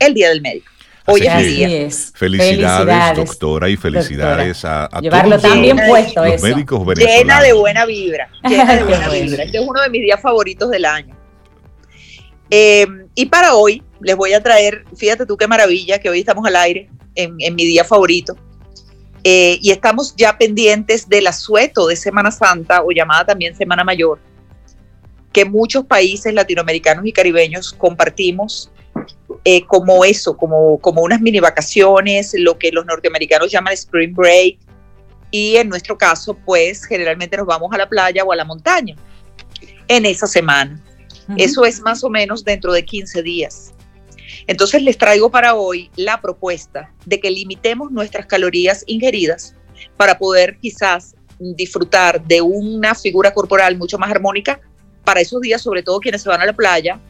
el 0.01 0.15
Día 0.15 0.31
del 0.31 0.41
Médico. 0.41 0.73
Hoy 1.07 1.23
es 1.27 1.35
mi 1.35 1.43
día. 1.43 1.89
Felicidades, 2.15 3.17
doctora, 3.17 3.69
y 3.69 3.77
felicidades 3.77 4.65
a, 4.65 4.87
a 4.87 5.01
Llevarlo 5.01 5.37
todos 5.37 5.53
tan 5.53 5.63
bien 5.63 5.77
puesto 5.77 6.25
los 6.25 6.43
médicos 6.43 6.87
venezolanos. 6.87 7.19
Llena 7.19 7.43
de 7.43 7.53
buena 7.53 7.87
vibra, 7.87 8.31
llena 8.49 8.77
de 8.77 8.85
buena 8.85 9.09
vibra. 9.09 9.43
Este 9.43 9.59
es 9.59 9.65
uno 9.67 9.83
de 9.83 9.91
mis 9.91 10.03
días 10.03 10.21
favoritos 10.21 10.71
del 10.71 10.85
año. 10.85 11.17
Eh, 12.51 12.87
y 13.15 13.27
para 13.27 13.55
hoy 13.55 13.83
les 14.01 14.15
voy 14.15 14.33
a 14.33 14.43
traer, 14.43 14.85
fíjate 14.97 15.27
tú 15.27 15.37
qué 15.37 15.49
maravilla 15.49 15.99
que 15.99 16.09
hoy 16.09 16.21
estamos 16.21 16.47
al 16.47 16.57
aire 16.57 16.89
en, 17.15 17.35
en 17.39 17.55
mi 17.55 17.65
día 17.65 17.85
favorito. 17.85 18.37
Eh, 19.25 19.59
y 19.63 19.71
estamos 19.71 20.15
ya 20.17 20.37
pendientes 20.37 21.09
del 21.09 21.27
asueto 21.29 21.87
de 21.87 21.97
Semana 21.97 22.31
Santa 22.31 22.83
o 22.83 22.91
llamada 22.91 23.27
también 23.27 23.55
Semana 23.55 23.85
Mayor, 23.85 24.19
que 25.33 25.45
muchos 25.45 25.85
países 25.85 26.35
latinoamericanos 26.35 27.07
y 27.07 27.13
caribeños 27.13 27.73
compartimos 27.73 28.71
eh, 29.45 29.65
como 29.67 30.05
eso, 30.05 30.37
como, 30.37 30.79
como 30.79 31.03
unas 31.03 31.21
mini 31.21 31.41
vacaciones, 31.41 32.35
lo 32.37 32.59
que 32.59 32.73
los 32.73 32.85
norteamericanos 32.85 33.51
llaman 33.51 33.73
Spring 33.75 34.15
Break, 34.15 34.59
y 35.33 35.57
en 35.57 35.71
nuestro 35.71 35.97
caso, 35.97 36.35
pues 36.35 36.85
generalmente 36.85 37.37
nos 37.37 37.47
vamos 37.47 37.73
a 37.73 37.79
la 37.79 37.89
playa 37.89 38.23
o 38.23 38.33
a 38.33 38.37
la 38.37 38.45
montaña 38.45 38.95
en 39.89 40.05
esa 40.05 40.27
semana. 40.27 40.81
Eso 41.39 41.65
es 41.65 41.81
más 41.81 42.05
o 42.05 42.11
menos 42.11 42.45
dentro 42.45 42.73
de 42.73 42.85
15 42.85 43.23
días. 43.23 43.72
Entonces 44.47 44.83
les 44.83 44.99
traigo 44.99 45.31
para 45.31 45.55
hoy 45.55 45.91
la 45.97 46.21
propuesta 46.21 46.93
de 47.07 47.21
que 47.21 47.31
limitemos 47.31 47.91
nuestras 47.91 48.27
calorías 48.27 48.85
ingeridas 48.87 49.55
para 49.97 50.19
poder 50.19 50.59
quizás 50.59 51.15
disfrutar 51.39 52.23
de 52.25 52.41
una 52.41 52.95
figura 52.95 53.35
corporal 53.35 53.77
mucho 53.77 53.99
más 53.99 54.11
armónica 54.11 54.61
para 55.05 55.21
esos 55.21 55.41
días, 55.41 55.63
sobre 55.63 55.83
todo 55.83 56.01
quienes 56.01 56.23
se 56.23 56.29
van 56.29 56.41
a 56.41 56.47
la 56.47 56.53
playa, 56.53 57.01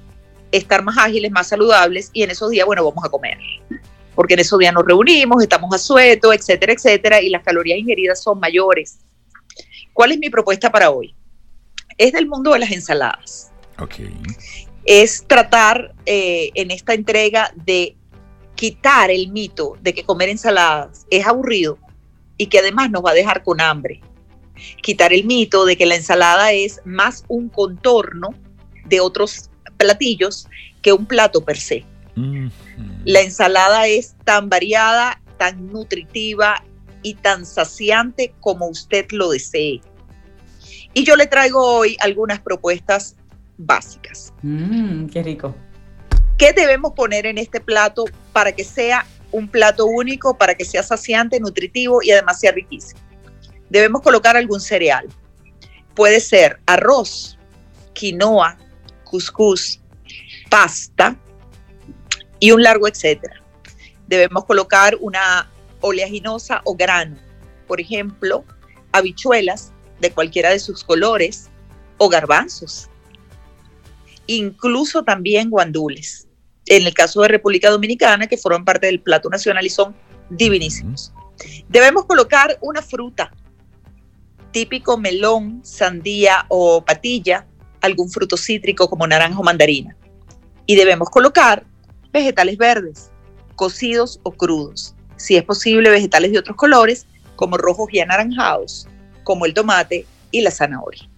estar 0.51 0.83
más 0.83 0.97
ágiles, 0.99 1.31
más 1.31 1.49
saludables 1.49 2.11
y 2.13 2.23
en 2.23 2.31
esos 2.31 2.51
días, 2.51 2.67
bueno, 2.67 2.85
vamos 2.85 3.05
a 3.05 3.09
comer. 3.09 3.39
Porque 4.15 4.35
en 4.35 4.41
esos 4.41 4.59
días 4.59 4.73
nos 4.73 4.85
reunimos, 4.85 5.43
estamos 5.43 5.75
a 5.75 5.79
sueto, 5.79 6.33
etcétera, 6.33 6.73
etcétera, 6.73 7.21
y 7.21 7.31
las 7.31 7.43
calorías 7.43 7.79
ingeridas 7.79 8.23
son 8.23 8.39
mayores. 8.41 8.99
¿Cuál 9.93 10.13
es 10.13 10.19
mi 10.19 10.31
propuesta 10.31 10.71
para 10.71 10.91
hoy? 10.91 11.15
Es 11.99 12.13
del 12.13 12.27
mundo 12.27 12.53
de 12.53 12.61
las 12.61 12.71
ensaladas. 12.71 13.51
Okay. 13.79 14.15
Es 14.85 15.25
tratar 15.27 15.95
eh, 16.07 16.51
en 16.55 16.71
esta 16.71 16.95
entrega 16.95 17.53
de 17.55 17.97
quitar 18.55 19.11
el 19.11 19.31
mito 19.31 19.77
de 19.81 19.95
que 19.95 20.05
comer 20.05 20.29
ensaladas 20.29 21.07
es 21.11 21.27
aburrido 21.27 21.79
y 22.37 22.47
que 22.47 22.59
además 22.59 22.91
nos 22.91 23.05
va 23.05 23.11
a 23.11 23.15
dejar 23.15 23.43
con 23.43 23.61
hambre. 23.61 24.01
Quitar 24.83 25.13
el 25.13 25.25
mito 25.25 25.65
de 25.65 25.77
que 25.77 25.87
la 25.87 25.97
ensalada 25.97 26.53
es 26.53 26.81
más 26.85 27.25
un 27.29 27.49
contorno 27.49 28.35
de 28.85 29.01
otros 29.01 29.51
platillos 29.77 30.49
que 30.83 30.93
un 30.93 31.07
plato 31.07 31.45
per 31.45 31.59
se. 31.59 31.85
La 33.05 33.21
ensalada 33.21 33.87
es 33.87 34.15
tan 34.25 34.49
variada, 34.49 35.21
tan 35.39 35.73
nutritiva 35.73 36.63
y 37.03 37.15
tan 37.15 37.47
saciante 37.47 38.35
como 38.41 38.69
usted 38.69 39.07
lo 39.11 39.31
desee. 39.31 39.81
Y 40.95 41.05
yo 41.05 41.17
le 41.17 41.27
traigo 41.27 41.65
hoy 41.65 41.97
algunas 42.01 42.41
propuestas 42.41 43.17
básicas. 43.57 44.33
Mm, 44.43 45.07
qué 45.07 45.23
rico. 45.23 45.55
¿Qué 46.39 46.53
debemos 46.53 46.93
poner 46.93 47.27
en 47.27 47.39
este 47.39 47.61
plato 47.61 48.05
para 48.33 48.53
que 48.53 48.65
sea 48.65 49.07
un 49.31 49.49
plato 49.49 49.87
único, 49.87 50.37
para 50.37 50.55
que 50.55 50.65
sea 50.65 50.83
saciante, 50.83 51.39
nutritivo 51.41 52.03
y 52.03 52.11
además 52.11 52.41
sea 52.41 52.53
riquísimo? 52.53 53.01
Debemos 53.71 54.03
colocar 54.03 54.37
algún 54.37 54.61
cereal. 54.61 55.09
Puede 55.95 56.21
ser 56.21 56.59
arroz, 56.67 57.39
quinoa, 57.93 58.59
cuscús, 59.05 59.81
pasta 60.51 61.17
y 62.41 62.51
un 62.51 62.63
largo 62.63 62.89
etcétera. 62.89 63.43
Debemos 64.07 64.45
colocar 64.45 64.97
una 65.01 65.51
oleaginosa 65.81 66.61
o 66.65 66.75
grano, 66.75 67.17
por 67.67 67.81
ejemplo, 67.81 68.45
habichuelas 68.93 69.73
de 70.01 70.11
cualquiera 70.11 70.51
de 70.51 70.59
sus 70.59 70.85
colores 70.85 71.51
o 71.99 72.09
garbanzos 72.09 72.91
incluso 74.27 75.03
también 75.03 75.51
guandules. 75.51 76.29
En 76.67 76.87
el 76.87 76.95
caso 76.95 77.23
de 77.23 77.29
República 77.29 77.71
Dominicana, 77.71 78.27
que 78.27 78.37
forman 78.37 78.65
parte 78.65 78.87
del 78.87 79.01
plato 79.01 79.29
nacional 79.29 79.67
y 79.67 79.71
son 79.71 79.95
divinísimos. 80.31 81.13
Debemos 81.69 82.05
colocar 82.05 82.57
una 82.61 82.83
fruta, 82.83 83.33
típico 84.53 84.97
melón, 84.97 85.61
sandía 85.65 86.47
o 86.49 86.85
patilla, 86.85 87.47
algún 87.81 88.11
fruto 88.11 88.37
cítrico 88.37 88.89
como 88.89 89.07
naranja 89.07 89.39
o 89.39 89.43
mandarina. 89.43 89.97
Y 90.67 90.77
debemos 90.77 91.11
colocar 91.11 91.65
vegetales 92.13 92.57
verdes, 92.57 93.11
cocidos 93.57 94.21
o 94.23 94.31
crudos. 94.31 94.95
Si 95.17 95.37
es 95.37 95.43
posible, 95.43 95.91
vegetales 95.91 96.33
de 96.33 96.39
otros 96.39 96.57
colores, 96.57 97.07
como 97.37 97.57
rojos 97.57 97.89
y 97.93 98.01
anaranjados, 98.01 98.87
como 99.25 99.47
el 99.47 99.55
tomate 99.55 100.07
y 100.31 100.43
la 100.43 100.51
zanahoria. 100.51 101.09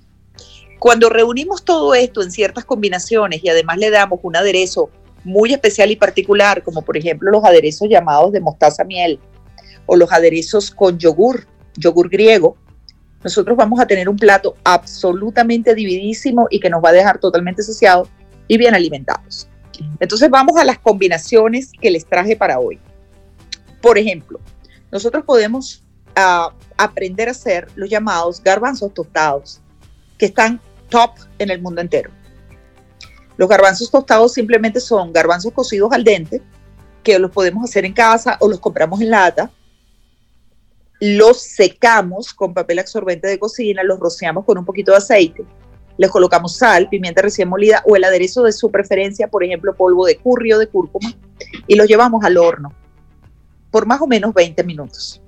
Cuando 0.84 1.08
reunimos 1.08 1.64
todo 1.64 1.94
esto 1.94 2.22
en 2.22 2.30
ciertas 2.30 2.66
combinaciones 2.66 3.42
y 3.42 3.48
además 3.48 3.78
le 3.78 3.88
damos 3.88 4.20
un 4.22 4.36
aderezo 4.36 4.90
muy 5.24 5.54
especial 5.54 5.90
y 5.90 5.96
particular, 5.96 6.62
como 6.62 6.82
por 6.82 6.98
ejemplo 6.98 7.30
los 7.30 7.42
aderezos 7.42 7.88
llamados 7.88 8.32
de 8.32 8.40
mostaza 8.42 8.84
miel 8.84 9.18
o 9.86 9.96
los 9.96 10.12
aderezos 10.12 10.70
con 10.70 10.98
yogur, 10.98 11.46
yogur 11.78 12.10
griego, 12.10 12.58
nosotros 13.22 13.56
vamos 13.56 13.80
a 13.80 13.86
tener 13.86 14.10
un 14.10 14.18
plato 14.18 14.56
absolutamente 14.62 15.74
dividísimo 15.74 16.48
y 16.50 16.60
que 16.60 16.68
nos 16.68 16.84
va 16.84 16.90
a 16.90 16.92
dejar 16.92 17.18
totalmente 17.18 17.62
saciados 17.62 18.10
y 18.46 18.58
bien 18.58 18.74
alimentados. 18.74 19.48
Entonces 20.00 20.28
vamos 20.28 20.58
a 20.58 20.64
las 20.64 20.78
combinaciones 20.78 21.72
que 21.80 21.90
les 21.90 22.04
traje 22.04 22.36
para 22.36 22.58
hoy. 22.58 22.78
Por 23.80 23.96
ejemplo, 23.96 24.38
nosotros 24.92 25.24
podemos 25.24 25.82
ah, 26.14 26.52
aprender 26.76 27.28
a 27.28 27.30
hacer 27.30 27.68
los 27.74 27.88
llamados 27.88 28.42
garbanzos 28.42 28.92
tostados, 28.92 29.62
que 30.18 30.26
están 30.26 30.60
top 30.94 31.10
en 31.40 31.50
el 31.50 31.60
mundo 31.60 31.80
entero. 31.80 32.10
Los 33.36 33.48
garbanzos 33.48 33.90
tostados 33.90 34.32
simplemente 34.32 34.78
son 34.78 35.12
garbanzos 35.12 35.52
cocidos 35.52 35.90
al 35.92 36.04
dente, 36.04 36.40
que 37.02 37.18
los 37.18 37.32
podemos 37.32 37.64
hacer 37.64 37.84
en 37.84 37.92
casa 37.92 38.36
o 38.40 38.48
los 38.48 38.60
compramos 38.60 39.00
en 39.00 39.10
lata. 39.10 39.50
Los 41.00 41.42
secamos 41.42 42.32
con 42.32 42.54
papel 42.54 42.78
absorbente 42.78 43.26
de 43.26 43.40
cocina, 43.40 43.82
los 43.82 43.98
rociamos 43.98 44.44
con 44.44 44.56
un 44.56 44.64
poquito 44.64 44.92
de 44.92 44.98
aceite, 44.98 45.44
les 45.98 46.10
colocamos 46.12 46.56
sal, 46.56 46.88
pimienta 46.88 47.22
recién 47.22 47.48
molida 47.48 47.82
o 47.86 47.96
el 47.96 48.04
aderezo 48.04 48.44
de 48.44 48.52
su 48.52 48.70
preferencia, 48.70 49.26
por 49.26 49.42
ejemplo, 49.42 49.74
polvo 49.74 50.06
de 50.06 50.16
curry 50.16 50.52
o 50.52 50.60
de 50.60 50.68
cúrcuma, 50.68 51.12
y 51.66 51.74
los 51.74 51.88
llevamos 51.88 52.24
al 52.24 52.36
horno 52.36 52.72
por 53.72 53.84
más 53.86 54.00
o 54.00 54.06
menos 54.06 54.32
20 54.32 54.62
minutos. 54.62 55.20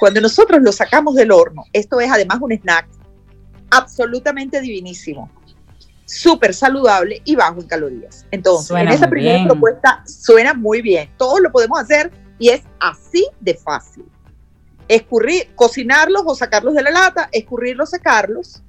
Cuando 0.00 0.20
nosotros 0.20 0.60
los 0.60 0.74
sacamos 0.74 1.14
del 1.14 1.30
horno, 1.30 1.62
esto 1.72 2.00
es 2.00 2.10
además 2.10 2.38
un 2.40 2.50
snack 2.50 2.88
absolutamente 3.72 4.60
divinísimo, 4.60 5.30
súper 6.04 6.52
saludable 6.54 7.22
y 7.24 7.34
bajo 7.34 7.60
en 7.60 7.66
calorías. 7.66 8.26
Entonces, 8.30 8.76
en 8.76 8.88
esa 8.88 9.08
primera 9.08 9.44
propuesta 9.44 10.04
suena 10.06 10.52
muy 10.54 10.82
bien. 10.82 11.10
Todos 11.16 11.40
lo 11.40 11.50
podemos 11.50 11.80
hacer 11.80 12.12
y 12.38 12.50
es 12.50 12.62
así 12.78 13.26
de 13.40 13.54
fácil. 13.54 14.04
Escurrir, 14.88 15.54
cocinarlos 15.54 16.22
o 16.26 16.34
sacarlos 16.34 16.74
de 16.74 16.82
la 16.82 16.90
lata, 16.90 17.30
escurrirlos, 17.32 17.90
secarlos, 17.90 18.62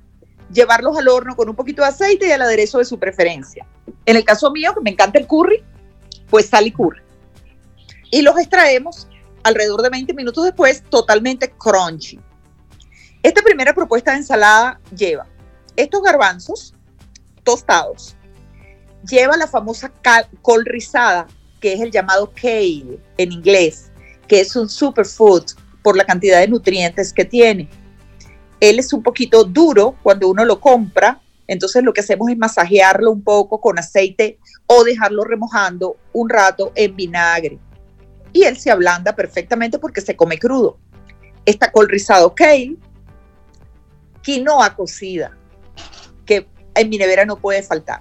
llevarlos 0.51 0.97
al 0.97 1.09
horno 1.09 1.35
con 1.35 1.49
un 1.49 1.55
poquito 1.55 1.81
de 1.81 1.89
aceite 1.89 2.27
y 2.27 2.31
el 2.31 2.41
aderezo 2.41 2.77
de 2.77 2.85
su 2.85 2.97
preferencia. 2.97 3.67
En 4.05 4.15
el 4.15 4.23
caso 4.23 4.51
mío, 4.51 4.73
que 4.73 4.81
me 4.81 4.91
encanta 4.91 5.19
el 5.19 5.27
curry, 5.27 5.61
pues 6.29 6.47
sal 6.47 6.65
y 6.65 6.71
curry. 6.71 7.01
Y 8.09 8.21
los 8.21 8.37
extraemos 8.39 9.07
alrededor 9.43 9.81
de 9.81 9.89
20 9.89 10.13
minutos 10.13 10.45
después, 10.45 10.81
totalmente 10.89 11.51
crunchy. 11.51 12.21
Esta 13.23 13.41
primera 13.41 13.73
propuesta 13.73 14.11
de 14.11 14.17
ensalada 14.17 14.81
lleva 14.93 15.25
estos 15.77 16.03
garbanzos 16.03 16.73
tostados, 17.43 18.17
lleva 19.09 19.37
la 19.37 19.47
famosa 19.47 19.93
col 20.41 20.65
rizada, 20.65 21.27
que 21.61 21.71
es 21.71 21.79
el 21.79 21.89
llamado 21.89 22.33
kale 22.33 22.99
en 23.17 23.31
inglés, 23.31 23.91
que 24.27 24.41
es 24.41 24.53
un 24.57 24.67
superfood 24.67 25.43
por 25.81 25.95
la 25.95 26.03
cantidad 26.03 26.41
de 26.41 26.49
nutrientes 26.49 27.13
que 27.13 27.23
tiene. 27.23 27.69
Él 28.59 28.77
es 28.77 28.91
un 28.91 29.01
poquito 29.01 29.45
duro 29.45 29.95
cuando 30.03 30.27
uno 30.27 30.43
lo 30.43 30.59
compra, 30.59 31.21
entonces 31.47 31.81
lo 31.81 31.93
que 31.93 32.01
hacemos 32.01 32.29
es 32.29 32.37
masajearlo 32.37 33.09
un 33.09 33.23
poco 33.23 33.61
con 33.61 33.79
aceite 33.79 34.37
o 34.67 34.83
dejarlo 34.83 35.23
remojando 35.23 35.95
un 36.11 36.29
rato 36.29 36.73
en 36.75 36.93
vinagre. 36.93 37.57
Y 38.33 38.43
él 38.43 38.57
se 38.57 38.69
ablanda 38.69 39.15
perfectamente 39.15 39.79
porque 39.79 40.01
se 40.01 40.17
come 40.17 40.37
crudo. 40.37 40.77
Esta 41.45 41.71
col 41.71 41.87
rizado 41.87 42.35
kale 42.35 42.77
quinoa 44.23 44.75
cocida, 44.75 45.37
que 46.25 46.47
en 46.73 46.89
mi 46.89 46.97
nevera 46.97 47.25
no 47.25 47.35
puede 47.35 47.61
faltar. 47.61 47.99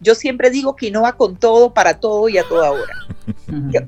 Yo 0.00 0.14
siempre 0.14 0.50
digo 0.50 0.76
quinoa 0.76 1.16
con 1.16 1.36
todo, 1.36 1.72
para 1.72 1.98
todo 1.98 2.28
y 2.28 2.36
a 2.36 2.46
toda 2.46 2.72
hora. 2.72 2.94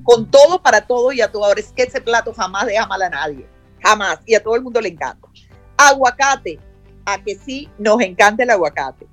con 0.02 0.30
todo, 0.30 0.62
para 0.62 0.86
todo 0.86 1.12
y 1.12 1.20
a 1.20 1.30
toda 1.30 1.48
hora. 1.48 1.60
Es 1.60 1.72
que 1.72 1.82
ese 1.82 2.00
plato 2.00 2.32
jamás 2.32 2.66
deja 2.66 2.86
mal 2.86 3.02
a 3.02 3.10
nadie. 3.10 3.46
Jamás. 3.82 4.20
Y 4.24 4.34
a 4.34 4.42
todo 4.42 4.54
el 4.56 4.62
mundo 4.62 4.80
le 4.80 4.88
encanta. 4.88 5.28
Aguacate. 5.76 6.58
A 7.04 7.22
que 7.22 7.34
sí 7.34 7.68
nos 7.78 8.00
encanta 8.00 8.44
el 8.44 8.50
aguacate. 8.50 9.06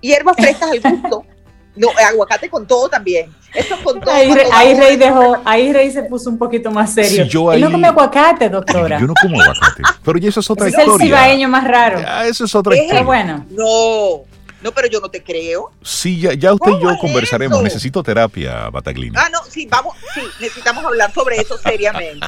Hierbas 0.00 0.36
frescas 0.36 0.70
al 0.70 0.80
gusto. 0.80 1.26
No, 1.74 1.88
aguacate 2.06 2.50
con 2.50 2.66
todo 2.66 2.86
también. 2.90 3.34
Eso 3.54 3.76
con 3.84 4.00
todo. 4.00 4.12
Ahí, 4.12 4.74
Rey 4.74 4.96
dejó, 4.96 5.36
ahí 5.44 5.72
Rey 5.72 5.90
se 5.90 6.02
puso 6.04 6.30
un 6.30 6.38
poquito 6.38 6.70
más 6.70 6.94
serio. 6.94 7.24
yo 7.24 7.58
no 7.58 7.70
come 7.70 7.88
aguacate, 7.88 8.48
doctora. 8.48 8.98
Yo 8.98 9.06
no 9.06 9.14
como 9.20 9.40
aguacate. 9.40 9.82
Pero 10.02 10.18
ya 10.18 10.28
eso 10.28 10.40
es 10.40 10.50
otra 10.50 10.68
historia. 10.68 10.94
Es 10.94 11.00
el 11.00 11.06
cibaeño 11.06 11.48
más 11.48 11.64
raro. 11.64 12.00
Ya, 12.00 12.26
eso 12.26 12.44
es 12.44 12.54
otra 12.54 12.76
historia. 12.76 13.02
bueno. 13.02 13.46
No. 13.50 14.22
No, 14.62 14.70
pero 14.70 14.86
yo 14.86 15.00
no 15.00 15.10
te 15.10 15.22
creo. 15.22 15.72
Sí, 15.82 16.20
ya, 16.20 16.34
ya 16.34 16.54
usted 16.54 16.70
y 16.70 16.82
yo 16.82 16.96
conversaremos. 17.00 17.60
Necesito 17.62 18.02
terapia, 18.02 18.70
Bataglina. 18.70 19.20
Ah, 19.20 19.28
no, 19.28 19.40
sí, 19.48 19.66
vamos, 19.66 19.96
sí, 20.14 20.20
necesitamos 20.40 20.84
hablar 20.84 21.12
sobre 21.12 21.36
eso 21.36 21.58
seriamente. 21.58 22.24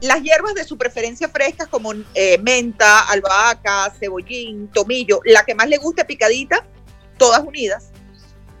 Las 0.00 0.22
hierbas 0.22 0.54
de 0.54 0.64
su 0.64 0.78
preferencia 0.78 1.28
frescas 1.28 1.66
como 1.66 1.92
eh, 2.14 2.38
menta, 2.38 3.00
albahaca, 3.00 3.92
cebollín, 3.98 4.68
tomillo, 4.68 5.20
la 5.24 5.44
que 5.44 5.54
más 5.54 5.68
le 5.68 5.78
guste 5.78 6.04
picadita, 6.04 6.64
todas 7.18 7.40
unidas. 7.40 7.90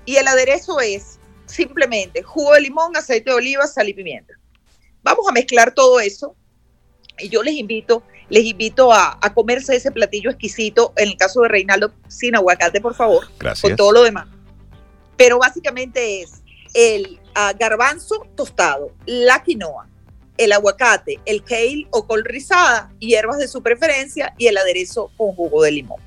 Y 0.04 0.16
el 0.16 0.26
aderezo 0.26 0.80
es 0.80 1.19
simplemente 1.50 2.22
jugo 2.22 2.54
de 2.54 2.60
limón, 2.62 2.96
aceite 2.96 3.30
de 3.30 3.36
oliva, 3.36 3.66
sal 3.66 3.88
y 3.88 3.94
pimienta. 3.94 4.34
Vamos 5.02 5.26
a 5.28 5.32
mezclar 5.32 5.72
todo 5.74 5.98
eso 5.98 6.36
Y 7.18 7.28
yo 7.28 7.42
les 7.42 7.54
invito, 7.54 8.02
les 8.28 8.44
invito 8.44 8.92
a, 8.92 9.18
a 9.20 9.34
comerse 9.34 9.76
ese 9.76 9.90
platillo 9.90 10.30
exquisito, 10.30 10.92
en 10.96 11.08
el 11.08 11.16
caso 11.16 11.42
de 11.42 11.48
Reinaldo, 11.48 11.92
sin 12.08 12.34
aguacate, 12.34 12.80
por 12.80 12.94
favor, 12.94 13.26
Gracias. 13.38 13.62
con 13.62 13.76
todo 13.76 13.92
lo 13.92 14.02
demás. 14.02 14.26
Pero 15.16 15.38
básicamente 15.38 16.22
es 16.22 16.42
el 16.72 17.20
ah, 17.34 17.52
garbanzo 17.58 18.26
tostado, 18.34 18.92
la 19.06 19.42
quinoa, 19.42 19.88
el 20.38 20.52
aguacate, 20.52 21.20
el 21.26 21.44
kale 21.44 21.86
o 21.90 22.06
col 22.06 22.24
rizada, 22.24 22.90
hierbas 22.98 23.38
de 23.38 23.48
su 23.48 23.62
preferencia 23.62 24.34
y 24.38 24.46
el 24.46 24.56
aderezo 24.56 25.10
con 25.16 25.34
jugo 25.34 25.62
de 25.62 25.72
limón. 25.72 26.00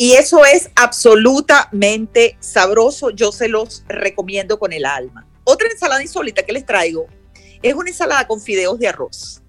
Y 0.00 0.14
eso 0.14 0.46
es 0.46 0.70
absolutamente 0.76 2.38
sabroso. 2.40 3.10
Yo 3.10 3.32
se 3.32 3.48
los 3.48 3.84
recomiendo 3.86 4.58
con 4.58 4.72
el 4.72 4.86
alma. 4.86 5.26
Otra 5.44 5.68
ensalada 5.68 6.00
insólita 6.00 6.42
que 6.42 6.54
les 6.54 6.64
traigo 6.64 7.06
es 7.62 7.74
una 7.74 7.90
ensalada 7.90 8.26
con 8.26 8.40
fideos 8.40 8.78
de 8.78 8.88
arroz. 8.88 9.42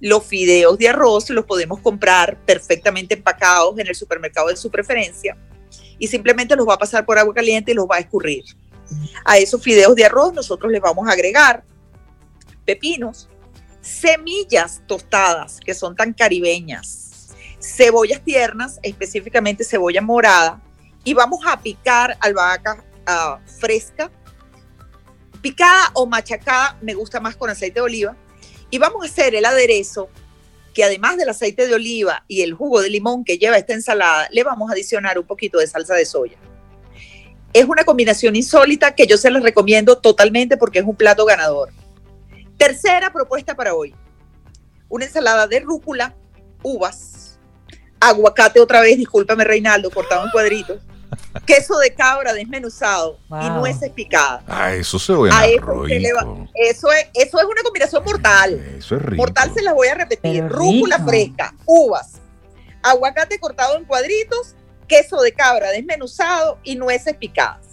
Los 0.00 0.24
fideos 0.24 0.76
de 0.76 0.88
arroz 0.88 1.30
los 1.30 1.44
podemos 1.44 1.78
comprar 1.78 2.36
perfectamente 2.44 3.14
empacados 3.14 3.78
en 3.78 3.86
el 3.86 3.94
supermercado 3.94 4.48
de 4.48 4.56
su 4.56 4.72
preferencia 4.72 5.36
y 6.00 6.08
simplemente 6.08 6.56
los 6.56 6.66
va 6.66 6.74
a 6.74 6.78
pasar 6.78 7.06
por 7.06 7.16
agua 7.16 7.32
caliente 7.32 7.70
y 7.70 7.74
los 7.74 7.86
va 7.86 7.94
a 7.94 8.00
escurrir. 8.00 8.42
A 9.24 9.38
esos 9.38 9.62
fideos 9.62 9.94
de 9.94 10.06
arroz 10.06 10.34
nosotros 10.34 10.72
les 10.72 10.80
vamos 10.80 11.08
a 11.08 11.12
agregar 11.12 11.62
pepinos, 12.64 13.28
semillas 13.82 14.82
tostadas 14.88 15.60
que 15.60 15.74
son 15.74 15.94
tan 15.94 16.12
caribeñas, 16.12 17.05
cebollas 17.66 18.22
tiernas, 18.22 18.78
específicamente 18.82 19.64
cebolla 19.64 20.00
morada, 20.00 20.62
y 21.04 21.14
vamos 21.14 21.40
a 21.46 21.60
picar 21.60 22.16
albahaca 22.20 22.84
ah, 23.06 23.40
fresca, 23.58 24.10
picada 25.42 25.90
o 25.94 26.06
machacada, 26.06 26.78
me 26.80 26.94
gusta 26.94 27.20
más 27.20 27.36
con 27.36 27.50
aceite 27.50 27.80
de 27.80 27.84
oliva, 27.84 28.16
y 28.70 28.78
vamos 28.78 29.04
a 29.04 29.10
hacer 29.10 29.34
el 29.34 29.44
aderezo 29.44 30.08
que 30.74 30.84
además 30.84 31.16
del 31.16 31.28
aceite 31.28 31.66
de 31.66 31.74
oliva 31.74 32.24
y 32.28 32.42
el 32.42 32.52
jugo 32.52 32.82
de 32.82 32.90
limón 32.90 33.24
que 33.24 33.38
lleva 33.38 33.56
esta 33.56 33.72
ensalada, 33.72 34.28
le 34.30 34.44
vamos 34.44 34.68
a 34.68 34.74
adicionar 34.74 35.18
un 35.18 35.26
poquito 35.26 35.58
de 35.58 35.66
salsa 35.66 35.94
de 35.94 36.04
soya. 36.04 36.36
Es 37.52 37.64
una 37.64 37.84
combinación 37.84 38.36
insólita 38.36 38.94
que 38.94 39.06
yo 39.06 39.16
se 39.16 39.30
les 39.30 39.42
recomiendo 39.42 39.96
totalmente 39.96 40.58
porque 40.58 40.80
es 40.80 40.84
un 40.84 40.94
plato 40.94 41.24
ganador. 41.24 41.70
Tercera 42.58 43.10
propuesta 43.10 43.54
para 43.54 43.74
hoy. 43.74 43.94
Una 44.90 45.06
ensalada 45.06 45.46
de 45.46 45.60
rúcula, 45.60 46.14
uvas, 46.62 47.15
aguacate 48.08 48.60
otra 48.60 48.80
vez, 48.80 48.96
discúlpame 48.96 49.44
Reinaldo, 49.44 49.90
cortado 49.90 50.24
en 50.24 50.30
cuadritos, 50.30 50.78
queso 51.46 51.78
de 51.78 51.94
cabra 51.94 52.32
desmenuzado 52.32 53.18
y 53.42 53.48
nueces 53.50 53.90
picadas. 53.90 54.42
Ah, 54.46 54.72
eso 54.74 54.98
se 54.98 55.12
A 55.12 55.46
eso, 55.46 56.36
eso, 56.54 56.92
es, 56.92 57.06
eso 57.14 57.38
es 57.38 57.44
una 57.44 57.62
combinación 57.62 58.04
mortal. 58.04 58.54
Eso 58.78 58.96
es 58.96 59.02
rico. 59.02 59.16
Mortal 59.22 59.52
se 59.54 59.62
las 59.62 59.74
voy 59.74 59.88
a 59.88 59.94
repetir. 59.94 60.42
Pero 60.42 60.48
Rúcula 60.48 60.96
rico. 60.98 61.08
fresca, 61.08 61.54
uvas, 61.64 62.14
aguacate 62.82 63.38
cortado 63.38 63.76
en 63.76 63.84
cuadritos, 63.84 64.54
queso 64.88 65.20
de 65.20 65.32
cabra 65.32 65.70
desmenuzado 65.70 66.58
y 66.62 66.76
nueces 66.76 67.16
picadas. 67.16 67.66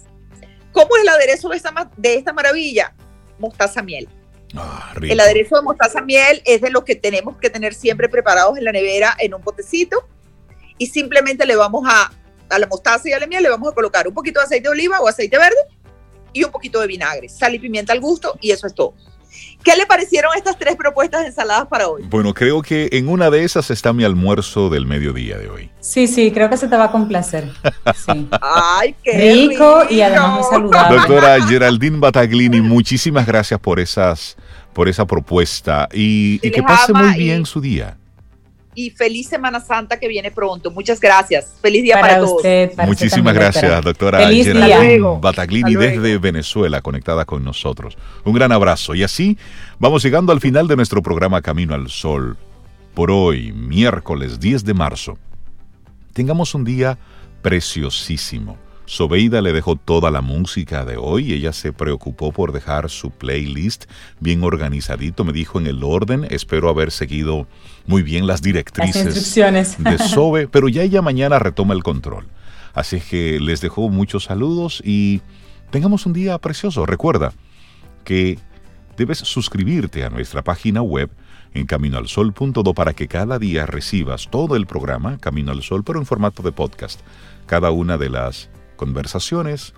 ¿Cómo 0.72 0.96
es 0.96 1.02
el 1.02 1.08
aderezo 1.08 1.48
de 1.50 1.56
esta, 1.56 1.70
ma- 1.70 1.90
de 1.96 2.14
esta 2.16 2.32
maravilla? 2.32 2.94
Mostaza 3.38 3.82
miel. 3.82 4.08
Ah. 4.56 4.92
El 5.00 5.18
aderezo 5.20 5.56
de 5.56 5.62
mostaza 5.62 6.00
miel 6.00 6.42
es 6.44 6.60
de 6.60 6.70
los 6.70 6.84
que 6.84 6.94
tenemos 6.96 7.36
que 7.38 7.50
tener 7.50 7.74
siempre 7.74 8.08
preparados 8.08 8.56
en 8.58 8.64
la 8.64 8.72
nevera 8.72 9.16
en 9.18 9.34
un 9.34 9.42
potecito 9.42 10.08
y 10.78 10.86
simplemente 10.86 11.46
le 11.46 11.56
vamos 11.56 11.84
a, 11.88 12.10
a 12.50 12.58
la 12.58 12.66
mostaza 12.66 13.08
y 13.08 13.12
a 13.12 13.18
la 13.20 13.26
miel 13.26 13.42
le 13.42 13.50
vamos 13.50 13.70
a 13.70 13.74
colocar 13.74 14.06
un 14.08 14.14
poquito 14.14 14.40
de 14.40 14.46
aceite 14.46 14.64
de 14.64 14.70
oliva 14.70 15.00
o 15.00 15.08
aceite 15.08 15.38
verde 15.38 15.56
y 16.32 16.44
un 16.44 16.50
poquito 16.50 16.80
de 16.80 16.86
vinagre, 16.86 17.28
sal 17.28 17.54
y 17.54 17.58
pimienta 17.58 17.92
al 17.92 18.00
gusto 18.00 18.36
y 18.40 18.50
eso 18.50 18.66
es 18.66 18.74
todo. 18.74 18.94
¿Qué 19.64 19.74
le 19.76 19.86
parecieron 19.86 20.30
estas 20.36 20.58
tres 20.58 20.76
propuestas 20.76 21.22
de 21.22 21.28
ensaladas 21.28 21.66
para 21.66 21.88
hoy? 21.88 22.02
Bueno, 22.08 22.34
creo 22.34 22.60
que 22.62 22.88
en 22.92 23.08
una 23.08 23.30
de 23.30 23.44
esas 23.44 23.70
está 23.70 23.92
mi 23.92 24.04
almuerzo 24.04 24.68
del 24.68 24.86
mediodía 24.86 25.38
de 25.38 25.48
hoy. 25.48 25.70
Sí, 25.80 26.06
sí, 26.06 26.30
creo 26.30 26.50
que 26.50 26.56
se 26.56 26.68
te 26.68 26.76
va 26.76 26.84
a 26.84 26.92
complacer. 26.92 27.50
Sí. 27.94 28.28
¡Ay, 28.42 28.94
qué 29.02 29.34
Rico 29.34 29.84
y 29.88 30.02
además 30.02 30.34
muy 30.34 30.42
saludable. 30.50 30.98
Doctora 30.98 31.46
Geraldine 31.46 31.98
Bataglini, 31.98 32.60
muchísimas 32.60 33.26
gracias 33.26 33.58
por 33.58 33.80
esas 33.80 34.36
por 34.72 34.88
esa 34.88 35.06
propuesta 35.06 35.88
y, 35.92 36.38
que 36.40 36.62
pase 36.62 36.92
ama 36.92 37.04
muy 37.04 37.14
y- 37.14 37.18
bien 37.24 37.46
su 37.46 37.60
día. 37.60 37.96
Y 38.74 38.90
feliz 38.90 39.28
Semana 39.28 39.60
Santa 39.60 39.98
que 39.98 40.08
viene 40.08 40.30
pronto. 40.30 40.70
Muchas 40.70 41.00
gracias. 41.00 41.54
Feliz 41.62 41.82
día 41.82 41.94
para, 41.96 42.08
Para 42.14 42.18
todos. 42.20 42.36
usted. 42.36 42.74
para 42.74 42.90
usted 42.90 43.04
Muchísimas 43.06 43.34
gracias, 43.34 43.82
doctora 43.84 44.18
Feliz 44.20 44.46
día. 44.46 44.54
Geraldine. 44.54 45.18
Bataglini 45.20 45.74
desde 45.74 46.18
Venezuela, 46.18 46.80
conectada 46.82 47.24
con 47.24 47.44
nosotros. 47.44 47.96
Un 48.24 48.34
gran 48.34 48.52
abrazo. 48.52 48.94
Y 48.94 49.02
así 49.02 49.38
vamos 49.78 50.02
llegando 50.02 50.32
al 50.32 50.40
final 50.40 50.66
de 50.68 50.76
nuestro 50.76 51.02
programa 51.02 51.40
Camino 51.42 51.74
al 51.74 51.88
Sol. 51.88 52.36
Por 52.94 53.10
hoy, 53.10 53.52
miércoles 53.52 54.38
10 54.38 54.64
de 54.64 54.74
marzo, 54.74 55.18
tengamos 56.12 56.54
un 56.54 56.64
día 56.64 56.98
preciosísimo. 57.42 58.56
Sobeida 58.86 59.40
le 59.40 59.52
dejó 59.52 59.76
toda 59.76 60.10
la 60.10 60.20
música 60.20 60.84
de 60.84 60.96
hoy. 60.96 61.32
Ella 61.32 61.52
se 61.52 61.72
preocupó 61.72 62.32
por 62.32 62.52
dejar 62.52 62.90
su 62.90 63.10
playlist 63.10 63.86
bien 64.20 64.44
organizadito. 64.44 65.24
Me 65.24 65.32
dijo 65.32 65.58
en 65.58 65.66
el 65.66 65.82
orden. 65.82 66.26
Espero 66.30 66.68
haber 66.68 66.90
seguido 66.90 67.46
muy 67.86 68.02
bien 68.02 68.26
las 68.26 68.42
directrices 68.42 69.34
de 69.78 69.98
Sobe, 69.98 70.48
pero 70.48 70.68
ya 70.68 70.82
ella 70.82 71.02
mañana 71.02 71.38
retoma 71.38 71.74
el 71.74 71.82
control. 71.82 72.26
Así 72.74 72.96
es 72.96 73.04
que 73.04 73.40
les 73.40 73.60
dejo 73.60 73.88
muchos 73.88 74.24
saludos 74.24 74.82
y 74.84 75.22
tengamos 75.70 76.06
un 76.06 76.12
día 76.12 76.36
precioso. 76.38 76.84
Recuerda 76.86 77.32
que 78.04 78.38
debes 78.96 79.18
suscribirte 79.18 80.04
a 80.04 80.10
nuestra 80.10 80.42
página 80.42 80.82
web 80.82 81.10
en 81.54 81.66
caminoalsol.do 81.66 82.74
para 82.74 82.92
que 82.92 83.08
cada 83.08 83.38
día 83.38 83.64
recibas 83.64 84.28
todo 84.28 84.56
el 84.56 84.66
programa 84.66 85.18
Camino 85.18 85.52
al 85.52 85.62
Sol, 85.62 85.84
pero 85.84 86.00
en 86.00 86.06
formato 86.06 86.42
de 86.42 86.52
podcast. 86.52 87.00
Cada 87.46 87.70
una 87.70 87.96
de 87.96 88.10
las 88.10 88.50
conversaciones 88.76 89.74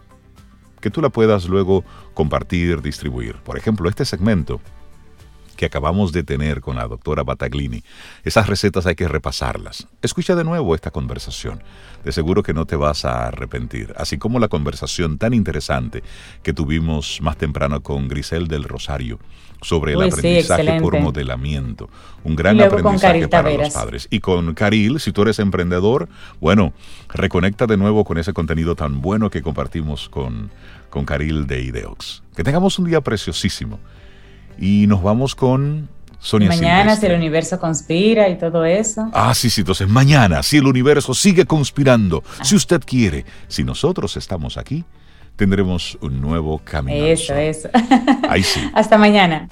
que 0.81 0.91
tú 0.91 1.01
la 1.01 1.09
puedas 1.09 1.47
luego 1.49 1.85
compartir, 2.15 2.83
distribuir. 2.83 3.37
Por 3.43 3.57
ejemplo, 3.57 3.89
este 3.89 4.05
segmento 4.05 4.61
que 5.57 5.67
acabamos 5.67 6.13
de 6.13 6.23
tener 6.23 6.61
con 6.61 6.77
la 6.77 6.87
doctora 6.87 7.23
Bataglini. 7.23 7.83
Esas 8.25 8.47
recetas 8.47 8.87
hay 8.87 8.95
que 8.95 9.09
repasarlas. 9.09 9.89
Escucha 10.03 10.35
de 10.35 10.45
nuevo 10.45 10.75
esta 10.75 10.91
conversación. 10.91 11.63
De 12.05 12.13
seguro 12.13 12.43
que 12.43 12.55
no 12.55 12.67
te 12.67 12.77
vas 12.77 13.05
a 13.05 13.27
arrepentir. 13.27 13.93
Así 13.97 14.19
como 14.19 14.39
la 14.39 14.49
conversación 14.49 15.19
tan 15.19 15.35
interesante 15.35 16.03
que 16.43 16.53
tuvimos 16.53 17.21
más 17.21 17.37
temprano 17.37 17.83
con 17.83 18.09
Grisel 18.09 18.47
del 18.47 18.65
Rosario 18.65 19.19
sobre 19.63 19.93
el 19.93 19.99
Uy, 19.99 20.11
sí, 20.11 20.19
aprendizaje 20.19 20.81
por 20.81 21.01
modelamiento. 21.01 21.89
Un 22.25 22.37
gran 22.37 22.61
aprendizaje 22.61 23.27
para 23.29 23.43
Taveras. 23.43 23.69
los 23.69 23.75
padres. 23.75 24.09
Y 24.11 24.21
con 24.21 24.55
Caril, 24.55 25.01
si 25.01 25.13
tú 25.13 25.23
eres 25.23 25.39
emprendedor, 25.39 26.09
bueno, 26.41 26.73
reconecta 27.09 27.67
de 27.67 27.77
nuevo 27.77 28.05
con 28.05 28.19
ese 28.19 28.33
contenido 28.33 28.77
tan 28.77 29.01
bueno 29.01 29.31
que 29.31 29.43
compartimos 29.43 30.09
con, 30.09 30.51
con 30.91 31.05
Caril 31.05 31.47
de 31.47 31.63
Ideox. 31.63 32.23
Que 32.37 32.45
tengamos 32.45 32.79
un 32.79 32.87
día 32.87 33.01
preciosísimo. 33.01 33.81
Y 34.59 34.87
nos 34.87 35.03
vamos 35.03 35.35
con 35.35 35.89
Sonia 36.19 36.49
Mañana, 36.49 36.97
si 36.97 37.07
el 37.07 37.15
universo 37.15 37.61
conspira 37.61 38.29
y 38.29 38.37
todo 38.37 38.65
eso. 38.65 39.09
Ah, 39.13 39.35
sí, 39.35 39.49
sí, 39.51 39.61
entonces 39.61 39.89
mañana, 39.89 40.43
si 40.43 40.57
el 40.57 40.67
universo 40.67 41.15
sigue 41.15 41.45
conspirando, 41.45 42.25
si 42.43 42.57
usted 42.57 42.81
quiere, 42.85 43.25
si 43.49 43.63
nosotros 43.63 44.17
estamos 44.17 44.57
aquí, 44.57 44.85
tendremos 45.37 45.97
un 46.01 46.21
nuevo 46.21 46.61
camino. 46.65 47.05
Eso, 47.05 47.35
eso. 47.35 47.69
Ahí 48.29 48.43
sí. 48.43 48.61
Hasta 48.75 48.99
mañana. 48.99 49.49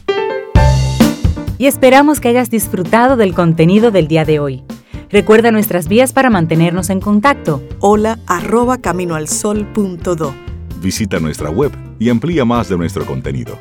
Y 1.58 1.66
esperamos 1.66 2.18
que 2.18 2.28
hayas 2.28 2.50
disfrutado 2.50 3.16
del 3.16 3.34
contenido 3.34 3.90
del 3.90 4.08
día 4.08 4.24
de 4.24 4.40
hoy. 4.40 4.64
Recuerda 5.10 5.52
nuestras 5.52 5.86
vías 5.86 6.12
para 6.12 6.28
mantenernos 6.28 6.90
en 6.90 7.00
contacto. 7.00 7.62
Hola 7.78 8.18
arroba 8.26 8.78
caminoalsol.do. 8.78 10.34
Visita 10.80 11.20
nuestra 11.20 11.50
web 11.50 11.70
y 12.00 12.10
amplía 12.10 12.44
más 12.44 12.68
de 12.68 12.76
nuestro 12.76 13.06
contenido. 13.06 13.60